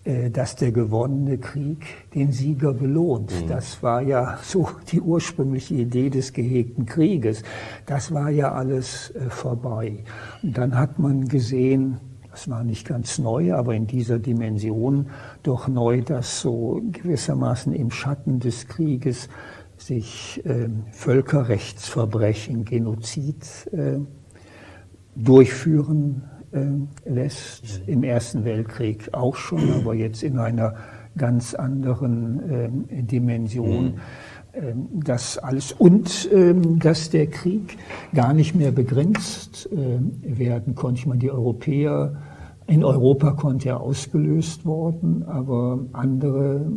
äh, 0.04 0.30
dass 0.30 0.56
der 0.56 0.72
gewonnene 0.72 1.36
Krieg 1.36 1.84
den 2.14 2.32
Sieger 2.32 2.72
belohnt. 2.72 3.32
Mhm. 3.42 3.48
Das 3.48 3.82
war 3.82 4.00
ja 4.00 4.38
so 4.42 4.68
die 4.90 5.02
ursprüngliche 5.02 5.74
Idee 5.74 6.08
des 6.08 6.32
gehegten 6.32 6.86
Krieges. 6.86 7.42
Das 7.84 8.12
war 8.12 8.30
ja 8.30 8.52
alles 8.52 9.10
äh, 9.10 9.28
vorbei. 9.28 10.04
Und 10.42 10.56
dann 10.56 10.78
hat 10.78 10.98
man 10.98 11.28
gesehen, 11.28 12.00
das 12.34 12.50
war 12.50 12.64
nicht 12.64 12.84
ganz 12.84 13.20
neu, 13.20 13.54
aber 13.54 13.76
in 13.76 13.86
dieser 13.86 14.18
Dimension 14.18 15.06
doch 15.44 15.68
neu, 15.68 16.02
dass 16.02 16.40
so 16.40 16.82
gewissermaßen 16.90 17.72
im 17.72 17.92
Schatten 17.92 18.40
des 18.40 18.66
Krieges 18.66 19.28
sich 19.76 20.44
äh, 20.44 20.68
Völkerrechtsverbrechen, 20.90 22.64
Genozid 22.64 23.70
äh, 23.72 24.00
durchführen 25.14 26.24
äh, 26.50 27.08
lässt. 27.08 27.82
Im 27.86 28.02
Ersten 28.02 28.44
Weltkrieg 28.44 29.10
auch 29.12 29.36
schon, 29.36 29.72
aber 29.72 29.94
jetzt 29.94 30.24
in 30.24 30.36
einer 30.36 30.74
ganz 31.16 31.54
anderen 31.54 32.88
ähm, 32.90 33.06
Dimension. 33.06 33.84
Mhm 33.84 34.00
das 34.92 35.38
alles 35.38 35.72
und 35.72 36.28
ähm, 36.32 36.78
dass 36.78 37.10
der 37.10 37.26
Krieg 37.26 37.76
gar 38.14 38.32
nicht 38.32 38.54
mehr 38.54 38.72
begrenzt 38.72 39.68
äh, 39.72 39.98
werden 40.38 40.74
konnte. 40.74 41.00
Ich 41.00 41.06
meine, 41.06 41.20
die 41.20 41.30
Europäer 41.30 42.22
in 42.66 42.84
Europa 42.84 43.32
konnte 43.32 43.70
er 43.70 43.80
ausgelöst 43.80 44.64
worden, 44.64 45.24
aber 45.24 45.80
andere 45.92 46.72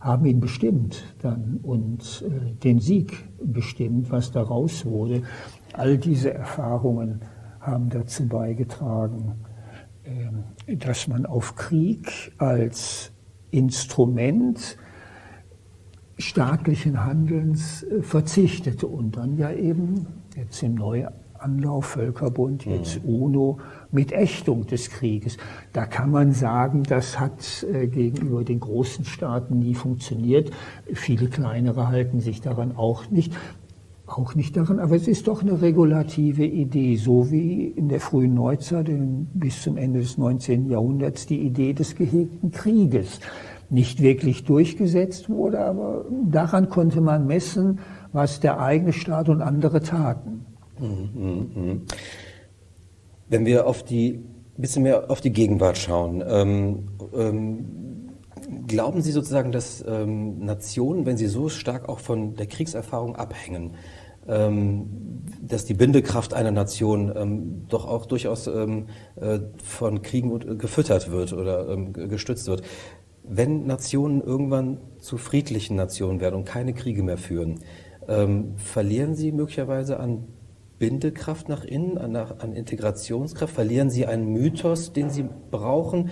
haben 0.00 0.26
ihn 0.26 0.40
bestimmt 0.40 1.02
dann 1.20 1.60
und 1.62 2.24
äh, 2.26 2.54
den 2.54 2.80
Sieg 2.80 3.28
bestimmt, 3.42 4.10
was 4.10 4.32
daraus 4.32 4.86
wurde. 4.86 5.22
All 5.74 5.98
diese 5.98 6.32
Erfahrungen 6.32 7.20
haben 7.60 7.90
dazu 7.90 8.26
beigetragen, 8.26 9.34
dass 10.66 11.06
man 11.06 11.26
auf 11.26 11.54
Krieg 11.54 12.32
als 12.38 13.12
Instrument 13.50 14.78
staatlichen 16.18 17.04
Handelns 17.04 17.84
äh, 17.84 18.02
verzichtete 18.02 18.86
und 18.86 19.16
dann 19.16 19.38
ja 19.38 19.52
eben 19.52 20.06
jetzt 20.36 20.62
im 20.62 20.74
Neuanlauf 20.74 21.86
Völkerbund, 21.86 22.66
jetzt 22.66 23.04
mhm. 23.04 23.10
UNO 23.10 23.58
mit 23.90 24.12
Ächtung 24.12 24.66
des 24.66 24.90
Krieges. 24.90 25.36
Da 25.72 25.86
kann 25.86 26.10
man 26.10 26.32
sagen, 26.32 26.82
das 26.82 27.18
hat 27.18 27.64
äh, 27.72 27.86
gegenüber 27.86 28.44
den 28.44 28.60
großen 28.60 29.04
Staaten 29.04 29.60
nie 29.60 29.74
funktioniert. 29.74 30.50
Viele 30.92 31.28
kleinere 31.28 31.88
halten 31.88 32.20
sich 32.20 32.40
daran 32.40 32.76
auch 32.76 33.10
nicht 33.10 33.32
auch 34.06 34.34
nicht 34.34 34.56
daran, 34.56 34.78
aber 34.78 34.96
es 34.96 35.06
ist 35.06 35.28
doch 35.28 35.42
eine 35.42 35.60
regulative 35.60 36.44
Idee, 36.44 36.96
so 36.96 37.30
wie 37.30 37.66
in 37.66 37.90
der 37.90 38.00
frühen 38.00 38.32
Neuzeit 38.32 38.90
bis 39.34 39.62
zum 39.62 39.76
Ende 39.76 40.00
des 40.00 40.16
19. 40.16 40.70
Jahrhunderts 40.70 41.26
die 41.26 41.40
Idee 41.40 41.74
des 41.74 41.94
gehegten 41.94 42.50
Krieges 42.50 43.20
nicht 43.70 44.00
wirklich 44.00 44.44
durchgesetzt 44.44 45.28
wurde, 45.28 45.60
aber 45.60 46.06
daran 46.30 46.68
konnte 46.68 47.00
man 47.00 47.26
messen, 47.26 47.80
was 48.12 48.40
der 48.40 48.60
eigene 48.60 48.92
Staat 48.92 49.28
und 49.28 49.42
andere 49.42 49.80
taten. 49.80 50.46
Mhm, 50.78 51.10
mh, 51.14 51.62
mh. 51.72 51.80
Wenn 53.28 53.44
wir 53.44 53.66
auf 53.66 53.82
die 53.82 54.24
bisschen 54.58 54.82
mehr 54.82 55.10
auf 55.10 55.20
die 55.20 55.32
Gegenwart 55.32 55.78
schauen, 55.78 56.22
ähm, 56.26 56.88
ähm, 57.14 58.10
glauben 58.66 59.02
Sie 59.02 59.12
sozusagen, 59.12 59.52
dass 59.52 59.84
ähm, 59.86 60.40
Nationen, 60.40 61.06
wenn 61.06 61.16
sie 61.16 61.26
so 61.26 61.48
stark 61.48 61.88
auch 61.88 62.00
von 62.00 62.34
der 62.34 62.46
Kriegserfahrung 62.46 63.16
abhängen, 63.16 63.74
ähm, 64.26 65.22
dass 65.40 65.64
die 65.64 65.74
Bindekraft 65.74 66.34
einer 66.34 66.50
Nation 66.50 67.12
ähm, 67.14 67.66
doch 67.68 67.86
auch 67.86 68.06
durchaus 68.06 68.46
ähm, 68.48 68.86
äh, 69.16 69.38
von 69.62 70.02
Kriegen 70.02 70.58
gefüttert 70.58 71.10
wird 71.10 71.32
oder 71.32 71.76
gestützt 71.92 72.48
wird? 72.48 72.62
Wenn 73.30 73.66
Nationen 73.66 74.20
irgendwann 74.22 74.78
zu 74.98 75.18
friedlichen 75.18 75.76
Nationen 75.76 76.20
werden 76.20 76.36
und 76.36 76.44
keine 76.44 76.72
Kriege 76.72 77.02
mehr 77.02 77.18
führen, 77.18 77.60
verlieren 78.56 79.14
sie 79.14 79.32
möglicherweise 79.32 80.00
an 80.00 80.24
Bindekraft 80.78 81.48
nach 81.48 81.64
innen, 81.64 81.98
an, 81.98 82.16
an 82.16 82.52
Integrationskraft? 82.52 83.52
Verlieren 83.52 83.90
sie 83.90 84.06
einen 84.06 84.32
Mythos, 84.32 84.92
den 84.92 85.10
sie 85.10 85.28
brauchen? 85.50 86.10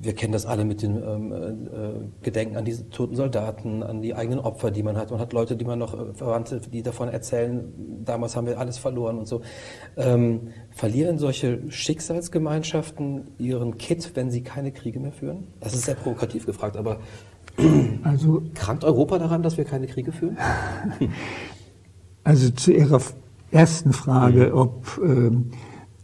Wir 0.00 0.14
kennen 0.14 0.32
das 0.32 0.46
alle 0.46 0.64
mit 0.64 0.82
den 0.82 1.02
ähm, 1.02 1.32
äh, 1.32 2.22
Gedenken 2.22 2.56
an 2.56 2.64
diese 2.64 2.88
toten 2.88 3.16
Soldaten, 3.16 3.82
an 3.82 4.00
die 4.00 4.14
eigenen 4.14 4.38
Opfer, 4.38 4.70
die 4.70 4.82
man 4.82 4.96
hat. 4.96 5.10
Man 5.10 5.20
hat 5.20 5.32
Leute, 5.32 5.56
die 5.56 5.64
man 5.64 5.78
noch 5.78 5.94
äh, 5.94 6.14
Verwandte, 6.14 6.60
die 6.60 6.82
davon 6.82 7.08
erzählen, 7.08 7.72
damals 8.04 8.36
haben 8.36 8.46
wir 8.46 8.58
alles 8.58 8.78
verloren 8.78 9.18
und 9.18 9.26
so. 9.26 9.40
Ähm, 9.96 10.48
verlieren 10.70 11.18
solche 11.18 11.70
Schicksalsgemeinschaften 11.70 13.32
ihren 13.38 13.76
Kit, 13.78 14.12
wenn 14.14 14.30
sie 14.30 14.42
keine 14.42 14.70
Kriege 14.70 15.00
mehr 15.00 15.12
führen? 15.12 15.48
Das 15.60 15.74
ist 15.74 15.84
sehr 15.84 15.96
provokativ 15.96 16.46
gefragt, 16.46 16.76
aber 16.76 17.00
also, 18.04 18.42
krankt 18.54 18.84
Europa 18.84 19.18
daran, 19.18 19.42
dass 19.42 19.56
wir 19.56 19.64
keine 19.64 19.86
Kriege 19.86 20.12
führen? 20.12 20.36
Also 22.24 22.50
zu 22.50 22.72
Ihrer 22.72 23.00
ersten 23.50 23.94
Frage, 23.94 24.48
mhm. 24.48 24.58
ob 24.58 25.00
äh, 25.02 25.30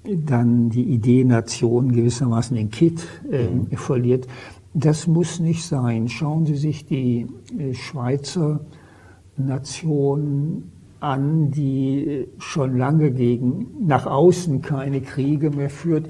dann 0.04 0.68
die 0.68 0.84
Idee 0.84 1.24
Nation 1.24 1.92
gewissermaßen 1.92 2.56
den 2.56 2.70
Kit 2.70 3.06
äh, 3.30 3.46
mhm. 3.46 3.76
verliert. 3.76 4.26
Das 4.74 5.06
muss 5.06 5.40
nicht 5.40 5.64
sein. 5.64 6.08
Schauen 6.08 6.46
Sie 6.46 6.56
sich 6.56 6.84
die 6.84 7.26
äh, 7.58 7.74
Schweizer 7.74 8.60
Nation 9.36 10.70
an, 11.00 11.50
die 11.50 12.06
äh, 12.06 12.28
schon 12.38 12.76
lange 12.76 13.10
gegen 13.10 13.86
nach 13.86 14.06
außen 14.06 14.62
keine 14.62 15.00
Kriege 15.00 15.50
mehr 15.50 15.70
führt. 15.70 16.08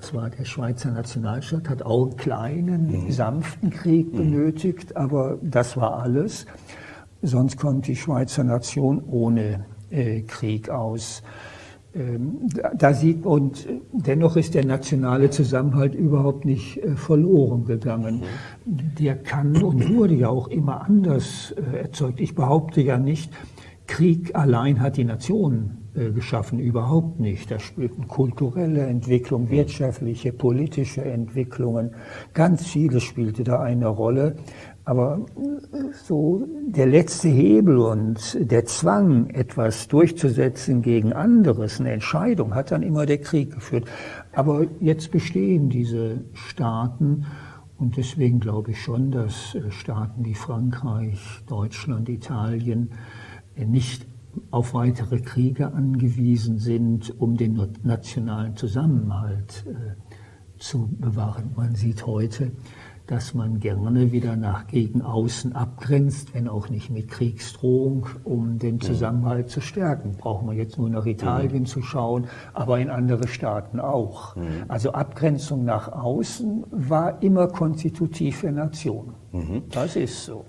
Zwar 0.00 0.30
der 0.30 0.44
Schweizer 0.44 0.92
Nationalstaat 0.92 1.68
hat 1.68 1.82
auch 1.82 2.06
einen 2.06 2.16
kleinen, 2.16 3.04
mhm. 3.04 3.10
sanften 3.10 3.70
Krieg 3.70 4.12
mhm. 4.12 4.16
benötigt, 4.16 4.96
aber 4.96 5.38
das 5.42 5.76
war 5.76 6.02
alles. 6.02 6.46
Sonst 7.22 7.58
kommt 7.58 7.86
die 7.86 7.96
Schweizer 7.96 8.44
Nation 8.44 9.02
ohne 9.06 9.66
äh, 9.90 10.22
Krieg 10.22 10.70
aus. 10.70 11.22
Ähm, 11.92 12.48
da 12.76 12.94
sieht 12.94 13.26
und 13.26 13.66
dennoch 13.92 14.36
ist 14.36 14.54
der 14.54 14.64
nationale 14.64 15.30
Zusammenhalt 15.30 15.96
überhaupt 15.96 16.44
nicht 16.44 16.78
äh, 16.78 16.94
verloren 16.94 17.64
gegangen. 17.64 18.22
Der 18.64 19.16
kann 19.16 19.60
und 19.60 19.92
wurde 19.96 20.14
ja 20.14 20.28
auch 20.28 20.46
immer 20.48 20.82
anders 20.82 21.52
äh, 21.52 21.78
erzeugt. 21.78 22.20
Ich 22.20 22.36
behaupte 22.36 22.80
ja 22.80 22.96
nicht, 22.96 23.32
Krieg 23.88 24.36
allein 24.36 24.80
hat 24.80 24.98
die 24.98 25.04
Nation 25.04 25.78
geschaffen, 25.92 26.60
überhaupt 26.60 27.18
nicht. 27.18 27.50
Da 27.50 27.58
spielten 27.58 28.06
kulturelle 28.06 28.86
Entwicklung, 28.86 29.50
wirtschaftliche, 29.50 30.32
politische 30.32 31.02
Entwicklungen, 31.02 31.90
ganz 32.32 32.64
vieles 32.64 33.02
spielte 33.02 33.42
da 33.42 33.60
eine 33.60 33.88
Rolle. 33.88 34.36
Aber 34.90 35.24
so 36.04 36.48
der 36.66 36.86
letzte 36.86 37.28
Hebel 37.28 37.78
und 37.78 38.36
der 38.40 38.64
Zwang, 38.64 39.30
etwas 39.30 39.86
durchzusetzen 39.86 40.82
gegen 40.82 41.12
anderes, 41.12 41.78
eine 41.78 41.92
Entscheidung, 41.92 42.56
hat 42.56 42.72
dann 42.72 42.82
immer 42.82 43.06
der 43.06 43.18
Krieg 43.18 43.54
geführt. 43.54 43.84
Aber 44.32 44.66
jetzt 44.80 45.12
bestehen 45.12 45.68
diese 45.68 46.24
Staaten 46.32 47.24
und 47.78 47.98
deswegen 47.98 48.40
glaube 48.40 48.72
ich 48.72 48.82
schon, 48.82 49.12
dass 49.12 49.54
äh, 49.54 49.70
Staaten 49.70 50.24
wie 50.24 50.34
Frankreich, 50.34 51.20
Deutschland, 51.46 52.08
Italien 52.08 52.90
äh, 53.54 53.66
nicht 53.66 54.08
auf 54.50 54.74
weitere 54.74 55.20
Kriege 55.20 55.72
angewiesen 55.72 56.58
sind, 56.58 57.14
um 57.20 57.36
den 57.36 57.64
nationalen 57.84 58.56
Zusammenhalt 58.56 59.66
äh, 59.68 60.58
zu 60.58 60.88
bewahren. 60.98 61.52
Man 61.54 61.76
sieht 61.76 62.06
heute, 62.06 62.50
dass 63.10 63.34
man 63.34 63.58
gerne 63.58 64.12
wieder 64.12 64.36
nach 64.36 64.68
gegen 64.68 65.02
außen 65.02 65.54
abgrenzt, 65.56 66.32
wenn 66.32 66.46
auch 66.46 66.68
nicht 66.68 66.90
mit 66.90 67.08
Kriegsdrohung, 67.08 68.06
um 68.22 68.60
den 68.60 68.80
Zusammenhalt 68.80 69.50
zu 69.50 69.60
stärken. 69.60 70.12
Brauchen 70.16 70.48
wir 70.48 70.54
jetzt 70.54 70.78
nur 70.78 70.88
nach 70.88 71.04
Italien 71.06 71.66
zu 71.66 71.82
schauen, 71.82 72.28
aber 72.54 72.78
in 72.78 72.88
andere 72.88 73.26
Staaten 73.26 73.80
auch. 73.80 74.36
Also 74.68 74.92
Abgrenzung 74.92 75.64
nach 75.64 75.90
außen 75.90 76.64
war 76.70 77.20
immer 77.20 77.48
konstitutiv 77.48 78.38
für 78.38 78.52
Nationen. 78.52 79.14
Das 79.70 79.96
ist 79.96 80.24
so. 80.24 80.44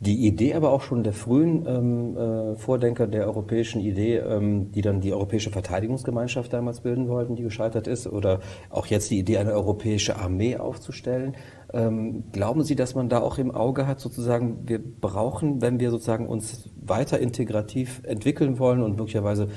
Die 0.00 0.26
Idee 0.26 0.54
aber 0.54 0.72
auch 0.72 0.82
schon 0.82 1.04
der 1.04 1.14
frühen 1.14 1.64
ähm, 1.66 2.16
äh, 2.16 2.56
Vordenker 2.56 3.06
der 3.06 3.26
europäischen 3.26 3.80
Idee, 3.80 4.18
ähm, 4.18 4.70
die 4.72 4.82
dann 4.82 5.00
die 5.00 5.12
Europäische 5.12 5.50
Verteidigungsgemeinschaft 5.50 6.52
damals 6.52 6.80
bilden 6.80 7.08
wollten, 7.08 7.34
die 7.34 7.42
gescheitert 7.42 7.86
ist, 7.86 8.06
oder 8.06 8.40
auch 8.68 8.86
jetzt 8.86 9.10
die 9.10 9.18
Idee, 9.18 9.38
eine 9.38 9.52
europäische 9.52 10.16
Armee 10.16 10.58
aufzustellen. 10.58 11.34
Ähm, 11.72 12.24
glauben 12.32 12.62
Sie, 12.62 12.76
dass 12.76 12.94
man 12.94 13.08
da 13.08 13.20
auch 13.20 13.38
im 13.38 13.50
Auge 13.50 13.86
hat, 13.86 14.00
sozusagen, 14.00 14.68
wir 14.68 14.80
brauchen, 14.82 15.62
wenn 15.62 15.80
wir 15.80 15.90
sozusagen 15.90 16.26
uns 16.26 16.68
weiter 16.78 17.18
integrativ 17.18 18.02
entwickeln 18.04 18.58
wollen 18.58 18.82
und 18.82 18.96
möglicherweise 18.96 19.48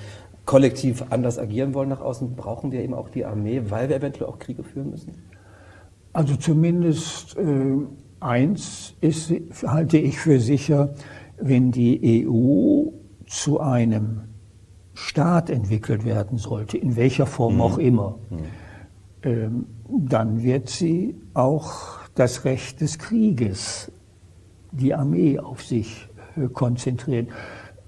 kollektiv 0.45 1.03
anders 1.09 1.37
agieren 1.37 1.73
wollen 1.73 1.89
nach 1.89 2.01
außen, 2.01 2.35
brauchen 2.35 2.71
wir 2.71 2.81
eben 2.81 2.93
auch 2.93 3.09
die 3.09 3.25
Armee, 3.25 3.63
weil 3.67 3.89
wir 3.89 3.97
eventuell 3.97 4.29
auch 4.29 4.39
Kriege 4.39 4.63
führen 4.63 4.91
müssen? 4.91 5.13
Also 6.11 6.35
zumindest 6.37 7.37
äh, 7.37 7.77
eins 8.19 8.95
ist, 9.01 9.33
halte 9.65 9.97
ich 9.97 10.17
für 10.19 10.39
sicher, 10.39 10.93
wenn 11.37 11.71
die 11.71 12.27
EU 12.27 12.91
zu 13.27 13.59
einem 13.59 14.21
Staat 14.93 15.49
entwickelt 15.49 16.03
werden 16.03 16.37
sollte, 16.37 16.77
in 16.77 16.95
welcher 16.95 17.25
Form 17.25 17.55
mhm. 17.55 17.61
auch 17.61 17.77
immer, 17.77 18.19
mhm. 18.29 18.37
ähm, 19.23 19.65
dann 19.87 20.43
wird 20.43 20.69
sie 20.69 21.15
auch 21.33 21.99
das 22.15 22.43
Recht 22.43 22.81
des 22.81 22.99
Krieges, 22.99 23.91
die 24.71 24.93
Armee 24.93 25.39
auf 25.39 25.63
sich 25.63 26.09
äh, 26.35 26.47
konzentrieren. 26.47 27.27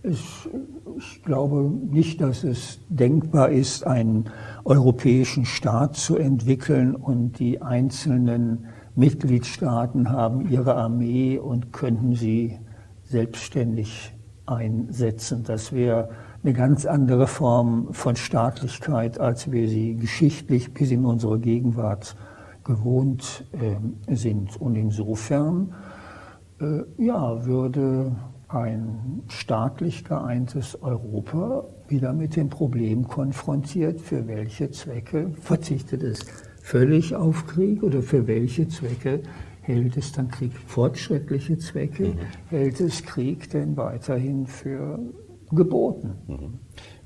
Es, 0.03 0.49
ich 0.97 1.23
glaube 1.23 1.69
nicht, 1.91 2.21
dass 2.21 2.43
es 2.43 2.79
denkbar 2.89 3.49
ist, 3.49 3.85
einen 3.85 4.29
europäischen 4.63 5.45
Staat 5.45 5.95
zu 5.95 6.17
entwickeln 6.17 6.95
und 6.95 7.39
die 7.39 7.61
einzelnen 7.61 8.67
Mitgliedstaaten 9.01 10.11
haben 10.11 10.47
ihre 10.47 10.75
Armee 10.75 11.39
und 11.39 11.73
könnten 11.73 12.13
sie 12.13 12.59
selbstständig 13.03 14.13
einsetzen. 14.45 15.43
Das 15.43 15.73
wäre 15.73 16.09
eine 16.43 16.53
ganz 16.53 16.85
andere 16.85 17.25
Form 17.25 17.87
von 17.93 18.15
Staatlichkeit, 18.15 19.19
als 19.19 19.51
wir 19.51 19.67
sie 19.67 19.95
geschichtlich 19.95 20.75
bis 20.75 20.91
in 20.91 21.03
unsere 21.03 21.39
Gegenwart 21.39 22.15
gewohnt 22.63 23.43
äh, 23.53 24.15
sind. 24.15 24.61
Und 24.61 24.75
insofern 24.75 25.73
äh, 26.59 26.83
ja, 27.03 27.43
würde 27.43 28.15
ein 28.49 29.23
staatlich 29.29 30.03
geeintes 30.03 30.79
Europa 30.79 31.63
wieder 31.87 32.13
mit 32.13 32.35
dem 32.35 32.49
Problem 32.49 33.07
konfrontiert, 33.07 33.99
für 33.99 34.27
welche 34.27 34.69
Zwecke 34.69 35.31
verzichtet 35.41 36.03
es 36.03 36.19
völlig 36.61 37.15
auf 37.15 37.47
Krieg 37.47 37.83
oder 37.83 38.01
für 38.01 38.27
welche 38.27 38.67
Zwecke 38.67 39.21
hält 39.61 39.97
es 39.97 40.11
dann 40.11 40.29
Krieg? 40.29 40.51
Fortschrittliche 40.67 41.57
Zwecke 41.57 42.09
mhm. 42.09 42.17
hält 42.49 42.79
es 42.79 43.03
Krieg 43.03 43.49
denn 43.49 43.77
weiterhin 43.77 44.47
für 44.47 44.99
geboten? 45.51 46.13
Mhm. 46.27 46.59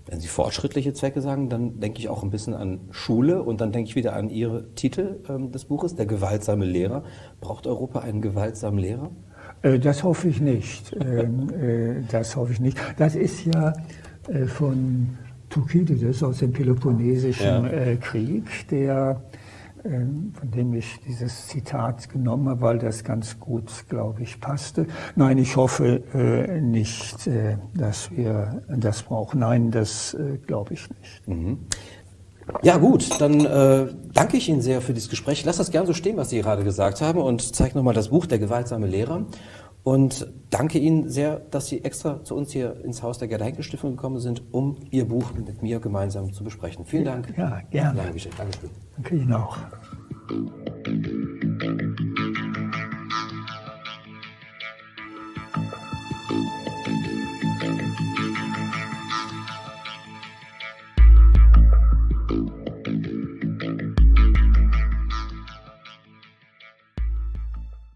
Wenn 0.07 0.19
Sie 0.19 0.27
fortschrittliche 0.27 0.93
Zwecke 0.93 1.19
sagen, 1.19 1.49
dann 1.49 1.79
denke 1.79 1.97
ich 1.97 2.09
auch 2.09 2.21
ein 2.21 2.29
bisschen 2.29 2.53
an 2.53 2.81
Schule 2.91 3.41
und 3.41 3.59
dann 3.59 3.71
denke 3.71 3.89
ich 3.89 3.95
wieder 3.95 4.15
an 4.15 4.29
Ihre 4.29 4.71
Titel 4.75 5.19
ähm, 5.27 5.51
des 5.51 5.65
Buches, 5.65 5.95
Der 5.95 6.05
gewaltsame 6.05 6.65
Lehrer. 6.65 7.03
Braucht 7.41 7.65
Europa 7.65 7.99
einen 7.99 8.21
gewaltsamen 8.21 8.79
Lehrer? 8.79 9.09
Äh, 9.63 9.79
das 9.79 10.03
hoffe 10.03 10.27
ich 10.27 10.41
nicht. 10.41 10.95
Ähm, 11.05 11.49
äh, 11.49 12.03
das 12.11 12.35
hoffe 12.35 12.53
ich 12.53 12.59
nicht. 12.59 12.77
Das 12.97 13.15
ist 13.15 13.45
ja 13.45 13.73
äh, 14.27 14.45
von 14.45 15.17
Thukydides 15.49 16.21
aus 16.21 16.39
dem 16.39 16.51
Peloponnesischen 16.51 17.65
ja. 17.65 17.95
Krieg, 17.95 18.67
der 18.69 19.21
von 19.85 20.51
dem 20.51 20.73
ich 20.73 20.99
dieses 21.07 21.47
Zitat 21.47 22.09
genommen 22.09 22.49
habe, 22.49 22.61
weil 22.61 22.79
das 22.79 23.03
ganz 23.03 23.39
gut, 23.39 23.85
glaube 23.87 24.23
ich, 24.23 24.41
passte. 24.41 24.87
Nein, 25.15 25.37
ich 25.37 25.55
hoffe 25.55 26.03
äh, 26.13 26.59
nicht, 26.59 27.27
äh, 27.27 27.57
dass 27.75 28.11
wir 28.11 28.63
das 28.67 29.03
brauchen. 29.03 29.41
Nein, 29.41 29.71
das 29.71 30.13
äh, 30.15 30.37
glaube 30.37 30.73
ich 30.73 30.89
nicht. 30.89 31.27
Mhm. 31.27 31.59
Ja 32.61 32.77
gut, 32.77 33.19
dann 33.19 33.43
äh, 33.43 33.87
danke 34.13 34.37
ich 34.37 34.49
Ihnen 34.49 34.61
sehr 34.61 34.81
für 34.81 34.93
dieses 34.93 35.09
Gespräch. 35.09 35.43
Lass 35.45 35.57
das 35.57 35.71
gern 35.71 35.87
so 35.87 35.93
stehen, 35.93 36.17
was 36.17 36.29
Sie 36.29 36.39
gerade 36.41 36.63
gesagt 36.63 37.01
haben 37.01 37.19
und 37.19 37.55
zeige 37.55 37.75
nochmal 37.75 37.95
das 37.95 38.09
Buch 38.09 38.27
Der 38.27 38.39
gewaltsame 38.39 38.87
Lehrer. 38.87 39.25
Und 39.85 40.25
danke 40.49 40.79
Ihnen 40.79 41.09
sehr, 41.09 41.37
dass 41.37 41.67
Sie 41.67 41.83
extra 41.83 42.23
zu 42.23 42.35
uns 42.35 42.51
hier 42.51 42.83
ins 42.83 43.03
Haus 43.03 43.19
der 43.19 43.27
Gerda 43.27 43.45
Henkel 43.45 43.63
Stiftung 43.63 43.91
gekommen 43.91 44.19
sind, 44.19 44.41
um 44.51 44.77
Ihr 44.89 45.07
Buch 45.07 45.31
mit 45.35 45.61
mir 45.61 45.79
gemeinsam 45.79 46.33
zu 46.33 46.43
besprechen. 46.43 46.85
Vielen 46.85 47.05
Dank. 47.05 47.37
Ja, 47.37 47.61
gerne. 47.69 48.01
Danke, 48.01 48.19
Danke 48.97 49.15
Ihnen 49.15 49.33
auch. 49.33 49.59